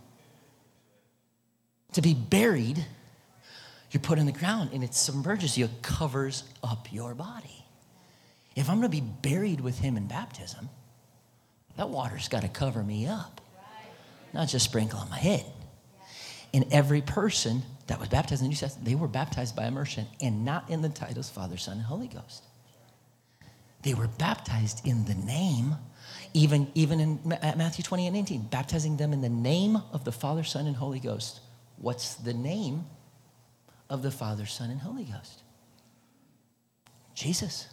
To 1.94 2.02
be 2.02 2.14
buried, 2.14 2.84
you're 3.90 4.00
put 4.00 4.18
in 4.18 4.26
the 4.26 4.32
ground 4.32 4.70
and 4.72 4.82
it 4.82 4.94
submerges 4.94 5.56
you, 5.56 5.66
it 5.66 5.82
covers 5.82 6.42
up 6.62 6.92
your 6.92 7.14
body. 7.14 7.64
If 8.56 8.68
I'm 8.68 8.80
going 8.80 8.90
to 8.90 9.00
be 9.00 9.00
buried 9.00 9.60
with 9.60 9.78
him 9.78 9.96
in 9.96 10.06
baptism, 10.06 10.68
that 11.76 11.88
water's 11.88 12.28
got 12.28 12.42
to 12.42 12.48
cover 12.48 12.82
me 12.82 13.06
up, 13.06 13.40
not 14.32 14.48
just 14.48 14.64
sprinkle 14.64 14.98
on 14.98 15.08
my 15.08 15.18
head. 15.18 15.44
And 16.52 16.66
every 16.72 17.00
person 17.00 17.62
that 17.86 18.00
was 18.00 18.08
baptized 18.08 18.42
in 18.42 18.46
the 18.46 18.50
New 18.50 18.56
Testament, 18.56 18.88
they 18.88 18.94
were 18.94 19.08
baptized 19.08 19.54
by 19.54 19.66
immersion 19.66 20.06
and 20.20 20.44
not 20.44 20.70
in 20.70 20.82
the 20.82 20.88
titles 20.88 21.30
Father, 21.30 21.56
Son, 21.56 21.76
and 21.76 21.86
Holy 21.86 22.08
Ghost. 22.08 22.44
They 23.82 23.94
were 23.94 24.08
baptized 24.08 24.86
in 24.86 25.04
the 25.04 25.14
name, 25.14 25.76
even, 26.32 26.68
even 26.74 27.00
in 27.00 27.20
Matthew 27.24 27.84
28 27.84 28.10
19, 28.10 28.42
baptizing 28.50 28.96
them 28.96 29.12
in 29.12 29.20
the 29.20 29.28
name 29.28 29.76
of 29.92 30.04
the 30.04 30.12
Father, 30.12 30.42
Son, 30.42 30.66
and 30.66 30.74
Holy 30.74 31.00
Ghost. 31.00 31.40
What's 31.84 32.14
the 32.14 32.32
name 32.32 32.86
of 33.90 34.02
the 34.02 34.10
Father, 34.10 34.46
Son, 34.46 34.70
and 34.70 34.80
Holy 34.80 35.04
Ghost? 35.04 35.42
Jesus. 37.14 37.68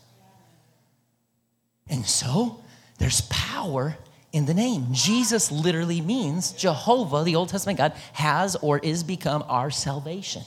And 1.87 2.05
so 2.05 2.61
there's 2.99 3.21
power 3.29 3.95
in 4.33 4.45
the 4.47 4.53
name. 4.53 4.87
Jesus 4.91 5.49
literally 5.49 6.01
means 6.01 6.51
Jehovah, 6.51 7.23
the 7.23 7.37
Old 7.37 7.47
Testament 7.47 7.77
God, 7.77 7.93
has 8.11 8.57
or 8.57 8.79
is 8.79 9.01
become 9.01 9.45
our 9.47 9.71
salvation. 9.71 10.43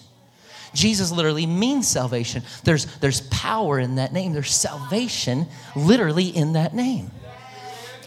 Jesus 0.75 1.11
literally 1.11 1.47
means 1.47 1.89
salvation. 1.89 2.43
There's, 2.65 2.85
there's 2.97 3.23
power 3.23 3.81
in 3.81 3.95
that 3.95 4.13
name. 4.13 4.35
There's 4.35 4.55
salvation 4.55 5.47
literally 5.75 6.27
in 6.27 6.53
that 6.53 6.75
name. 6.75 7.11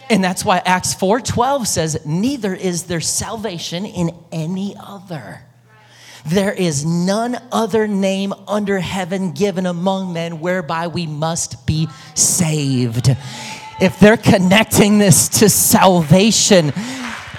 And 0.08 0.24
that's 0.24 0.46
why 0.46 0.62
Acts 0.64 0.94
4:12 0.94 1.68
says, 1.68 2.00
"Neither 2.06 2.54
is 2.54 2.84
there 2.84 3.02
salvation 3.02 3.88
in 3.88 4.12
any 4.32 4.76
other." 4.78 5.47
There 6.26 6.52
is 6.52 6.86
none 6.86 7.38
other 7.52 7.88
name 7.88 8.34
under 8.48 8.80
heaven 8.80 9.32
given 9.32 9.66
among 9.66 10.14
men 10.14 10.40
whereby 10.40 10.88
we 10.88 11.08
must 11.08 11.66
be 11.66 11.88
saved. 12.16 13.16
If 13.80 14.00
they're 14.00 14.18
connecting 14.18 14.98
this 14.98 15.30
to 15.40 15.50
salvation, 15.50 16.74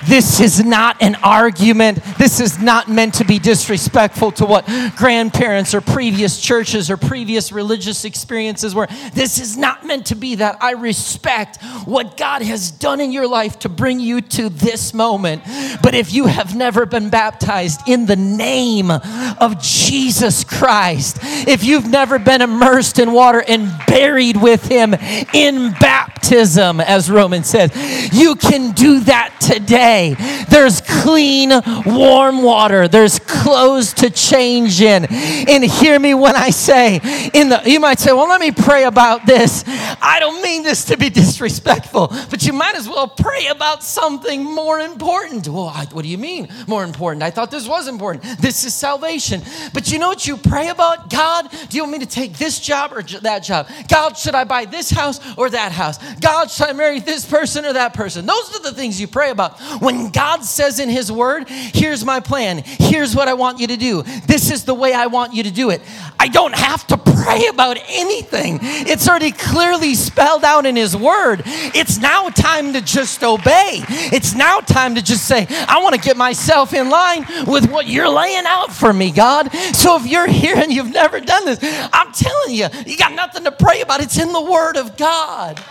this 0.06 0.40
is 0.40 0.64
not 0.64 1.02
an 1.02 1.16
argument. 1.16 2.02
This 2.18 2.40
is 2.40 2.58
not 2.58 2.88
meant 2.88 3.14
to 3.14 3.24
be 3.24 3.38
disrespectful 3.38 4.32
to 4.32 4.46
what 4.46 4.66
grandparents 4.96 5.74
or 5.74 5.80
previous 5.80 6.40
churches 6.40 6.90
or 6.90 6.96
previous 6.96 7.52
religious 7.52 8.04
experiences 8.04 8.74
were. 8.74 8.86
This 9.12 9.40
is 9.40 9.56
not 9.56 9.84
meant 9.84 10.06
to 10.06 10.14
be 10.14 10.36
that. 10.36 10.58
I 10.60 10.72
respect 10.72 11.62
what 11.84 12.16
God 12.16 12.42
has 12.42 12.70
done 12.70 13.00
in 13.00 13.12
your 13.12 13.26
life 13.26 13.58
to 13.60 13.68
bring 13.68 13.98
you 14.00 14.20
to 14.20 14.48
this 14.48 14.94
moment. 14.94 15.42
But 15.82 15.94
if 15.94 16.12
you 16.12 16.26
have 16.26 16.54
never 16.54 16.86
been 16.86 17.10
baptized 17.10 17.80
in 17.88 18.06
the 18.06 18.16
name 18.16 18.90
of 18.90 19.60
Jesus 19.60 20.44
Christ, 20.44 21.18
if 21.48 21.64
you've 21.64 21.88
never 21.88 22.18
been 22.18 22.42
immersed 22.42 22.98
in 22.98 23.12
water 23.12 23.42
and 23.46 23.70
buried 23.86 24.40
with 24.40 24.66
Him 24.68 24.94
in 25.34 25.72
baptism, 25.80 26.80
as 26.80 27.10
Romans 27.10 27.48
says, 27.48 27.72
you 28.12 28.36
can 28.36 28.72
do 28.72 29.00
that 29.00 29.34
today 29.40 29.87
today. 29.88 30.44
There's 30.48 30.80
clean, 30.80 31.50
warm 31.86 32.42
water. 32.42 32.88
There's 32.88 33.18
clothes 33.18 33.94
to 33.94 34.10
change 34.10 34.80
in. 34.80 35.06
And 35.10 35.64
hear 35.64 35.98
me 35.98 36.14
when 36.14 36.36
I 36.36 36.50
say, 36.50 36.96
in 37.34 37.48
the 37.48 37.62
you 37.64 37.80
might 37.80 37.98
say, 37.98 38.12
well, 38.12 38.28
let 38.28 38.40
me 38.40 38.50
pray 38.50 38.84
about 38.84 39.26
this. 39.26 39.64
I 39.66 40.18
don't 40.20 40.42
mean 40.42 40.62
this 40.62 40.84
to 40.86 40.96
be 40.96 41.10
disrespectful, 41.10 42.08
but 42.30 42.46
you 42.46 42.52
might 42.52 42.74
as 42.74 42.88
well 42.88 43.08
pray 43.08 43.46
about 43.48 43.82
something 43.82 44.44
more 44.44 44.80
important. 44.80 45.48
Well, 45.48 45.68
I, 45.68 45.86
what 45.92 46.02
do 46.02 46.08
you 46.08 46.18
mean 46.18 46.48
more 46.66 46.84
important? 46.84 47.22
I 47.22 47.30
thought 47.30 47.50
this 47.50 47.68
was 47.68 47.88
important. 47.88 48.24
This 48.40 48.64
is 48.64 48.74
salvation. 48.74 49.42
But 49.72 49.90
you 49.90 49.98
know 49.98 50.08
what 50.08 50.26
you 50.26 50.36
pray 50.36 50.68
about? 50.68 51.10
God, 51.10 51.50
do 51.68 51.76
you 51.76 51.82
want 51.82 51.92
me 51.92 51.98
to 52.00 52.06
take 52.06 52.34
this 52.34 52.60
job 52.60 52.92
or 52.92 53.02
that 53.02 53.42
job? 53.42 53.68
God, 53.88 54.16
should 54.16 54.34
I 54.34 54.44
buy 54.44 54.64
this 54.64 54.90
house 54.90 55.20
or 55.36 55.50
that 55.50 55.72
house? 55.72 55.98
God, 56.16 56.50
should 56.50 56.68
I 56.68 56.72
marry 56.72 57.00
this 57.00 57.24
person 57.24 57.64
or 57.64 57.72
that 57.72 57.94
person? 57.94 58.26
Those 58.26 58.56
are 58.56 58.62
the 58.62 58.72
things 58.72 59.00
you 59.00 59.08
pray 59.08 59.30
about. 59.30 59.60
When 59.80 60.10
God 60.10 60.44
says 60.44 60.80
in 60.80 60.88
His 60.88 61.10
Word, 61.10 61.48
here's 61.48 62.04
my 62.04 62.20
plan, 62.20 62.62
here's 62.64 63.14
what 63.14 63.28
I 63.28 63.34
want 63.34 63.58
you 63.58 63.66
to 63.68 63.76
do, 63.76 64.02
this 64.26 64.50
is 64.50 64.64
the 64.64 64.74
way 64.74 64.92
I 64.92 65.06
want 65.06 65.34
you 65.34 65.42
to 65.44 65.50
do 65.50 65.70
it, 65.70 65.82
I 66.18 66.28
don't 66.28 66.54
have 66.54 66.86
to 66.88 66.96
pray 66.96 67.46
about 67.46 67.78
anything. 67.88 68.58
It's 68.62 69.08
already 69.08 69.32
clearly 69.32 69.94
spelled 69.94 70.44
out 70.44 70.66
in 70.66 70.76
His 70.76 70.96
Word. 70.96 71.42
It's 71.46 71.98
now 71.98 72.28
time 72.28 72.72
to 72.72 72.80
just 72.80 73.22
obey. 73.22 73.82
It's 73.88 74.34
now 74.34 74.60
time 74.60 74.94
to 74.94 75.02
just 75.02 75.26
say, 75.26 75.46
I 75.68 75.82
want 75.82 75.94
to 75.94 76.00
get 76.00 76.16
myself 76.16 76.74
in 76.74 76.90
line 76.90 77.26
with 77.46 77.70
what 77.70 77.86
you're 77.86 78.08
laying 78.08 78.44
out 78.46 78.72
for 78.72 78.92
me, 78.92 79.10
God. 79.10 79.52
So 79.74 79.96
if 79.96 80.06
you're 80.06 80.26
here 80.26 80.56
and 80.56 80.72
you've 80.72 80.92
never 80.92 81.20
done 81.20 81.44
this, 81.44 81.58
I'm 81.62 82.12
telling 82.12 82.54
you, 82.54 82.68
you 82.86 82.96
got 82.96 83.12
nothing 83.12 83.44
to 83.44 83.52
pray 83.52 83.80
about. 83.80 84.00
It's 84.00 84.18
in 84.18 84.32
the 84.32 84.42
Word 84.42 84.76
of 84.76 84.96
God. 84.96 85.62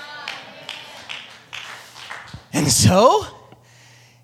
And 2.53 2.67
so, 2.67 3.25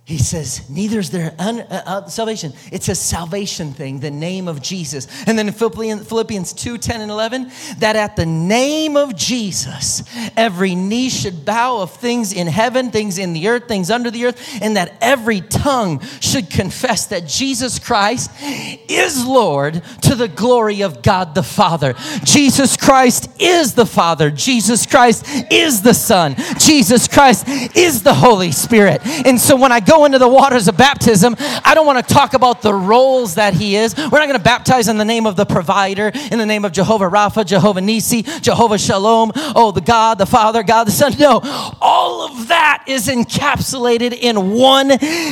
he 0.05 0.17
says, 0.17 0.69
neither 0.69 0.99
is 0.99 1.11
there 1.11 1.33
un, 1.39 1.61
uh, 1.61 1.83
uh, 1.85 2.07
salvation. 2.07 2.51
It's 2.73 2.89
a 2.89 2.95
salvation 2.95 3.71
thing, 3.71 4.01
the 4.01 4.11
name 4.11 4.49
of 4.49 4.61
Jesus. 4.61 5.07
And 5.25 5.39
then 5.39 5.47
in 5.47 5.53
Philippians, 5.53 6.05
Philippians 6.05 6.51
2 6.51 6.77
10 6.77 6.99
and 6.99 7.09
11, 7.09 7.49
that 7.77 7.95
at 7.95 8.17
the 8.17 8.25
name 8.25 8.97
of 8.97 9.15
Jesus, 9.15 10.03
every 10.35 10.75
knee 10.75 11.07
should 11.07 11.45
bow 11.45 11.77
of 11.77 11.93
things 11.93 12.33
in 12.33 12.47
heaven, 12.47 12.91
things 12.91 13.17
in 13.17 13.31
the 13.31 13.47
earth, 13.47 13.69
things 13.69 13.89
under 13.89 14.11
the 14.11 14.25
earth, 14.25 14.59
and 14.61 14.75
that 14.75 14.97
every 14.99 15.39
tongue 15.39 16.01
should 16.19 16.49
confess 16.49 17.05
that 17.05 17.25
Jesus 17.25 17.79
Christ 17.79 18.29
is 18.41 19.25
Lord 19.25 19.81
to 20.01 20.15
the 20.15 20.27
glory 20.27 20.81
of 20.83 21.01
God 21.01 21.33
the 21.33 21.43
Father. 21.43 21.93
Jesus 22.25 22.75
Christ 22.75 23.29
is 23.39 23.73
the 23.73 23.85
Father. 23.85 24.31
Jesus 24.31 24.85
Christ 24.85 25.25
is 25.49 25.81
the 25.81 25.93
Son. 25.93 26.35
Jesus 26.59 27.07
Christ 27.07 27.47
is 27.47 28.03
the 28.03 28.13
Holy 28.13 28.51
Spirit. 28.51 28.99
And 29.25 29.39
so 29.39 29.55
when 29.55 29.71
I 29.71 29.79
go 29.79 29.92
go 29.93 30.05
into 30.05 30.17
the 30.17 30.27
waters 30.27 30.67
of 30.67 30.75
baptism, 30.75 31.35
I 31.39 31.73
don't 31.75 31.85
want 31.85 32.05
to 32.05 32.13
talk 32.13 32.33
about 32.33 32.61
the 32.61 32.73
roles 32.73 33.35
that 33.35 33.53
He 33.53 33.75
is. 33.75 33.95
We're 33.95 34.19
not 34.19 34.27
going 34.27 34.37
to 34.37 34.43
baptize 34.43 34.87
in 34.87 34.97
the 34.97 35.05
name 35.05 35.25
of 35.27 35.35
the 35.35 35.45
provider, 35.45 36.11
in 36.31 36.39
the 36.39 36.45
name 36.45 36.65
of 36.65 36.71
Jehovah 36.71 37.09
Rapha, 37.09 37.45
Jehovah 37.45 37.81
Nisi, 37.81 38.23
Jehovah 38.23 38.77
Shalom, 38.77 39.31
oh, 39.55 39.71
the 39.71 39.81
God, 39.81 40.17
the 40.17 40.25
Father, 40.25 40.63
God, 40.63 40.85
the 40.85 40.91
Son. 40.91 41.13
No, 41.19 41.41
all 41.79 42.21
of 42.23 42.47
that 42.47 42.83
is 42.87 43.07
encapsulated 43.07 44.13
in 44.13 44.51
one 44.51 44.87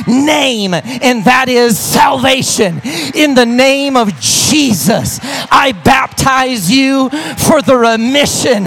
name, 0.06 0.74
and 0.74 1.24
that 1.24 1.48
is 1.48 1.78
salvation. 1.78 2.80
In 3.14 3.34
the 3.34 3.46
name 3.46 3.96
of 3.96 4.14
Jesus, 4.20 5.18
I 5.22 5.72
baptize 5.84 6.70
you 6.70 7.10
for 7.10 7.62
the 7.62 7.76
remission 7.76 8.66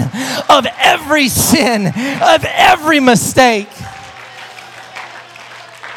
of 0.50 0.66
every 0.78 1.28
sin, 1.28 1.86
of 1.86 2.44
every 2.44 3.00
mistake. 3.00 3.68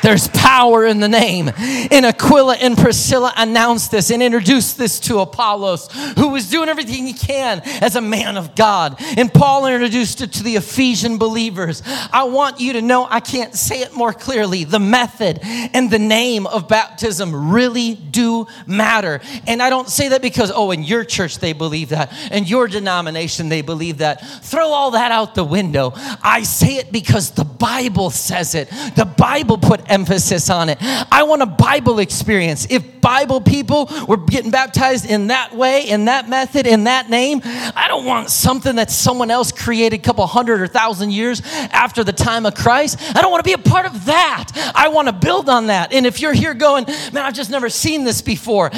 There's 0.02 0.28
power 0.30 0.86
in 0.86 1.00
the 1.00 1.10
name. 1.10 1.52
And 1.58 2.06
Aquila 2.06 2.56
and 2.56 2.78
Priscilla 2.78 3.34
announced 3.36 3.92
this 3.92 4.10
and 4.12 4.24
introduced 4.24 4.78
this 4.78 5.00
to 5.02 5.20
Apollos, 5.20 5.90
who 6.18 6.30
was 6.30 6.50
doing 6.50 6.70
everything 6.70 7.06
he 7.06 7.14
can 7.14 7.62
as 7.82 7.96
a 7.96 8.02
man 8.02 8.38
of 8.38 8.56
God. 8.56 8.96
And 9.18 9.34
Paul 9.34 9.66
introduced 9.66 10.22
it 10.22 10.34
to 10.34 10.44
the 10.44 10.56
Ephesian 10.56 11.18
believers. 11.18 11.84
I 12.12 12.24
want 12.26 12.60
you 12.60 12.74
to 12.74 12.82
know, 12.82 13.08
I 13.10 13.20
can't 13.20 13.56
say 13.56 13.82
it 13.82 13.94
more 13.94 14.14
clearly. 14.14 14.64
The 14.64 14.80
method 14.80 15.40
and 15.44 15.92
the 15.92 16.00
name 16.00 16.48
of 16.48 16.68
baptism 16.68 17.52
really 17.52 17.96
do 17.96 18.48
matter. 18.66 19.22
And 19.48 19.62
I 19.62 19.70
don't 19.70 19.90
say 19.90 20.10
that 20.10 20.22
because, 20.22 20.52
oh, 20.54 20.72
in 20.72 20.84
your 20.84 21.04
church 21.04 21.40
they 21.40 21.54
believe 21.54 21.90
that, 21.90 22.12
in 22.32 22.46
your 22.46 22.68
denomination 22.68 23.50
they 23.50 23.62
believe 23.62 24.00
that. 24.00 24.26
Throw 24.44 24.68
all 24.70 24.92
that 24.92 25.12
out 25.12 25.36
the 25.36 25.44
window. 25.44 25.94
I 25.96 26.44
say 26.44 26.76
it 26.78 26.92
because 26.92 27.32
the 27.32 27.44
Bible 27.44 28.10
says 28.10 28.56
it. 28.56 28.70
The 28.96 29.06
Bible 29.06 29.58
put 29.58 29.89
emphasis 29.90 30.50
on 30.50 30.70
it. 30.70 30.78
I 30.82 31.24
want 31.24 31.42
a 31.42 31.46
Bible 31.46 32.00
experience. 32.00 32.68
If 32.70 33.02
Bible 33.02 33.42
people 33.42 33.90
were 34.08 34.18
getting 34.18 34.52
baptized 34.52 35.10
in 35.10 35.28
that 35.28 35.56
way, 35.56 35.90
in 35.90 36.06
that 36.06 36.30
method, 36.30 36.68
in 36.68 36.86
that 36.86 37.10
name, 37.10 37.42
I 37.44 37.86
don't 37.88 38.06
want 38.06 38.30
something 38.30 38.76
that 38.76 38.92
someone 38.92 39.32
else 39.32 39.52
created 39.52 40.00
a 40.00 40.04
couple 40.04 40.26
hundred 40.28 40.62
or 40.62 40.68
thousand 40.68 41.12
years 41.12 41.42
after 41.72 42.04
the 42.04 42.14
time 42.14 42.46
of 42.46 42.56
Christ. 42.56 42.98
I 43.16 43.22
don't 43.22 43.32
want 43.32 43.44
to 43.44 43.48
be 43.48 43.54
a 43.54 43.58
part 43.58 43.86
of 43.86 44.06
that. 44.06 44.52
I 44.76 44.90
want 44.90 45.08
to 45.08 45.14
build 45.14 45.50
on 45.50 45.68
that. 45.68 45.94
And 45.94 46.06
if 46.06 46.22
you're 46.22 46.34
here 46.34 46.54
going, 46.54 46.86
man, 47.14 47.26
I've 47.26 47.34
just 47.34 47.50
never 47.50 47.70
seen 47.70 48.04
this 48.04 48.22
before, 48.22 48.70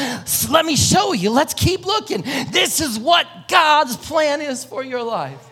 let 0.49 0.65
me 0.65 0.75
show 0.75 1.13
you. 1.13 1.29
Let's 1.29 1.53
keep 1.53 1.85
looking. 1.85 2.21
This 2.51 2.79
is 2.79 2.99
what 2.99 3.27
God's 3.47 3.97
plan 3.97 4.41
is 4.41 4.63
for 4.63 4.83
your 4.83 5.03
life. 5.03 5.50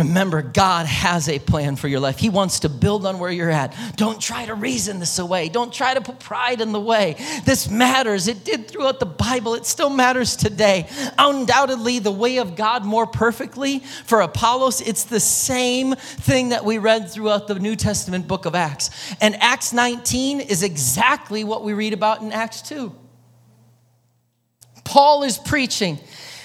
Remember, 0.00 0.40
God 0.40 0.86
has 0.86 1.28
a 1.28 1.38
plan 1.38 1.76
for 1.76 1.86
your 1.86 2.00
life. 2.00 2.18
He 2.18 2.30
wants 2.30 2.60
to 2.60 2.70
build 2.70 3.04
on 3.04 3.18
where 3.18 3.30
you're 3.30 3.50
at. 3.50 3.76
Don't 3.96 4.18
try 4.18 4.46
to 4.46 4.54
reason 4.54 4.98
this 4.98 5.18
away. 5.18 5.50
Don't 5.50 5.70
try 5.70 5.92
to 5.92 6.00
put 6.00 6.18
pride 6.18 6.62
in 6.62 6.72
the 6.72 6.80
way. 6.80 7.16
This 7.44 7.68
matters. 7.68 8.26
It 8.26 8.42
did 8.42 8.66
throughout 8.66 8.98
the 8.98 9.04
Bible. 9.04 9.54
It 9.54 9.66
still 9.66 9.90
matters 9.90 10.36
today. 10.36 10.88
Undoubtedly, 11.18 11.98
the 11.98 12.10
way 12.10 12.38
of 12.38 12.56
God 12.56 12.86
more 12.86 13.06
perfectly 13.06 13.80
for 14.06 14.22
Apollos, 14.22 14.80
it's 14.80 15.04
the 15.04 15.20
same 15.20 15.94
thing 15.94 16.48
that 16.48 16.64
we 16.64 16.78
read 16.78 17.10
throughout 17.10 17.46
the 17.46 17.56
New 17.56 17.76
Testament 17.76 18.26
book 18.26 18.46
of 18.46 18.54
Acts. 18.54 18.88
And 19.20 19.36
Acts 19.36 19.74
19 19.74 20.40
is 20.40 20.62
exactly 20.62 21.44
what 21.44 21.62
we 21.62 21.74
read 21.74 21.92
about 21.92 22.22
in 22.22 22.32
Acts 22.32 22.62
2. 22.62 22.90
Paul 24.84 25.24
is 25.24 25.36
preaching 25.36 26.00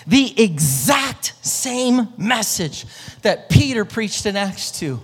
the 0.08 0.42
exact 0.42 1.34
same 1.46 2.10
message 2.18 2.86
that 3.22 3.50
Peter 3.50 3.86
preached 3.86 4.26
in 4.26 4.36
Acts 4.36 4.72
2. 4.80 5.00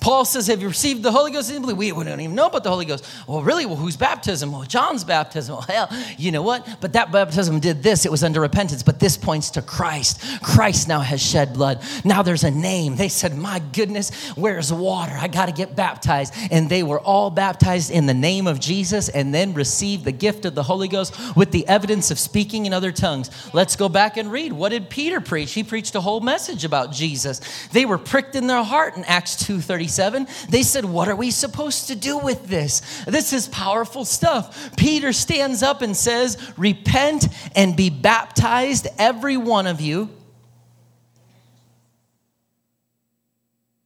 Paul 0.00 0.24
says, 0.24 0.46
Have 0.46 0.62
you 0.62 0.68
received 0.68 1.02
the 1.02 1.10
Holy 1.10 1.32
Ghost? 1.32 1.52
We 1.52 1.90
don't 1.90 2.20
even 2.20 2.34
know 2.34 2.46
about 2.46 2.62
the 2.62 2.70
Holy 2.70 2.84
Ghost. 2.84 3.04
Well, 3.26 3.42
really? 3.42 3.66
Well, 3.66 3.76
whose 3.76 3.96
baptism? 3.96 4.52
Well, 4.52 4.62
John's 4.62 5.04
baptism. 5.04 5.48
Well, 5.58 5.62
hell, 5.62 5.88
you 6.18 6.30
know 6.30 6.42
what? 6.42 6.66
But 6.80 6.92
that 6.92 7.10
baptism 7.10 7.58
did 7.58 7.82
this. 7.82 8.04
It 8.04 8.12
was 8.12 8.22
under 8.22 8.40
repentance. 8.40 8.82
But 8.82 9.00
this 9.00 9.16
points 9.16 9.50
to 9.52 9.62
Christ. 9.62 10.20
Christ 10.42 10.88
now 10.88 11.00
has 11.00 11.22
shed 11.22 11.54
blood. 11.54 11.82
Now 12.04 12.22
there's 12.22 12.44
a 12.44 12.50
name. 12.50 12.96
They 12.96 13.08
said, 13.08 13.36
My 13.36 13.60
goodness, 13.72 14.10
where's 14.36 14.72
water? 14.72 15.14
I 15.18 15.26
got 15.26 15.46
to 15.46 15.52
get 15.52 15.74
baptized. 15.74 16.34
And 16.50 16.68
they 16.68 16.82
were 16.82 17.00
all 17.00 17.30
baptized 17.30 17.90
in 17.90 18.06
the 18.06 18.14
name 18.14 18.46
of 18.46 18.60
Jesus 18.60 19.08
and 19.08 19.34
then 19.34 19.54
received 19.54 20.04
the 20.04 20.12
gift 20.12 20.44
of 20.44 20.54
the 20.54 20.62
Holy 20.62 20.86
Ghost 20.86 21.14
with 21.34 21.50
the 21.50 21.66
evidence 21.66 22.10
of 22.10 22.18
speaking 22.18 22.66
in 22.66 22.72
other 22.72 22.92
tongues. 22.92 23.30
Let's 23.52 23.74
go 23.74 23.88
back 23.88 24.16
and 24.16 24.30
read. 24.30 24.52
What 24.52 24.68
did 24.68 24.90
Peter 24.90 25.20
preach? 25.20 25.52
He 25.52 25.64
preached 25.64 25.94
a 25.94 26.00
whole 26.00 26.20
message 26.20 26.64
about 26.64 26.92
Jesus. 26.92 27.40
They 27.72 27.84
were 27.84 27.98
pricked 27.98 28.36
in 28.36 28.46
their 28.46 28.62
heart 28.62 28.96
in 28.96 29.04
Acts 29.04 29.36
2 29.44 29.60
37. 29.88 30.28
They 30.50 30.62
said, 30.62 30.84
What 30.84 31.08
are 31.08 31.16
we 31.16 31.30
supposed 31.30 31.88
to 31.88 31.96
do 31.96 32.18
with 32.18 32.46
this? 32.46 33.04
This 33.06 33.32
is 33.32 33.48
powerful 33.48 34.04
stuff. 34.04 34.76
Peter 34.76 35.12
stands 35.12 35.62
up 35.62 35.82
and 35.82 35.96
says, 35.96 36.36
Repent 36.56 37.28
and 37.56 37.74
be 37.74 37.90
baptized, 37.90 38.86
every 38.98 39.36
one 39.36 39.66
of 39.66 39.80
you. 39.80 40.10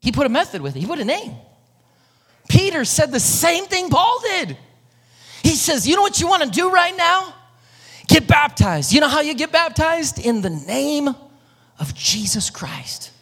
He 0.01 0.11
put 0.11 0.27
a 0.27 0.31
method 0.31 0.61
with 0.61 0.75
it, 0.75 0.81
he 0.81 0.87
put 0.87 0.99
a 0.99 1.05
name. 1.05 1.35
Peter 2.49 2.85
said 2.85 3.13
the 3.13 3.21
same 3.21 3.67
thing 3.67 3.89
Paul 3.89 4.21
did. 4.21 4.57
He 5.43 5.55
says, 5.55 5.87
You 5.87 5.97
know 5.97 6.03
what 6.03 6.21
you 6.21 6.27
want 6.27 6.43
to 6.43 6.51
do 6.51 6.71
right 6.71 6.97
now? 6.97 7.35
Get 8.09 8.27
baptized. 8.27 8.93
You 8.93 9.01
know 9.01 9.09
how 9.09 9.21
you 9.21 9.35
get 9.35 9.53
baptized? 9.53 10.19
In 10.19 10.43
the 10.43 10.51
name 10.51 11.09
of 11.79 11.95
Jesus 11.95 12.51
Christ. 12.51 13.13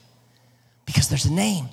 Because 0.87 1.09
there's 1.09 1.27
a 1.27 1.33
name. 1.33 1.69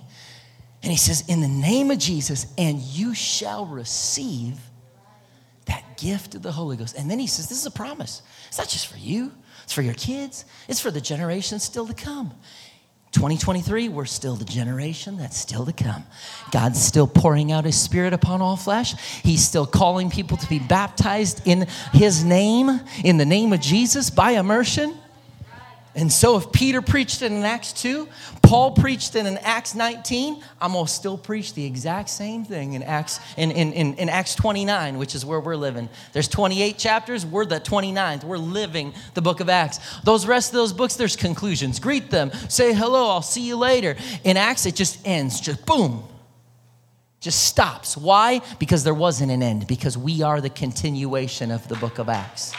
And 0.84 0.92
he 0.92 0.98
says, 0.98 1.24
In 1.28 1.42
the 1.42 1.48
name 1.48 1.92
of 1.92 1.98
Jesus, 1.98 2.48
and 2.58 2.80
you 2.80 3.14
shall 3.14 3.66
receive 3.66 4.60
that 5.66 5.98
gift 5.98 6.36
of 6.36 6.42
the 6.42 6.52
Holy 6.52 6.78
Ghost. 6.78 6.96
And 6.98 7.10
then 7.10 7.20
he 7.20 7.28
says, 7.28 7.50
This 7.50 7.60
is 7.60 7.66
a 7.66 7.72
promise. 7.72 8.22
It's 8.48 8.58
not 8.58 8.70
just 8.70 8.88
for 8.88 8.98
you, 8.98 9.32
it's 9.64 9.74
for 9.74 9.82
your 9.82 9.96
kids, 9.96 10.46
it's 10.68 10.80
for 10.80 10.92
the 10.92 11.02
generations 11.02 11.64
still 11.64 11.88
to 11.88 11.94
come. 11.94 12.34
2023, 13.14 13.90
we're 13.90 14.06
still 14.06 14.36
the 14.36 14.46
generation 14.46 15.18
that's 15.18 15.38
still 15.38 15.66
to 15.66 15.72
come. 15.72 16.04
God's 16.52 16.80
still 16.80 17.08
pouring 17.08 17.52
out 17.52 17.66
His 17.66 17.80
Spirit 17.80 18.14
upon 18.14 18.42
all 18.42 18.58
flesh. 18.58 18.94
He's 19.24 19.44
still 19.44 19.66
calling 19.66 20.10
people 20.10 20.38
to 20.38 20.48
be 20.48 20.60
baptized 20.60 21.42
in 21.46 21.68
His 21.94 22.24
name, 22.24 22.82
in 23.04 23.18
the 23.18 23.26
name 23.26 23.54
of 23.54 23.60
Jesus, 23.60 24.10
by 24.10 24.32
immersion. 24.32 24.96
And 25.98 26.14
so, 26.14 26.38
if 26.38 26.52
Peter 26.52 26.84
preached 26.84 27.24
it 27.24 27.32
in 27.32 27.44
Acts 27.44 27.74
2, 27.74 28.08
Paul 28.44 28.72
preached 28.72 29.16
it 29.16 29.26
in 29.26 29.36
Acts 29.40 29.74
19, 29.74 30.44
I'm 30.62 30.74
going 30.74 30.86
to 30.86 30.92
still 30.92 31.18
preach 31.18 31.56
the 31.56 31.66
exact 31.66 32.10
same 32.10 32.46
thing 32.46 32.74
in 32.74 32.84
Acts, 32.84 33.20
in, 33.36 33.50
in, 33.50 33.74
in, 33.74 33.96
in, 33.96 34.08
Acts 34.08 34.36
29, 34.36 35.00
which 35.00 35.16
is 35.16 35.26
where 35.26 35.40
we're 35.40 35.56
living. 35.56 35.90
There's 36.14 36.28
28 36.28 36.78
chapters, 36.78 37.26
we're 37.26 37.46
the 37.46 37.60
29th. 37.60 38.24
We're 38.24 38.38
living 38.38 38.94
the 39.16 39.24
book 39.24 39.40
of 39.40 39.50
Acts. 39.50 39.80
Those 40.04 40.28
rest 40.28 40.52
of 40.52 40.58
those 40.58 40.72
books, 40.72 40.96
there's 40.96 41.16
conclusions. 41.16 41.80
Greet 41.80 42.12
them, 42.12 42.32
say 42.48 42.76
hello, 42.76 43.10
I'll 43.10 43.24
see 43.24 43.48
you 43.48 43.58
later. 43.58 43.96
In 44.24 44.38
Acts, 44.38 44.68
it 44.68 44.76
just 44.76 45.00
ends, 45.04 45.42
just 45.42 45.66
boom, 45.66 46.04
just 47.22 47.44
stops. 47.44 47.98
Why? 47.98 48.42
Because 48.60 48.84
there 48.84 48.94
wasn't 48.94 49.32
an 49.32 49.42
end, 49.42 49.66
because 49.66 49.98
we 49.98 50.22
are 50.22 50.42
the 50.42 50.52
continuation 50.52 51.50
of 51.50 51.68
the 51.68 51.76
book 51.78 51.98
of 51.98 52.08
Acts. 52.08 52.54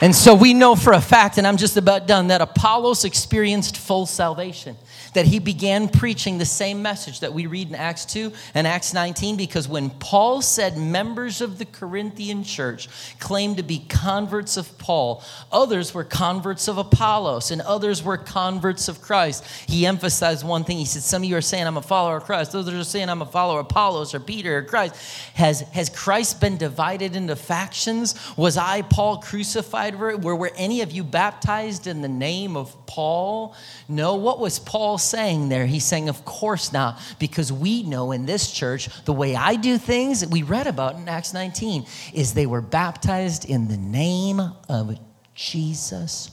And 0.00 0.14
so 0.14 0.34
we 0.34 0.52
know 0.52 0.76
for 0.76 0.92
a 0.92 1.00
fact, 1.00 1.38
and 1.38 1.46
I'm 1.46 1.56
just 1.56 1.76
about 1.76 2.06
done, 2.06 2.28
that 2.28 2.40
Apollos 2.40 3.04
experienced 3.04 3.76
full 3.76 4.04
salvation. 4.06 4.76
That 5.16 5.24
he 5.24 5.38
began 5.38 5.88
preaching 5.88 6.36
the 6.36 6.44
same 6.44 6.82
message 6.82 7.20
that 7.20 7.32
we 7.32 7.46
read 7.46 7.70
in 7.70 7.74
Acts 7.74 8.04
2 8.04 8.30
and 8.54 8.66
Acts 8.66 8.92
19 8.92 9.38
because 9.38 9.66
when 9.66 9.88
Paul 9.88 10.42
said 10.42 10.76
members 10.76 11.40
of 11.40 11.56
the 11.56 11.64
Corinthian 11.64 12.44
church 12.44 12.86
claimed 13.18 13.56
to 13.56 13.62
be 13.62 13.78
converts 13.78 14.58
of 14.58 14.76
Paul, 14.76 15.22
others 15.50 15.94
were 15.94 16.04
converts 16.04 16.68
of 16.68 16.76
Apollos 16.76 17.50
and 17.50 17.62
others 17.62 18.02
were 18.02 18.18
converts 18.18 18.88
of 18.88 19.00
Christ. 19.00 19.42
He 19.66 19.86
emphasized 19.86 20.46
one 20.46 20.64
thing. 20.64 20.76
He 20.76 20.84
said, 20.84 21.02
Some 21.02 21.22
of 21.22 21.28
you 21.30 21.38
are 21.38 21.40
saying 21.40 21.66
I'm 21.66 21.78
a 21.78 21.82
follower 21.82 22.18
of 22.18 22.24
Christ, 22.24 22.54
others 22.54 22.74
are 22.74 22.84
saying 22.84 23.08
I'm 23.08 23.22
a 23.22 23.26
follower 23.26 23.60
of 23.60 23.66
Apollos 23.66 24.12
or 24.12 24.20
Peter 24.20 24.58
or 24.58 24.62
Christ. 24.64 24.96
Has, 25.32 25.60
has 25.60 25.88
Christ 25.88 26.42
been 26.42 26.58
divided 26.58 27.16
into 27.16 27.36
factions? 27.36 28.14
Was 28.36 28.58
I, 28.58 28.82
Paul, 28.82 29.16
crucified? 29.16 29.98
Were, 29.98 30.18
were 30.18 30.52
any 30.56 30.82
of 30.82 30.92
you 30.92 31.04
baptized 31.04 31.86
in 31.86 32.02
the 32.02 32.08
name 32.08 32.54
of 32.54 32.76
Paul? 32.84 33.54
No. 33.88 34.16
What 34.16 34.40
was 34.40 34.58
Paul 34.58 34.98
saying 35.06 35.48
there? 35.48 35.66
He's 35.66 35.84
saying, 35.84 36.08
Of 36.08 36.24
course 36.24 36.72
not, 36.72 37.00
because 37.18 37.52
we 37.52 37.82
know 37.82 38.12
in 38.12 38.26
this 38.26 38.50
church 38.50 38.88
the 39.04 39.12
way 39.12 39.34
I 39.34 39.56
do 39.56 39.78
things 39.78 40.20
that 40.20 40.30
we 40.30 40.42
read 40.42 40.66
about 40.66 40.96
in 40.96 41.08
Acts 41.08 41.32
19 41.32 41.86
is 42.12 42.34
they 42.34 42.46
were 42.46 42.60
baptized 42.60 43.48
in 43.48 43.68
the 43.68 43.76
name 43.76 44.40
of 44.68 44.98
Jesus 45.34 46.30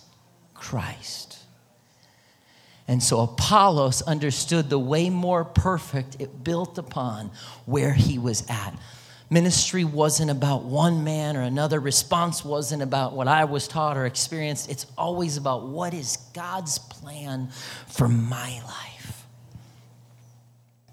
Christ. 0.54 1.40
And 2.88 3.02
so 3.02 3.22
Apollos 3.22 4.02
understood 4.02 4.70
the 4.70 4.80
way 4.80 5.10
more 5.10 5.46
perfect 5.46 6.18
it 6.20 6.44
built 6.44 6.78
upon 6.78 7.32
where 7.66 7.94
he 7.94 8.18
was 8.18 8.44
at. 8.50 8.74
Ministry 9.34 9.84
wasn't 9.84 10.30
about 10.30 10.64
one 10.64 11.04
man 11.04 11.36
or 11.36 11.42
another. 11.42 11.80
Response 11.80 12.46
wasn't 12.46 12.84
about 12.84 13.14
what 13.14 13.28
I 13.28 13.46
was 13.46 13.68
taught 13.68 13.98
or 13.98 14.06
experienced. 14.06 14.70
It's 14.70 14.86
always 14.96 15.38
about 15.38 15.68
what 15.68 15.96
is 15.96 16.18
God's 16.36 16.78
plan 16.78 17.50
for 17.88 18.08
my 18.08 18.62
life. 18.64 19.26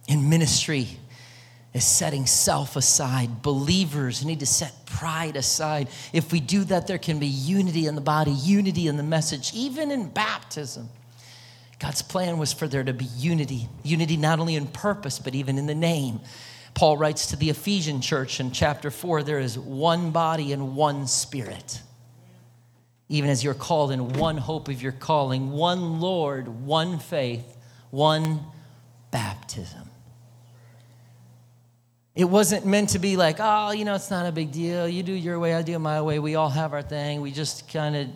In 0.09 0.30
ministry, 0.30 0.86
is 1.74 1.84
setting 1.84 2.24
self 2.24 2.76
aside. 2.76 3.43
Believers 3.43 4.24
need 4.24 4.41
to 4.41 4.47
set 4.47 4.86
pride 4.86 5.36
aside. 5.36 5.88
If 6.14 6.32
we 6.32 6.41
do 6.41 6.64
that, 6.64 6.86
there 6.86 6.99
can 6.99 7.18
be 7.18 7.26
unity 7.26 7.86
in 7.86 7.95
the 7.95 8.01
body, 8.01 8.32
unity 8.32 8.86
in 8.86 8.97
the 8.97 9.03
message, 9.03 9.53
even 9.55 9.91
in 9.91 10.09
baptism. 10.09 10.88
God's 11.78 12.01
plan 12.01 12.38
was 12.38 12.55
for 12.55 12.66
there 12.66 12.84
to 12.84 12.95
be 12.95 13.05
unity, 13.05 13.68
unity 13.82 14.16
not 14.16 14.41
only 14.41 14.57
in 14.57 14.66
purpose, 14.66 15.18
but 15.18 15.34
even 15.34 15.59
in 15.59 15.66
the 15.66 15.74
name. 15.74 16.20
Paul 16.74 16.96
writes 16.96 17.26
to 17.28 17.36
the 17.36 17.50
Ephesian 17.50 18.00
church 18.00 18.40
in 18.40 18.52
chapter 18.52 18.90
4 18.90 19.22
there 19.22 19.38
is 19.38 19.58
one 19.58 20.10
body 20.10 20.52
and 20.52 20.76
one 20.76 21.06
spirit. 21.06 21.80
Even 23.08 23.28
as 23.28 23.42
you're 23.42 23.54
called 23.54 23.90
in 23.90 24.10
one 24.10 24.36
hope 24.36 24.68
of 24.68 24.80
your 24.80 24.92
calling, 24.92 25.50
one 25.50 26.00
Lord, 26.00 26.48
one 26.48 26.98
faith, 26.98 27.56
one 27.90 28.40
baptism. 29.10 29.90
It 32.14 32.24
wasn't 32.24 32.66
meant 32.66 32.90
to 32.90 32.98
be 32.98 33.16
like, 33.16 33.36
oh, 33.38 33.70
you 33.70 33.84
know, 33.84 33.94
it's 33.94 34.10
not 34.10 34.26
a 34.26 34.32
big 34.32 34.52
deal. 34.52 34.88
You 34.88 35.02
do 35.02 35.12
your 35.12 35.38
way, 35.38 35.54
I 35.54 35.62
do 35.62 35.78
my 35.78 36.02
way. 36.02 36.18
We 36.18 36.34
all 36.34 36.50
have 36.50 36.72
our 36.72 36.82
thing. 36.82 37.20
We 37.20 37.30
just 37.30 37.72
kind 37.72 37.96
of, 37.96 38.08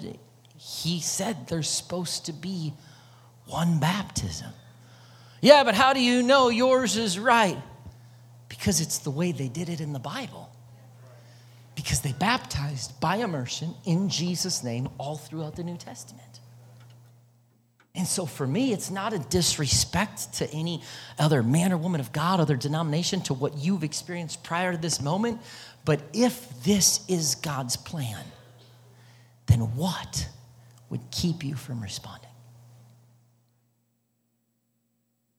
he 0.58 1.00
said 1.00 1.48
there's 1.48 1.68
supposed 1.68 2.26
to 2.26 2.32
be 2.32 2.74
one 3.46 3.78
baptism. 3.78 4.50
Yeah, 5.40 5.64
but 5.64 5.74
how 5.74 5.92
do 5.92 6.00
you 6.00 6.22
know 6.22 6.48
yours 6.48 6.96
is 6.96 7.18
right? 7.18 7.58
Because 8.64 8.80
it's 8.80 8.96
the 8.96 9.10
way 9.10 9.30
they 9.30 9.48
did 9.48 9.68
it 9.68 9.82
in 9.82 9.92
the 9.92 9.98
Bible. 9.98 10.50
Because 11.74 12.00
they 12.00 12.12
baptized 12.12 12.98
by 12.98 13.16
immersion 13.16 13.74
in 13.84 14.08
Jesus' 14.08 14.64
name 14.64 14.88
all 14.96 15.18
throughout 15.18 15.54
the 15.54 15.62
New 15.62 15.76
Testament. 15.76 16.40
And 17.94 18.06
so 18.06 18.24
for 18.24 18.46
me, 18.46 18.72
it's 18.72 18.90
not 18.90 19.12
a 19.12 19.18
disrespect 19.18 20.32
to 20.38 20.50
any 20.50 20.82
other 21.18 21.42
man 21.42 21.74
or 21.74 21.76
woman 21.76 22.00
of 22.00 22.10
God, 22.10 22.40
other 22.40 22.56
denomination, 22.56 23.20
to 23.24 23.34
what 23.34 23.54
you've 23.58 23.84
experienced 23.84 24.42
prior 24.42 24.72
to 24.72 24.78
this 24.78 24.98
moment. 24.98 25.42
But 25.84 26.00
if 26.14 26.48
this 26.64 27.04
is 27.06 27.34
God's 27.34 27.76
plan, 27.76 28.24
then 29.44 29.60
what 29.76 30.26
would 30.88 31.02
keep 31.10 31.44
you 31.44 31.54
from 31.54 31.82
responding? 31.82 32.30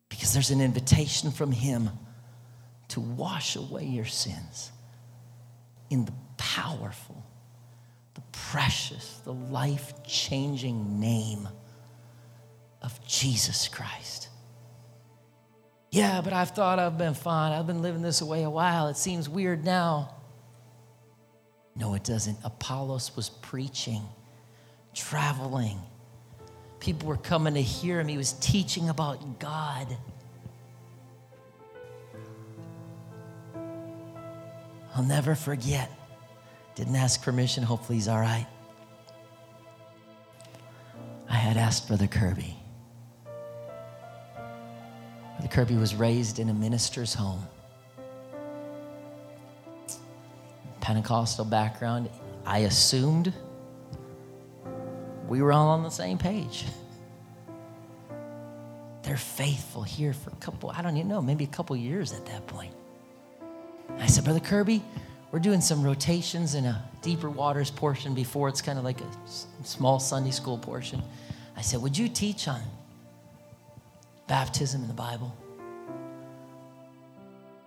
Because 0.10 0.32
there's 0.32 0.52
an 0.52 0.62
invitation 0.62 1.32
from 1.32 1.52
Him 1.52 1.90
to 2.90 3.00
wash 3.00 3.56
away 3.56 3.86
your 3.86 4.06
sins 4.06 4.72
in 5.90 6.06
the 6.06 6.14
powerful, 6.38 7.24
the 8.14 8.22
precious, 8.32 9.22
the 9.24 9.34
life 9.34 9.94
changing 10.04 11.00
name 11.00 11.48
of 12.82 13.06
Jesus 13.08 13.68
Christ. 13.68 14.30
Yeah, 15.92 16.22
but 16.22 16.34
I've 16.34 16.52
thought 16.52 16.78
I've 16.78 16.98
been 16.98 17.14
fine. 17.14 17.54
I've 17.54 17.68
been 17.68 17.82
living 17.82 18.02
this 18.02 18.22
way 18.22 18.44
a 18.44 18.50
while. 18.50 18.88
It 18.88 18.98
seems 18.98 19.30
weird 19.30 19.64
now. 19.64 20.14
No, 21.76 21.94
it 21.94 22.04
doesn't. 22.04 22.38
Apollos 22.44 23.16
was 23.16 23.30
preaching, 23.30 24.02
traveling. 24.94 25.80
People 26.80 27.08
were 27.08 27.18
coming 27.18 27.54
to 27.54 27.62
hear 27.62 28.00
him. 28.00 28.08
He 28.08 28.18
was 28.18 28.34
teaching 28.34 28.90
about 28.90 29.40
God. 29.40 29.88
I'll 34.96 35.04
never 35.04 35.36
forget. 35.36 35.92
Didn't 36.76 36.96
ask 36.96 37.22
permission. 37.22 37.64
Hopefully, 37.64 37.98
he's 37.98 38.08
all 38.08 38.20
right. 38.20 38.48
I 41.30 41.36
had 41.36 41.58
asked 41.58 41.90
Brother 41.90 42.08
Kirby. 42.08 42.56
Brother 45.34 45.50
Kirby 45.50 45.76
was 45.76 45.96
raised 45.96 46.40
in 46.40 46.48
a 46.48 46.54
minister's 46.54 47.14
home. 47.14 47.46
Pentecostal 50.80 51.44
background. 51.44 52.10
I 52.46 52.60
assumed 52.60 53.34
we 55.28 55.42
were 55.42 55.52
all 55.52 55.70
on 55.70 55.84
the 55.84 55.90
same 55.90 56.18
page. 56.18 56.66
They're 59.04 59.18
faithful 59.18 59.84
here 59.84 60.14
for 60.14 60.30
a 60.30 60.36
couple, 60.36 60.72
I 60.72 60.82
don't 60.82 60.96
even 60.96 61.10
know, 61.10 61.22
maybe 61.22 61.44
a 61.44 61.48
couple 61.48 61.76
years 61.76 62.14
at 62.14 62.26
that 62.28 62.48
point. 62.48 62.74
I 64.00 64.08
said, 64.08 64.24
Brother 64.24 64.40
Kirby, 64.40 64.84
we're 65.32 65.40
doing 65.40 65.62
some 65.62 65.84
rotations 65.84 66.56
in 66.56 66.66
a 66.66 66.84
deeper 67.02 67.30
waters 67.30 67.72
portion 67.72 68.14
before 68.14 68.50
it's 68.50 68.62
kind 68.62 68.78
of 68.78 68.86
like 68.86 69.02
a 69.02 69.08
small 69.64 70.00
Sunday 70.00 70.32
school 70.32 70.58
portion. 70.58 71.02
I 71.58 71.62
said, 71.62 71.82
Would 71.82 71.98
you 71.98 72.08
teach 72.08 72.48
on 72.48 72.62
baptism 74.28 74.82
in 74.82 74.88
the 74.88 74.94
Bible? 74.94 75.36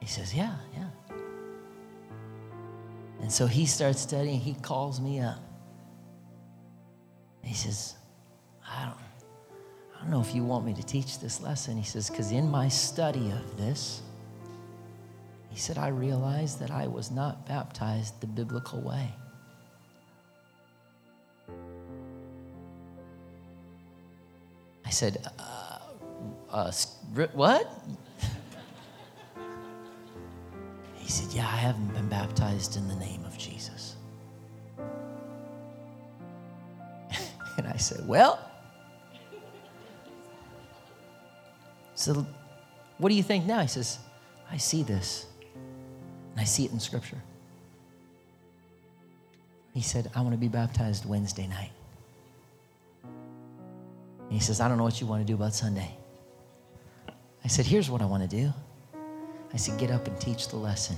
He 0.00 0.06
says, 0.06 0.34
Yeah, 0.34 0.54
yeah. 0.74 1.16
And 3.20 3.32
so 3.32 3.46
he 3.46 3.66
starts 3.66 4.00
studying. 4.00 4.40
He 4.40 4.54
calls 4.54 5.00
me 5.00 5.20
up. 5.20 5.38
He 7.42 7.54
says, 7.54 7.94
I 8.66 8.84
don't, 8.84 8.98
I 9.96 10.02
don't 10.02 10.10
know 10.10 10.20
if 10.20 10.34
you 10.34 10.44
want 10.44 10.64
me 10.64 10.74
to 10.74 10.82
teach 10.82 11.18
this 11.18 11.40
lesson. 11.40 11.76
He 11.76 11.84
says, 11.84 12.10
because 12.10 12.30
in 12.30 12.50
my 12.50 12.68
study 12.68 13.30
of 13.30 13.56
this, 13.56 14.02
he 15.50 15.58
said, 15.58 15.78
I 15.78 15.88
realized 15.88 16.60
that 16.60 16.70
I 16.70 16.86
was 16.86 17.10
not 17.10 17.46
baptized 17.46 18.20
the 18.20 18.26
biblical 18.26 18.80
way. 18.80 19.14
I 24.84 24.90
said, 24.90 25.26
uh, 25.38 25.78
uh, 26.50 26.72
What? 27.32 27.72
he 30.96 31.10
said, 31.10 31.34
Yeah, 31.34 31.46
I 31.46 31.56
haven't 31.56 31.94
been 31.94 32.08
baptized 32.08 32.76
in 32.76 32.88
the 32.88 32.96
name 32.96 33.24
of 33.24 33.36
Jesus. 33.36 33.96
and 37.58 37.66
I 37.66 37.76
said, 37.76 38.06
Well, 38.08 38.38
so 41.94 42.26
what 42.96 43.10
do 43.10 43.14
you 43.14 43.22
think 43.22 43.44
now? 43.44 43.60
He 43.60 43.68
says, 43.68 43.98
I 44.50 44.56
see 44.56 44.82
this. 44.82 45.27
And 46.38 46.44
I 46.44 46.46
see 46.46 46.64
it 46.64 46.70
in 46.70 46.78
Scripture. 46.78 47.20
He 49.74 49.80
said, 49.80 50.08
I 50.14 50.20
want 50.20 50.34
to 50.34 50.38
be 50.38 50.46
baptized 50.46 51.04
Wednesday 51.04 51.48
night. 51.48 51.72
And 53.02 54.32
he 54.32 54.38
says, 54.38 54.60
I 54.60 54.68
don't 54.68 54.78
know 54.78 54.84
what 54.84 55.00
you 55.00 55.08
want 55.08 55.20
to 55.20 55.26
do 55.26 55.34
about 55.34 55.52
Sunday. 55.52 55.92
I 57.44 57.48
said, 57.48 57.66
Here's 57.66 57.90
what 57.90 58.02
I 58.02 58.04
want 58.04 58.22
to 58.22 58.28
do. 58.28 58.52
I 59.52 59.56
said, 59.56 59.80
Get 59.80 59.90
up 59.90 60.06
and 60.06 60.20
teach 60.20 60.46
the 60.46 60.54
lesson. 60.54 60.94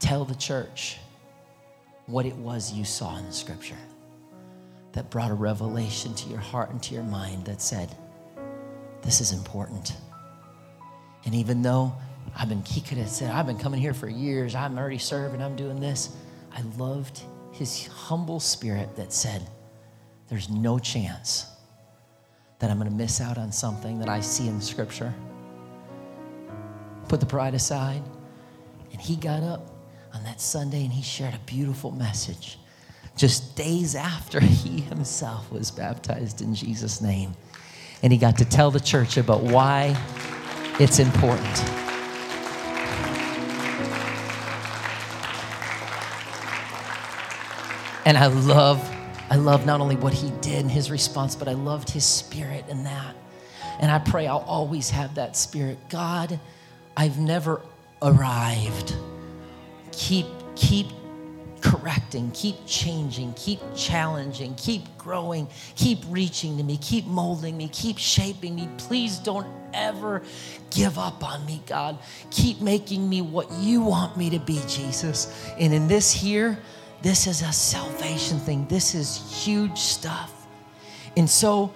Tell 0.00 0.26
the 0.26 0.34
church 0.34 0.98
what 2.04 2.26
it 2.26 2.36
was 2.36 2.74
you 2.74 2.84
saw 2.84 3.16
in 3.16 3.24
the 3.24 3.32
scripture 3.32 3.78
that 4.92 5.08
brought 5.08 5.30
a 5.30 5.34
revelation 5.34 6.14
to 6.16 6.28
your 6.28 6.40
heart 6.40 6.68
and 6.68 6.82
to 6.82 6.92
your 6.92 7.04
mind 7.04 7.46
that 7.46 7.62
said, 7.62 7.96
This 9.00 9.22
is 9.22 9.32
important. 9.32 9.94
And 11.24 11.34
even 11.34 11.62
though 11.62 11.94
I've 12.34 12.48
been, 12.48 12.64
he 12.64 12.80
could 12.80 12.98
have 12.98 13.08
said, 13.08 13.30
I've 13.30 13.46
been 13.46 13.58
coming 13.58 13.80
here 13.80 13.94
for 13.94 14.08
years. 14.08 14.54
I'm 14.54 14.78
already 14.78 14.98
serving. 14.98 15.42
I'm 15.42 15.56
doing 15.56 15.80
this. 15.80 16.16
I 16.52 16.62
loved 16.78 17.20
his 17.52 17.86
humble 17.86 18.40
spirit 18.40 18.96
that 18.96 19.12
said, 19.12 19.42
There's 20.28 20.48
no 20.48 20.78
chance 20.78 21.46
that 22.58 22.70
I'm 22.70 22.78
going 22.78 22.90
to 22.90 22.96
miss 22.96 23.20
out 23.20 23.38
on 23.38 23.52
something 23.52 23.98
that 23.98 24.08
I 24.08 24.20
see 24.20 24.48
in 24.48 24.60
Scripture. 24.60 25.12
Put 27.08 27.20
the 27.20 27.26
pride 27.26 27.54
aside. 27.54 28.02
And 28.92 29.00
he 29.00 29.16
got 29.16 29.42
up 29.42 29.68
on 30.14 30.22
that 30.24 30.40
Sunday 30.40 30.84
and 30.84 30.92
he 30.92 31.02
shared 31.02 31.34
a 31.34 31.40
beautiful 31.46 31.90
message 31.90 32.58
just 33.16 33.56
days 33.56 33.94
after 33.94 34.40
he 34.40 34.80
himself 34.80 35.50
was 35.50 35.70
baptized 35.70 36.40
in 36.40 36.54
Jesus' 36.54 37.00
name. 37.00 37.34
And 38.02 38.12
he 38.12 38.18
got 38.18 38.36
to 38.38 38.44
tell 38.44 38.70
the 38.70 38.80
church 38.80 39.16
about 39.16 39.42
why 39.42 39.96
it's 40.78 40.98
important. 40.98 41.81
And 48.04 48.18
I 48.18 48.26
love, 48.26 48.80
I 49.30 49.36
love 49.36 49.64
not 49.64 49.80
only 49.80 49.96
what 49.96 50.12
he 50.12 50.30
did 50.40 50.60
and 50.60 50.70
his 50.70 50.90
response, 50.90 51.36
but 51.36 51.48
I 51.48 51.52
loved 51.52 51.88
his 51.88 52.04
spirit 52.04 52.64
in 52.68 52.84
that. 52.84 53.14
And 53.80 53.90
I 53.90 53.98
pray 53.98 54.26
I'll 54.26 54.38
always 54.38 54.90
have 54.90 55.14
that 55.14 55.36
spirit. 55.36 55.78
God, 55.88 56.38
I've 56.96 57.18
never 57.18 57.62
arrived. 58.02 58.96
Keep, 59.92 60.26
keep 60.56 60.86
correcting, 61.60 62.30
keep 62.32 62.56
changing, 62.66 63.32
keep 63.34 63.60
challenging, 63.76 64.54
keep 64.56 64.82
growing, 64.98 65.46
keep 65.76 66.00
reaching 66.08 66.56
to 66.56 66.62
me, 66.64 66.76
keep 66.78 67.06
molding 67.06 67.56
me, 67.56 67.68
keep 67.68 67.98
shaping 67.98 68.56
me. 68.56 68.68
Please 68.78 69.18
don't 69.18 69.46
ever 69.72 70.22
give 70.70 70.98
up 70.98 71.24
on 71.24 71.46
me, 71.46 71.62
God. 71.66 71.98
Keep 72.30 72.60
making 72.60 73.08
me 73.08 73.22
what 73.22 73.50
you 73.52 73.80
want 73.80 74.16
me 74.16 74.28
to 74.30 74.40
be, 74.40 74.60
Jesus. 74.66 75.48
And 75.58 75.72
in 75.72 75.86
this 75.86 76.12
here, 76.12 76.58
this 77.02 77.26
is 77.26 77.42
a 77.42 77.52
salvation 77.52 78.38
thing. 78.38 78.66
This 78.66 78.94
is 78.94 79.44
huge 79.44 79.78
stuff. 79.78 80.46
And 81.16 81.28
so 81.28 81.74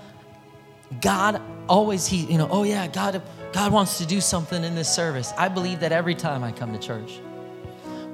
God 1.00 1.42
always 1.68 2.06
he, 2.06 2.24
you 2.26 2.38
know, 2.38 2.48
oh 2.50 2.62
yeah, 2.62 2.86
God 2.86 3.22
God 3.52 3.72
wants 3.72 3.98
to 3.98 4.06
do 4.06 4.20
something 4.20 4.62
in 4.64 4.74
this 4.74 4.92
service. 4.92 5.32
I 5.36 5.48
believe 5.48 5.80
that 5.80 5.92
every 5.92 6.14
time 6.14 6.44
I 6.44 6.52
come 6.52 6.72
to 6.72 6.78
church. 6.78 7.20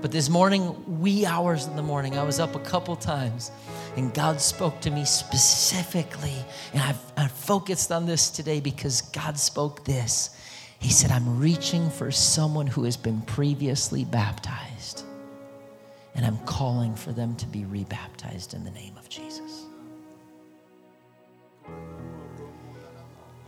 But 0.01 0.11
this 0.11 0.29
morning, 0.29 1.01
wee 1.01 1.25
hours 1.25 1.67
in 1.67 1.77
the 1.77 1.83
morning, 1.83 2.19
I 2.19 2.25
was 2.25 2.41
up 2.41 2.57
a 2.57 2.61
couple 2.61 2.97
times 2.97 3.53
and 3.97 4.13
God 4.13 4.41
spoke 4.41 4.81
to 4.81 4.91
me 4.91 5.05
specifically. 5.05 6.35
And 6.73 6.83
I've, 6.83 6.99
I've 7.17 7.33
focused 7.33 7.93
on 7.93 8.07
this 8.07 8.31
today 8.31 8.61
because 8.61 9.03
God 9.03 9.39
spoke 9.39 9.85
this. 9.85 10.37
He 10.81 10.91
said, 10.91 11.13
I'm 11.13 11.39
reaching 11.39 11.89
for 11.91 12.11
someone 12.11 12.67
who 12.67 12.85
has 12.85 12.97
been 12.97 13.21
previously 13.23 14.05
baptized, 14.05 15.05
and 16.15 16.27
I'm 16.27 16.39
calling 16.39 16.95
for 16.95 17.13
them 17.13 17.35
to 17.37 17.47
be 17.47 17.65
rebaptized 17.65 18.55
in 18.55 18.65
the 18.65 18.71
name 18.71 18.97
of 18.99 19.09
Jesus. 19.09 19.65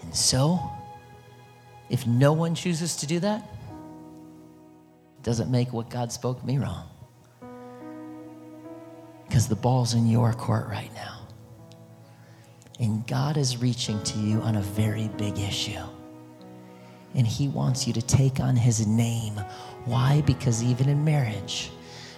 And 0.02 0.14
so, 0.14 0.58
if 1.90 2.06
no 2.06 2.32
one 2.32 2.54
chooses 2.54 2.96
to 2.96 3.06
do 3.06 3.20
that, 3.20 3.46
doesn't 5.22 5.50
make 5.50 5.72
what 5.72 5.88
God 5.88 6.12
spoke 6.12 6.44
me 6.44 6.58
wrong. 6.58 6.86
Because 9.26 9.48
the 9.48 9.56
ball's 9.56 9.94
in 9.94 10.06
your 10.06 10.32
court 10.32 10.68
right 10.68 10.92
now. 10.94 11.26
And 12.78 13.06
God 13.06 13.36
is 13.36 13.58
reaching 13.58 14.02
to 14.02 14.18
you 14.18 14.40
on 14.40 14.56
a 14.56 14.60
very 14.60 15.08
big 15.16 15.38
issue. 15.38 15.80
And 17.14 17.26
He 17.26 17.48
wants 17.48 17.86
you 17.86 17.92
to 17.94 18.02
take 18.02 18.40
on 18.40 18.56
His 18.56 18.86
name. 18.86 19.34
Why? 19.84 20.22
Because 20.26 20.62
even 20.62 20.88
in 20.88 21.04
marriage, 21.04 21.70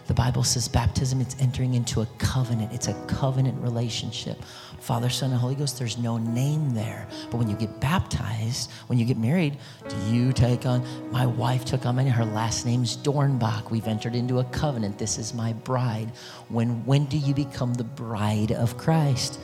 the 0.07 0.15
Bible 0.15 0.45
says 0.45 0.69
baptism, 0.69 1.21
it's 1.21 1.37
entering 1.41 1.75
into 1.75 2.01
a 2.01 2.07
covenant. 2.19 2.73
It's 2.73 2.87
a 2.87 2.95
covenant 3.07 3.61
relationship. 3.61 4.41
Father, 4.79 5.11
Son, 5.11 5.33
and 5.33 5.41
Holy 5.41 5.57
Ghost, 5.57 5.79
there's 5.79 5.99
no 5.99 6.17
name 6.17 6.75
there. 6.75 7.09
But 7.31 7.39
when 7.39 7.51
you 7.51 7.57
get 7.57 7.81
baptized, 7.81 8.71
when 8.87 9.01
you 9.01 9.05
get 9.05 9.17
married, 9.17 9.59
do 9.89 9.97
you 10.09 10.33
take 10.33 10.65
on? 10.65 10.85
My 11.11 11.27
wife 11.27 11.65
took 11.65 11.87
on. 11.87 11.97
Her 11.97 12.25
last 12.25 12.67
name's 12.67 12.97
Dornbach. 12.97 13.71
We've 13.71 13.87
entered 13.89 14.15
into 14.15 14.39
a 14.39 14.45
covenant. 14.45 14.99
This 14.99 15.19
is 15.19 15.35
my 15.35 15.55
bride. 15.55 16.13
When, 16.49 16.85
when 16.85 17.07
do 17.07 17.17
you 17.17 17.35
become 17.35 17.75
the 17.75 17.85
bride 17.85 18.53
of 18.53 18.77
Christ? 18.77 19.41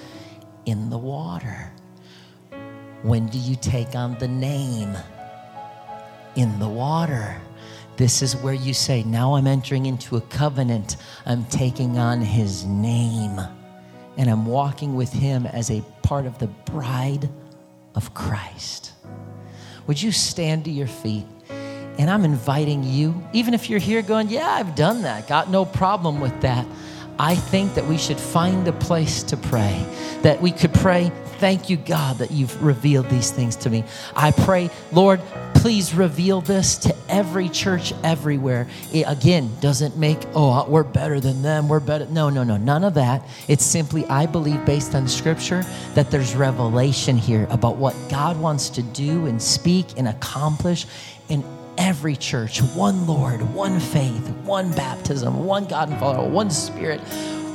In 0.67 0.91
the 0.91 0.99
water. 0.99 1.73
When 3.03 3.27
do 3.27 3.39
you 3.39 3.57
take 3.57 3.97
on 3.97 4.17
the 4.19 4.29
name? 4.29 4.97
In 6.37 6.59
the 6.61 6.69
water. 6.69 7.41
This 8.03 8.21
is 8.21 8.35
where 8.35 8.53
you 8.53 8.75
say, 8.75 9.05
Now 9.05 9.37
I'm 9.37 9.47
entering 9.47 9.87
into 9.87 10.17
a 10.17 10.21
covenant. 10.23 10.97
I'm 11.25 11.45
taking 11.45 11.99
on 11.99 12.21
his 12.21 12.65
name. 12.65 13.41
And 14.17 14.29
I'm 14.29 14.45
walking 14.45 14.97
with 14.97 15.13
him 15.13 15.47
as 15.47 15.71
a 15.71 15.83
part 16.03 16.27
of 16.27 16.37
the 16.41 16.49
bride 16.49 17.31
of 17.95 18.13
Christ. 18.13 18.91
Would 19.87 20.03
you 20.03 20.11
stand 20.11 20.65
to 20.65 20.71
your 20.73 20.89
feet? 20.89 21.27
And 21.97 22.11
I'm 22.11 22.25
inviting 22.25 22.83
you, 22.83 23.23
even 23.33 23.55
if 23.55 23.71
you're 23.71 23.79
here 23.79 24.03
going, 24.03 24.29
Yeah, 24.31 24.51
I've 24.51 24.75
done 24.75 25.03
that, 25.03 25.29
got 25.29 25.49
no 25.49 25.65
problem 25.65 26.21
with 26.21 26.41
that. 26.41 26.67
I 27.23 27.37
think 27.37 27.75
that 27.77 27.87
we 27.87 27.99
should 27.99 28.19
find 28.19 28.67
a 28.67 28.73
place 28.73 29.23
to 29.25 29.37
pray, 29.37 29.87
that 30.23 30.43
we 30.43 30.51
could 30.51 30.75
pray, 30.75 31.13
Thank 31.43 31.69
you, 31.69 31.77
God, 31.77 32.19
that 32.19 32.31
you've 32.31 32.63
revealed 32.63 33.11
these 33.11 33.33
things 33.33 33.57
to 33.57 33.69
me. 33.69 33.83
I 34.15 34.31
pray, 34.31 34.71
Lord, 34.93 35.21
please 35.57 35.93
reveal 35.93 36.41
this 36.41 36.79
to 36.79 36.95
every 37.09 37.49
church 37.49 37.93
everywhere. 38.05 38.69
It, 38.93 39.07
again, 39.09 39.51
doesn't 39.61 39.97
make, 39.97 40.19
oh, 40.37 40.53
uh, 40.53 40.69
we're 40.69 40.85
better 40.85 41.19
than 41.19 41.43
them, 41.43 41.69
we're 41.69 41.81
better. 41.81 42.07
No, 42.07 42.31
no, 42.31 42.45
no, 42.45 42.59
none 42.59 42.85
of 42.85 42.95
that. 42.95 43.27
It's 43.49 43.65
simply, 43.65 44.07
I 44.07 44.27
believe, 44.27 44.65
based 44.65 44.95
on 44.95 45.09
scripture, 45.09 45.65
that 45.95 46.13
there's 46.13 46.37
revelation 46.37 47.17
here 47.17 47.49
about 47.51 47.75
what 47.75 47.97
God 48.09 48.39
wants 48.39 48.71
to 48.71 48.83
do 48.85 49.27
and 49.27 49.43
speak 49.43 49.99
and 49.99 50.07
accomplish 50.07 50.87
in 51.29 51.43
every 51.79 52.17
church 52.17 52.61
one 52.61 53.07
Lord, 53.07 53.41
one 53.55 53.81
faith, 53.81 54.29
one 54.45 54.73
baptism, 54.73 55.45
one 55.45 55.67
God 55.67 55.91
and 55.91 55.99
Father, 55.99 56.29
one 56.29 56.51
Spirit. 56.51 57.01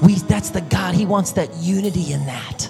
We, 0.02 0.16
that's 0.16 0.52
the 0.52 0.62
God. 0.62 0.96
He 0.96 1.06
wants 1.06 1.32
that 1.34 1.54
unity 1.56 2.14
in 2.14 2.26
that. 2.26 2.70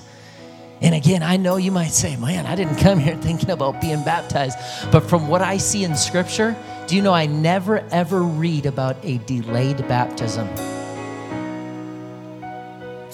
And 0.82 0.94
again, 0.94 1.24
I 1.24 1.38
know 1.38 1.58
you 1.58 1.72
might 1.72 1.92
say, 1.92 2.16
man, 2.16 2.46
I 2.46 2.56
didn't 2.56 2.78
come 2.78 3.00
here 3.00 3.16
thinking 3.22 3.50
about 3.50 3.82
being 3.82 4.04
baptized. 4.04 4.58
But 4.92 5.02
from 5.02 5.28
what 5.28 5.42
I 5.42 5.58
see 5.58 5.84
in 5.84 5.96
Scripture, 5.96 6.56
do 6.88 6.96
you 6.96 7.02
know 7.02 7.14
I 7.14 7.26
never 7.26 7.80
ever 7.92 8.22
read 8.22 8.66
about 8.66 8.98
a 9.04 9.18
delayed 9.20 9.88
baptism? 9.88 10.48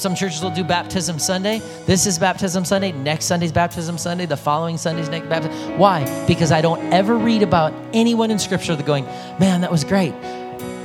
Some 0.03 0.15
churches 0.15 0.43
will 0.43 0.51
do 0.51 0.65
baptism 0.65 1.17
Sunday. 1.17 1.59
This 1.85 2.05
is 2.05 2.19
baptism 2.19 2.65
Sunday. 2.65 2.91
Next 2.91 3.23
Sunday's 3.23 3.53
baptism 3.53 3.97
Sunday. 3.97 4.25
The 4.25 4.35
following 4.35 4.77
Sunday's 4.77 5.07
next 5.07 5.29
baptism. 5.29 5.79
Why? 5.79 6.03
Because 6.27 6.51
I 6.51 6.59
don't 6.59 6.91
ever 6.91 7.17
read 7.17 7.41
about 7.41 7.73
anyone 7.93 8.29
in 8.29 8.37
Scripture 8.37 8.75
that 8.75 8.85
going, 8.85 9.05
man, 9.39 9.61
that 9.61 9.71
was 9.71 9.85
great. 9.85 10.13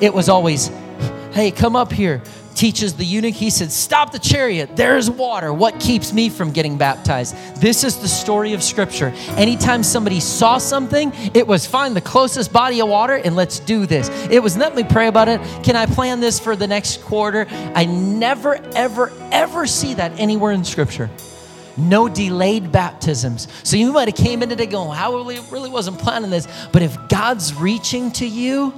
It 0.01 0.15
was 0.15 0.29
always, 0.29 0.69
hey, 1.33 1.51
come 1.51 1.75
up 1.75 1.91
here 1.91 2.23
teaches 2.59 2.95
the 2.95 3.05
eunuch, 3.05 3.35
he 3.35 3.51
said, 3.51 3.71
Stop 3.71 4.11
the 4.11 4.19
chariot. 4.19 4.75
There's 4.75 5.09
water. 5.09 5.53
What 5.53 5.79
keeps 5.79 6.13
me 6.13 6.29
from 6.29 6.51
getting 6.51 6.77
baptized? 6.77 7.37
This 7.61 7.85
is 7.85 7.99
the 7.99 8.09
story 8.09 8.53
of 8.53 8.65
Scripture. 8.65 9.13
Anytime 9.37 9.85
somebody 9.85 10.19
saw 10.19 10.59
something, 10.59 11.13
it 11.35 11.47
was 11.47 11.67
find 11.67 11.95
the 11.95 12.01
closest 12.01 12.53
body 12.53 12.81
of 12.81 12.89
water 12.89 13.15
and 13.15 13.37
let's 13.37 13.61
do 13.61 13.87
this. 13.87 14.09
It 14.29 14.43
was 14.43 14.57
let 14.57 14.75
me 14.75 14.83
pray 14.83 15.07
about 15.07 15.29
it. 15.29 15.41
Can 15.63 15.77
I 15.77 15.87
plan 15.87 16.19
this 16.19 16.41
for 16.41 16.57
the 16.57 16.67
next 16.67 17.01
quarter? 17.03 17.47
I 17.77 17.85
never, 17.85 18.57
ever, 18.75 19.13
ever 19.31 19.67
see 19.67 19.95
that 19.95 20.19
anywhere 20.19 20.51
in 20.53 20.65
Scripture 20.65 21.09
no 21.77 22.09
delayed 22.09 22.73
baptisms. 22.73 23.47
So 23.63 23.77
you 23.77 23.93
might 23.93 24.09
have 24.09 24.17
came 24.17 24.43
in 24.43 24.49
today 24.49 24.67
going, 24.67 24.91
"How 24.91 25.15
really, 25.15 25.39
really 25.49 25.71
wasn't 25.71 25.97
planning 26.01 26.29
this." 26.29 26.49
But 26.73 26.83
if 26.83 26.99
God's 27.09 27.55
reaching 27.55 28.11
to 28.13 28.27
you, 28.27 28.73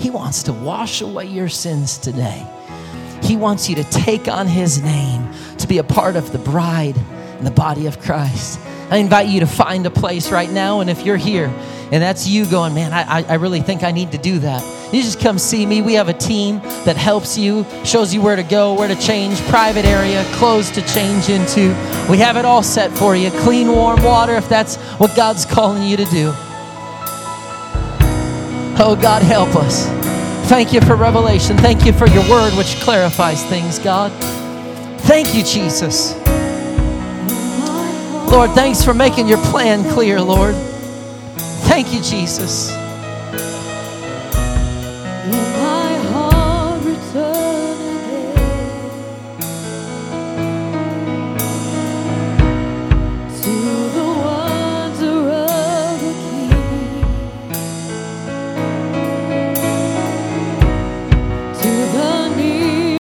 he 0.00 0.08
wants 0.08 0.44
to 0.44 0.52
wash 0.54 1.02
away 1.02 1.26
your 1.26 1.50
sins 1.50 1.98
today. 1.98 2.46
He 3.22 3.36
wants 3.36 3.68
you 3.68 3.76
to 3.76 3.84
take 3.84 4.28
on 4.28 4.46
His 4.46 4.82
name, 4.82 5.28
to 5.58 5.68
be 5.68 5.76
a 5.76 5.84
part 5.84 6.16
of 6.16 6.32
the 6.32 6.38
bride 6.38 6.96
and 6.96 7.46
the 7.46 7.50
body 7.50 7.86
of 7.86 8.00
Christ. 8.00 8.58
I 8.90 8.96
invite 8.96 9.28
you 9.28 9.40
to 9.40 9.46
find 9.46 9.84
a 9.84 9.90
place 9.90 10.32
right 10.32 10.50
now, 10.50 10.80
and 10.80 10.88
if 10.88 11.04
you're 11.04 11.18
here 11.18 11.52
and 11.92 12.00
that's 12.00 12.26
you 12.26 12.46
going, 12.46 12.72
man, 12.72 12.92
I, 12.92 13.24
I 13.24 13.34
really 13.34 13.60
think 13.60 13.82
I 13.82 13.90
need 13.90 14.12
to 14.12 14.18
do 14.18 14.38
that, 14.38 14.62
you 14.94 15.02
just 15.02 15.20
come 15.20 15.38
see 15.38 15.66
me. 15.66 15.82
We 15.82 15.94
have 15.94 16.08
a 16.08 16.12
team 16.12 16.60
that 16.84 16.96
helps 16.96 17.36
you, 17.36 17.66
shows 17.84 18.14
you 18.14 18.22
where 18.22 18.36
to 18.36 18.44
go, 18.44 18.74
where 18.74 18.88
to 18.88 18.94
change, 18.94 19.40
private 19.48 19.84
area, 19.84 20.24
clothes 20.34 20.70
to 20.72 20.82
change 20.86 21.28
into. 21.28 21.68
We 22.08 22.18
have 22.18 22.36
it 22.36 22.44
all 22.44 22.62
set 22.62 22.90
for 22.92 23.16
you 23.16 23.30
clean, 23.30 23.68
warm 23.68 24.02
water 24.02 24.36
if 24.36 24.48
that's 24.48 24.76
what 24.98 25.14
God's 25.14 25.44
calling 25.44 25.82
you 25.82 25.96
to 25.96 26.04
do. 26.06 26.32
Oh, 28.78 28.98
God, 29.00 29.22
help 29.22 29.56
us. 29.56 29.86
Thank 30.48 30.72
you 30.72 30.80
for 30.80 30.96
revelation. 30.96 31.56
Thank 31.56 31.84
you 31.84 31.92
for 31.92 32.08
your 32.08 32.28
word, 32.28 32.52
which 32.54 32.76
clarifies 32.80 33.44
things, 33.44 33.78
God. 33.78 34.10
Thank 35.02 35.34
you, 35.34 35.42
Jesus. 35.42 36.14
Lord, 38.30 38.50
thanks 38.52 38.84
for 38.84 38.94
making 38.94 39.28
your 39.28 39.42
plan 39.46 39.82
clear, 39.90 40.20
Lord. 40.20 40.54
Thank 41.66 41.92
you, 41.92 42.00
Jesus. 42.00 42.70